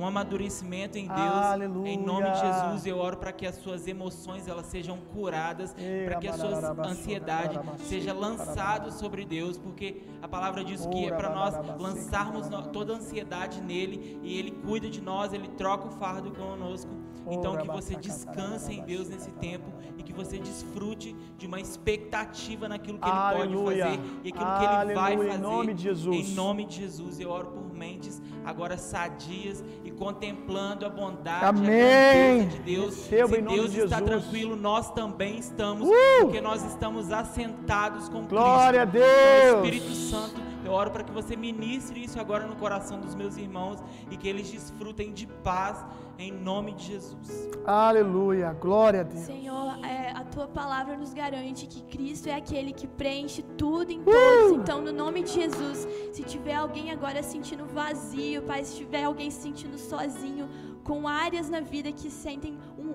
um 0.00 0.06
amadurecimento 0.06 0.96
em 0.96 1.06
Deus, 1.06 1.18
Aleluia. 1.18 1.90
em 1.90 1.98
nome 1.98 2.30
de 2.30 2.40
Jesus, 2.40 2.86
eu 2.86 2.96
oro 2.96 3.18
para 3.18 3.32
que 3.32 3.46
as 3.46 3.56
suas 3.56 3.86
emoções 3.86 4.48
elas 4.48 4.66
sejam 4.66 4.96
curadas, 5.12 5.74
para 6.06 6.16
que 6.16 6.26
a 6.26 6.32
sua 6.32 6.88
ansiedade 6.88 7.60
seja 7.80 8.14
lançado 8.14 8.90
sobre 8.90 9.26
Deus, 9.26 9.58
porque 9.58 10.02
a 10.22 10.28
palavra 10.28 10.64
diz 10.64 10.86
que 10.86 11.04
é 11.04 11.12
para 11.12 11.28
nós 11.30 11.54
lançarmos 11.78 12.48
toda 12.72 12.94
a 12.94 12.96
ansiedade 12.96 13.60
nele 13.60 14.18
e 14.22 14.38
ele 14.38 14.52
cuida 14.52 14.88
de 14.88 15.02
nós, 15.02 15.34
ele 15.34 15.48
troca 15.48 15.88
o 15.88 15.90
fardo 15.90 16.30
conosco. 16.30 16.90
Então 17.30 17.56
que 17.58 17.66
você 17.66 17.94
descanse 17.94 18.72
em 18.72 18.82
Deus 18.82 19.08
nesse 19.08 19.30
tempo 19.32 19.70
e 19.98 20.02
que 20.02 20.12
você 20.12 20.38
desfrute 20.38 21.14
de 21.36 21.46
uma 21.46 21.60
expectativa 21.60 22.68
naquilo 22.68 22.98
que 22.98 23.04
ele 23.06 23.16
Aleluia. 23.16 23.86
pode 23.86 23.98
fazer 23.98 24.20
e 24.24 24.28
aquilo 24.30 24.44
que 24.44 24.64
ele 24.64 24.94
vai 24.94 25.12
Aleluia. 25.12 25.28
Em 25.28 25.30
fazer. 25.32 25.42
nome 25.42 25.74
de 25.74 25.82
Jesus. 25.82 26.16
Em 26.16 26.34
nome 26.34 26.64
de 26.64 26.76
Jesus, 26.76 27.20
eu 27.20 27.30
oro 27.30 27.48
por 27.48 27.72
mentes 27.74 28.20
agora 28.44 28.76
sadias 28.76 29.64
e 29.84 29.89
contemplando 29.90 30.84
a 30.86 30.88
bondade, 30.88 31.44
Amém. 31.44 32.42
a 32.42 32.44
de 32.44 32.58
Deus. 32.60 32.96
Receba 33.08 33.36
Se 33.36 33.42
Deus 33.42 33.72
de 33.72 33.80
está 33.80 33.98
Jesus. 33.98 34.20
tranquilo, 34.22 34.56
nós 34.56 34.90
também 34.92 35.38
estamos, 35.38 35.88
Uh! 35.88 35.92
porque 36.22 36.40
nós 36.40 36.62
estamos 36.64 37.10
assentados 37.12 38.08
com 38.08 38.22
Glória 38.26 38.82
a 38.82 38.86
Cristo. 38.86 39.04
Deus. 39.06 39.48
Então, 39.48 39.64
Espírito 39.64 39.94
Santo, 39.94 40.40
eu 40.64 40.72
oro 40.72 40.90
para 40.90 41.02
que 41.02 41.12
você 41.12 41.36
ministre 41.36 42.02
isso 42.04 42.20
agora 42.20 42.46
no 42.46 42.56
coração 42.56 43.00
dos 43.00 43.14
meus 43.14 43.36
irmãos 43.36 43.78
e 44.10 44.16
que 44.16 44.28
eles 44.28 44.50
desfrutem 44.50 45.12
de 45.12 45.26
paz 45.26 45.84
em 46.20 46.32
nome 46.32 46.72
de 46.74 46.84
Jesus. 46.86 47.48
Aleluia. 47.64 48.52
Glória 48.52 49.00
a 49.00 49.02
Deus. 49.02 49.20
Senhor, 49.24 49.78
é, 49.84 50.10
a 50.10 50.24
tua 50.24 50.46
palavra 50.46 50.96
nos 50.96 51.12
garante 51.14 51.66
que 51.66 51.82
Cristo 51.84 52.28
é 52.28 52.34
aquele 52.34 52.72
que 52.72 52.86
preenche 52.86 53.42
tudo 53.56 53.90
em 53.90 54.00
Uh! 54.00 54.04
todos. 54.04 54.52
Então, 54.58 54.82
no 54.82 54.92
nome 54.92 55.22
de 55.22 55.30
Jesus, 55.32 55.86
se 56.12 56.22
tiver 56.22 56.54
alguém 56.54 56.90
agora 56.90 57.22
sentindo 57.22 57.64
vazio, 57.66 58.42
Pai, 58.42 58.64
se 58.64 58.76
tiver 58.76 59.04
alguém 59.04 59.30
se 59.30 59.40
sentindo 59.42 59.78
sozinho, 59.78 60.48
com 60.84 61.06
áreas 61.06 61.48
na 61.48 61.60
vida 61.60 61.90
que 61.92 62.10
sentem 62.10 62.58
um- 62.78 62.89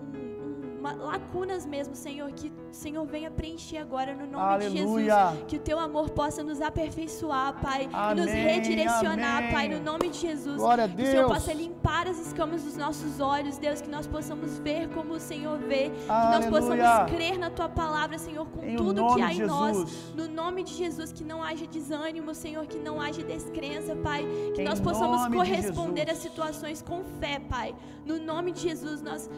uma- 0.86 0.93
lacunas 1.05 1.65
mesmo, 1.65 1.95
Senhor, 1.95 2.31
que 2.31 2.47
o 2.69 2.73
Senhor 2.73 3.05
venha 3.05 3.31
preencher 3.31 3.77
agora 3.77 4.13
no 4.13 4.27
nome 4.27 4.59
de 4.59 4.65
Aleluia. 4.79 5.29
Jesus. 5.29 5.43
Que 5.47 5.57
o 5.57 5.59
teu 5.59 5.79
amor 5.79 6.09
possa 6.11 6.43
nos 6.43 6.61
aperfeiçoar, 6.61 7.59
Pai, 7.61 7.83
e 7.83 8.15
nos 8.15 8.27
Amém, 8.27 8.43
redirecionar, 8.45 9.38
amém. 9.38 9.51
Pai, 9.51 9.67
no 9.69 9.79
nome 9.81 10.09
de 10.09 10.19
Jesus. 10.19 10.57
Glória 10.57 10.86
a 10.86 10.88
Que 10.89 11.01
o 11.01 11.05
Senhor 11.05 11.27
Deus. 11.27 11.33
possa 11.33 11.53
limpar 11.53 12.07
as 12.07 12.19
escamas 12.19 12.63
dos 12.63 12.77
nossos 12.77 13.19
olhos, 13.19 13.57
Deus, 13.57 13.81
que 13.81 13.89
nós 13.89 14.05
possamos 14.07 14.57
ver 14.59 14.89
como 14.89 15.13
o 15.13 15.19
Senhor 15.19 15.57
vê, 15.59 15.89
que 15.89 16.07
nós 16.07 16.09
Aleluia. 16.09 16.49
possamos 16.51 17.11
crer 17.15 17.38
na 17.39 17.49
tua 17.49 17.69
palavra, 17.69 18.17
Senhor, 18.17 18.45
com 18.47 18.63
Em 18.65 18.75
tudo 18.75 19.15
que 19.15 19.21
há 19.21 19.29
de 19.29 19.41
em 19.43 19.45
nós. 19.45 20.13
No 20.15 20.27
nome 20.27 20.63
de 20.63 20.73
Jesus, 20.73 21.11
que 21.11 21.23
não 21.23 21.43
haja 21.43 21.65
desânimo, 21.65 22.33
Senhor, 22.33 22.65
que 22.67 22.77
não 22.77 22.99
haja 23.01 23.23
descrença, 23.23 23.95
Pai, 23.95 24.25
que 24.53 24.61
Em 24.61 24.65
nós 24.65 24.79
possamos 24.79 25.23
de 25.29 25.36
corresponder 25.36 26.07
Jesus. 26.07 26.23
situações 26.23 26.81
com 26.81 27.03
fé, 27.19 27.39
Pai. 27.39 27.73
No 28.05 28.19
nome 28.19 28.51
de 28.51 28.61
Jesus, 28.61 29.01
nós 29.01 29.29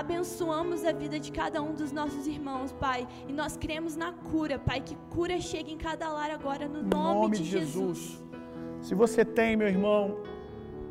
abençoamos 0.00 0.84
a 0.84 0.92
vida 0.92 1.18
de 1.24 1.30
cada 1.30 1.62
um 1.62 1.72
dos 1.80 1.92
nossos 1.92 2.26
irmãos, 2.26 2.72
Pai, 2.72 3.06
e 3.28 3.32
nós 3.32 3.56
cremos 3.56 3.94
na 3.94 4.12
cura, 4.12 4.58
Pai, 4.58 4.80
que 4.80 4.96
cura 5.14 5.40
chegue 5.40 5.72
em 5.72 5.78
cada 5.78 6.08
lar 6.16 6.30
agora, 6.30 6.66
no 6.66 6.80
Em 6.80 6.90
nome, 6.98 7.36
de 7.38 7.44
Jesus. 7.44 8.00
Se 8.80 8.94
você 9.02 9.24
tem, 9.24 9.56
meu 9.56 9.68
irmão, 9.68 10.00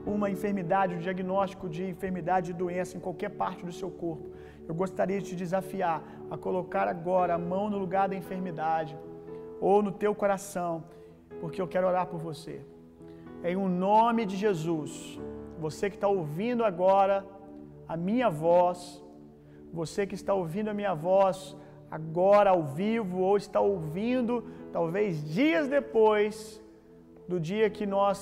uma 0.05 0.29
enfermidade, 0.35 0.95
um 0.95 0.99
diagnóstico 0.99 1.67
de 1.67 1.83
enfermidade 1.83 2.51
e 2.51 2.53
doença 2.53 2.95
em 2.95 3.01
qualquer 3.07 3.31
parte 3.43 3.65
do 3.65 3.73
seu 3.73 3.91
corpo, 3.91 4.31
eu 4.67 4.73
gostaria 4.73 5.19
de 5.19 5.29
te 5.31 5.35
desafiar 5.35 6.01
a 6.31 6.37
colocar 6.37 6.87
agora 6.87 7.33
a 7.35 7.37
mão 7.37 7.69
no 7.69 7.77
lugar 7.77 8.07
da 8.07 8.15
enfermidade 8.15 8.97
ou 9.59 9.83
no 9.83 9.91
teu 9.91 10.15
coração, 10.15 10.83
porque 11.41 11.61
eu 11.61 11.67
quero 11.67 11.87
orar 11.87 12.07
por 12.07 12.19
você. 12.19 12.61
Em 13.43 13.57
o 13.57 13.67
nome 13.67 14.25
de 14.25 14.37
Jesus, 14.37 15.19
você 15.59 15.89
que 15.89 15.97
está 15.97 16.07
ouvindo 16.07 16.63
agora 16.63 17.25
a 17.93 17.97
minha 18.09 18.29
voz, 18.45 18.77
você 19.79 20.01
que 20.09 20.15
está 20.19 20.33
ouvindo 20.41 20.69
a 20.69 20.77
minha 20.79 20.95
voz 20.95 21.55
agora 21.97 22.49
ao 22.49 22.63
vivo 22.81 23.17
ou 23.27 23.35
está 23.37 23.59
ouvindo 23.73 24.33
talvez 24.77 25.23
dias 25.39 25.67
depois 25.67 26.33
do 27.31 27.39
dia 27.49 27.69
que 27.69 27.85
nós 27.85 28.17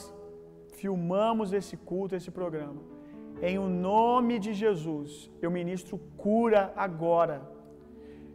filmamos 0.80 1.54
esse 1.60 1.78
culto, 1.90 2.18
esse 2.18 2.32
programa. 2.40 2.82
Em 3.50 3.58
o 3.66 3.70
nome 3.70 4.40
de 4.46 4.52
Jesus, 4.54 5.32
eu 5.42 5.50
ministro 5.50 5.98
cura 6.24 6.62
agora. 6.76 7.38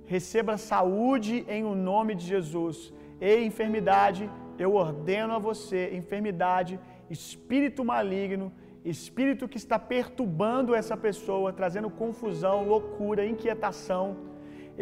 Receba 0.06 0.56
saúde 0.56 1.44
em 1.56 1.64
o 1.72 1.74
nome 1.74 2.14
de 2.14 2.24
Jesus. 2.34 2.76
E 3.20 3.30
enfermidade, 3.50 4.22
eu 4.58 4.74
ordeno 4.74 5.34
a 5.34 5.38
você, 5.50 5.82
enfermidade, 6.00 6.80
espírito 7.10 7.84
maligno, 7.84 8.50
espírito 8.94 9.48
que 9.52 9.60
está 9.62 9.78
perturbando 9.94 10.74
essa 10.80 10.96
pessoa, 11.06 11.56
trazendo 11.60 11.90
confusão, 12.02 12.56
loucura, 12.72 13.30
inquietação. 13.34 14.04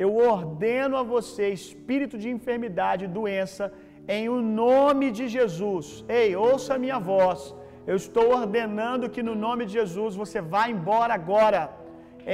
Eu 0.02 0.10
ordeno 0.34 0.96
a 1.00 1.04
você, 1.14 1.44
espírito 1.60 2.16
de 2.22 2.28
enfermidade, 2.36 3.12
doença, 3.18 3.72
em 4.16 4.24
o 4.36 4.40
nome 4.64 5.06
de 5.18 5.26
Jesus. 5.36 5.86
Ei, 6.20 6.28
ouça 6.48 6.74
a 6.74 6.82
minha 6.84 6.98
voz. 7.12 7.54
Eu 7.90 7.96
estou 8.02 8.26
ordenando 8.40 9.10
que 9.14 9.22
no 9.28 9.34
nome 9.46 9.62
de 9.66 9.72
Jesus 9.80 10.14
você 10.22 10.40
vá 10.54 10.64
embora 10.74 11.14
agora. 11.20 11.62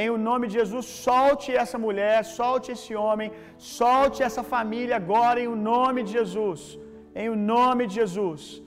Em 0.01 0.09
o 0.17 0.19
nome 0.29 0.45
de 0.49 0.55
Jesus, 0.61 0.87
solte 1.07 1.49
essa 1.63 1.79
mulher, 1.87 2.19
solte 2.25 2.69
esse 2.75 2.93
homem, 3.05 3.31
solte 3.59 4.23
essa 4.23 4.43
família 4.55 4.97
agora 5.03 5.39
em 5.45 5.49
o 5.55 5.57
nome 5.73 6.01
de 6.05 6.13
Jesus. 6.19 6.79
Em 7.23 7.29
o 7.29 7.37
nome 7.55 7.87
de 7.89 7.95
Jesus. 8.01 8.63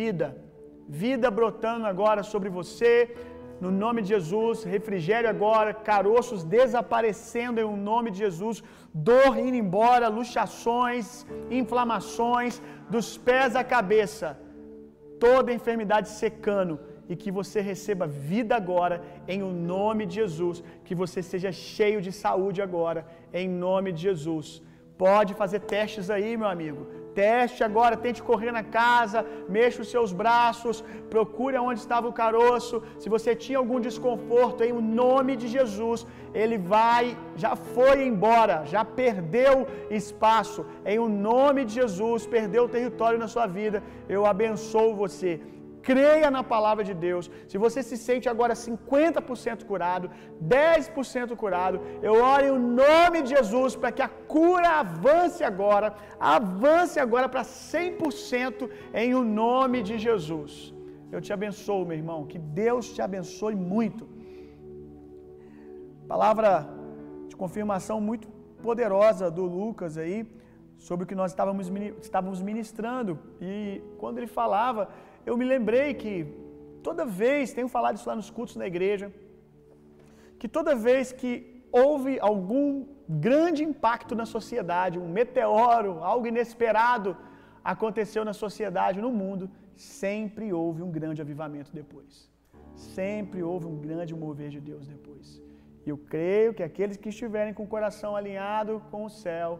Vida, 0.00 0.28
vida 0.88 1.30
brotando 1.30 1.86
agora 1.86 2.22
sobre 2.22 2.48
você. 2.48 3.14
No 3.60 3.70
nome 3.70 4.02
de 4.02 4.08
Jesus, 4.08 4.64
refrigério 4.64 5.28
agora, 5.30 5.72
caroços 5.72 6.44
desaparecendo 6.44 7.58
em 7.60 7.64
o 7.64 7.76
nome 7.76 8.10
de 8.10 8.18
Jesus, 8.18 8.62
dor 8.92 9.38
indo 9.38 9.56
embora, 9.56 10.08
luxações, 10.08 11.26
inflamações 11.50 12.60
dos 12.90 13.16
pés 13.16 13.56
à 13.56 13.64
cabeça, 13.64 14.38
toda 15.18 15.54
enfermidade 15.58 16.10
secando 16.10 16.78
e 17.08 17.16
que 17.16 17.30
você 17.30 17.60
receba 17.60 18.06
vida 18.06 18.54
agora 18.54 19.02
em 19.26 19.42
o 19.42 19.50
nome 19.50 20.04
de 20.04 20.16
Jesus, 20.16 20.62
que 20.84 20.94
você 20.94 21.22
seja 21.22 21.50
cheio 21.50 22.02
de 22.02 22.12
saúde 22.12 22.60
agora 22.60 23.06
em 23.32 23.48
nome 23.48 23.90
de 23.92 24.02
Jesus. 24.02 24.62
Pode 25.04 25.32
fazer 25.34 25.60
testes 25.60 26.08
aí, 26.10 26.36
meu 26.36 26.48
amigo. 26.48 26.82
Teste 27.14 27.60
agora, 27.64 28.02
tente 28.04 28.22
correr 28.28 28.52
na 28.56 28.62
casa, 28.78 29.18
mexa 29.54 29.80
os 29.82 29.90
seus 29.94 30.10
braços, 30.20 30.84
procure 31.14 31.56
onde 31.56 31.80
estava 31.80 32.06
o 32.08 32.16
caroço. 32.20 32.82
Se 33.02 33.08
você 33.14 33.30
tinha 33.44 33.58
algum 33.62 33.80
desconforto, 33.88 34.62
em 34.62 34.72
nome 35.02 35.34
de 35.42 35.48
Jesus, 35.56 36.06
ele 36.34 36.58
vai, 36.58 37.16
já 37.34 37.52
foi 37.56 37.96
embora, 38.10 38.56
já 38.66 38.84
perdeu 38.84 39.54
espaço. 40.02 40.66
Em 40.84 40.98
o 40.98 41.08
nome 41.08 41.64
de 41.64 41.72
Jesus, 41.80 42.26
perdeu 42.36 42.68
território 42.76 43.18
na 43.24 43.28
sua 43.34 43.46
vida. 43.46 43.82
Eu 44.16 44.24
abençoo 44.26 44.94
você 45.04 45.40
creia 45.88 46.28
na 46.36 46.42
palavra 46.52 46.82
de 46.88 46.94
Deus. 47.06 47.24
Se 47.50 47.56
você 47.64 47.80
se 47.88 47.96
sente 48.06 48.26
agora 48.32 48.54
50% 48.66 49.64
curado, 49.70 50.06
10% 50.58 51.36
curado, 51.42 51.80
eu 52.08 52.14
oro 52.32 52.46
em 52.46 52.58
nome 52.84 53.18
de 53.24 53.30
Jesus 53.36 53.74
para 53.80 53.92
que 53.96 54.04
a 54.06 54.10
cura 54.34 54.70
avance 54.84 55.42
agora, 55.50 55.88
avance 56.38 56.98
agora 57.06 57.28
para 57.34 57.42
100% 57.42 58.68
em 59.02 59.10
o 59.20 59.24
nome 59.42 59.80
de 59.88 59.96
Jesus. 60.06 60.52
Eu 61.14 61.20
te 61.26 61.32
abençoo, 61.36 61.82
meu 61.88 61.98
irmão, 62.02 62.20
que 62.30 62.38
Deus 62.62 62.86
te 62.94 63.00
abençoe 63.08 63.56
muito. 63.74 64.04
Palavra 66.14 66.50
de 67.28 67.36
confirmação 67.42 67.98
muito 68.08 68.26
poderosa 68.66 69.26
do 69.36 69.44
Lucas 69.58 69.94
aí, 70.02 70.18
sobre 70.86 71.02
o 71.04 71.08
que 71.10 71.18
nós 71.20 71.30
estávamos 71.32 72.40
ministrando. 72.50 73.12
E 73.40 73.82
quando 74.00 74.18
ele 74.18 74.30
falava, 74.40 74.82
eu 75.28 75.36
me 75.40 75.46
lembrei 75.54 75.88
que 76.02 76.12
toda 76.88 77.04
vez, 77.22 77.52
tenho 77.58 77.70
falado 77.76 77.96
isso 77.96 78.08
lá 78.10 78.16
nos 78.20 78.30
cultos 78.36 78.56
na 78.62 78.66
igreja, 78.72 79.06
que 80.40 80.48
toda 80.56 80.80
vez 80.88 81.12
que 81.20 81.30
houve 81.84 82.12
algum 82.30 82.66
grande 83.28 83.62
impacto 83.70 84.14
na 84.20 84.26
sociedade, 84.36 84.98
um 85.04 85.08
meteoro, 85.18 85.92
algo 86.12 86.26
inesperado 86.32 87.10
aconteceu 87.72 88.24
na 88.28 88.34
sociedade, 88.44 89.00
no 89.06 89.12
mundo, 89.22 89.44
sempre 89.74 90.52
houve 90.52 90.80
um 90.86 90.90
grande 90.98 91.20
avivamento 91.24 91.72
depois. 91.80 92.12
Sempre 92.74 93.42
houve 93.42 93.66
um 93.72 93.78
grande 93.86 94.14
mover 94.24 94.50
de 94.56 94.60
Deus 94.70 94.86
depois. 94.94 95.42
E 95.84 95.90
eu 95.92 95.98
creio 96.14 96.52
que 96.56 96.62
aqueles 96.62 96.96
que 97.02 97.10
estiverem 97.14 97.54
com 97.56 97.64
o 97.64 97.72
coração 97.74 98.10
alinhado 98.14 98.82
com 98.92 99.04
o 99.04 99.10
céu, 99.24 99.50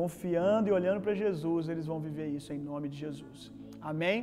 confiando 0.00 0.68
e 0.68 0.72
olhando 0.72 1.00
para 1.04 1.14
Jesus, 1.24 1.68
eles 1.68 1.86
vão 1.90 2.00
viver 2.08 2.28
isso 2.38 2.52
em 2.52 2.58
nome 2.70 2.88
de 2.88 2.98
Jesus. 3.04 3.52
Amém? 3.80 4.18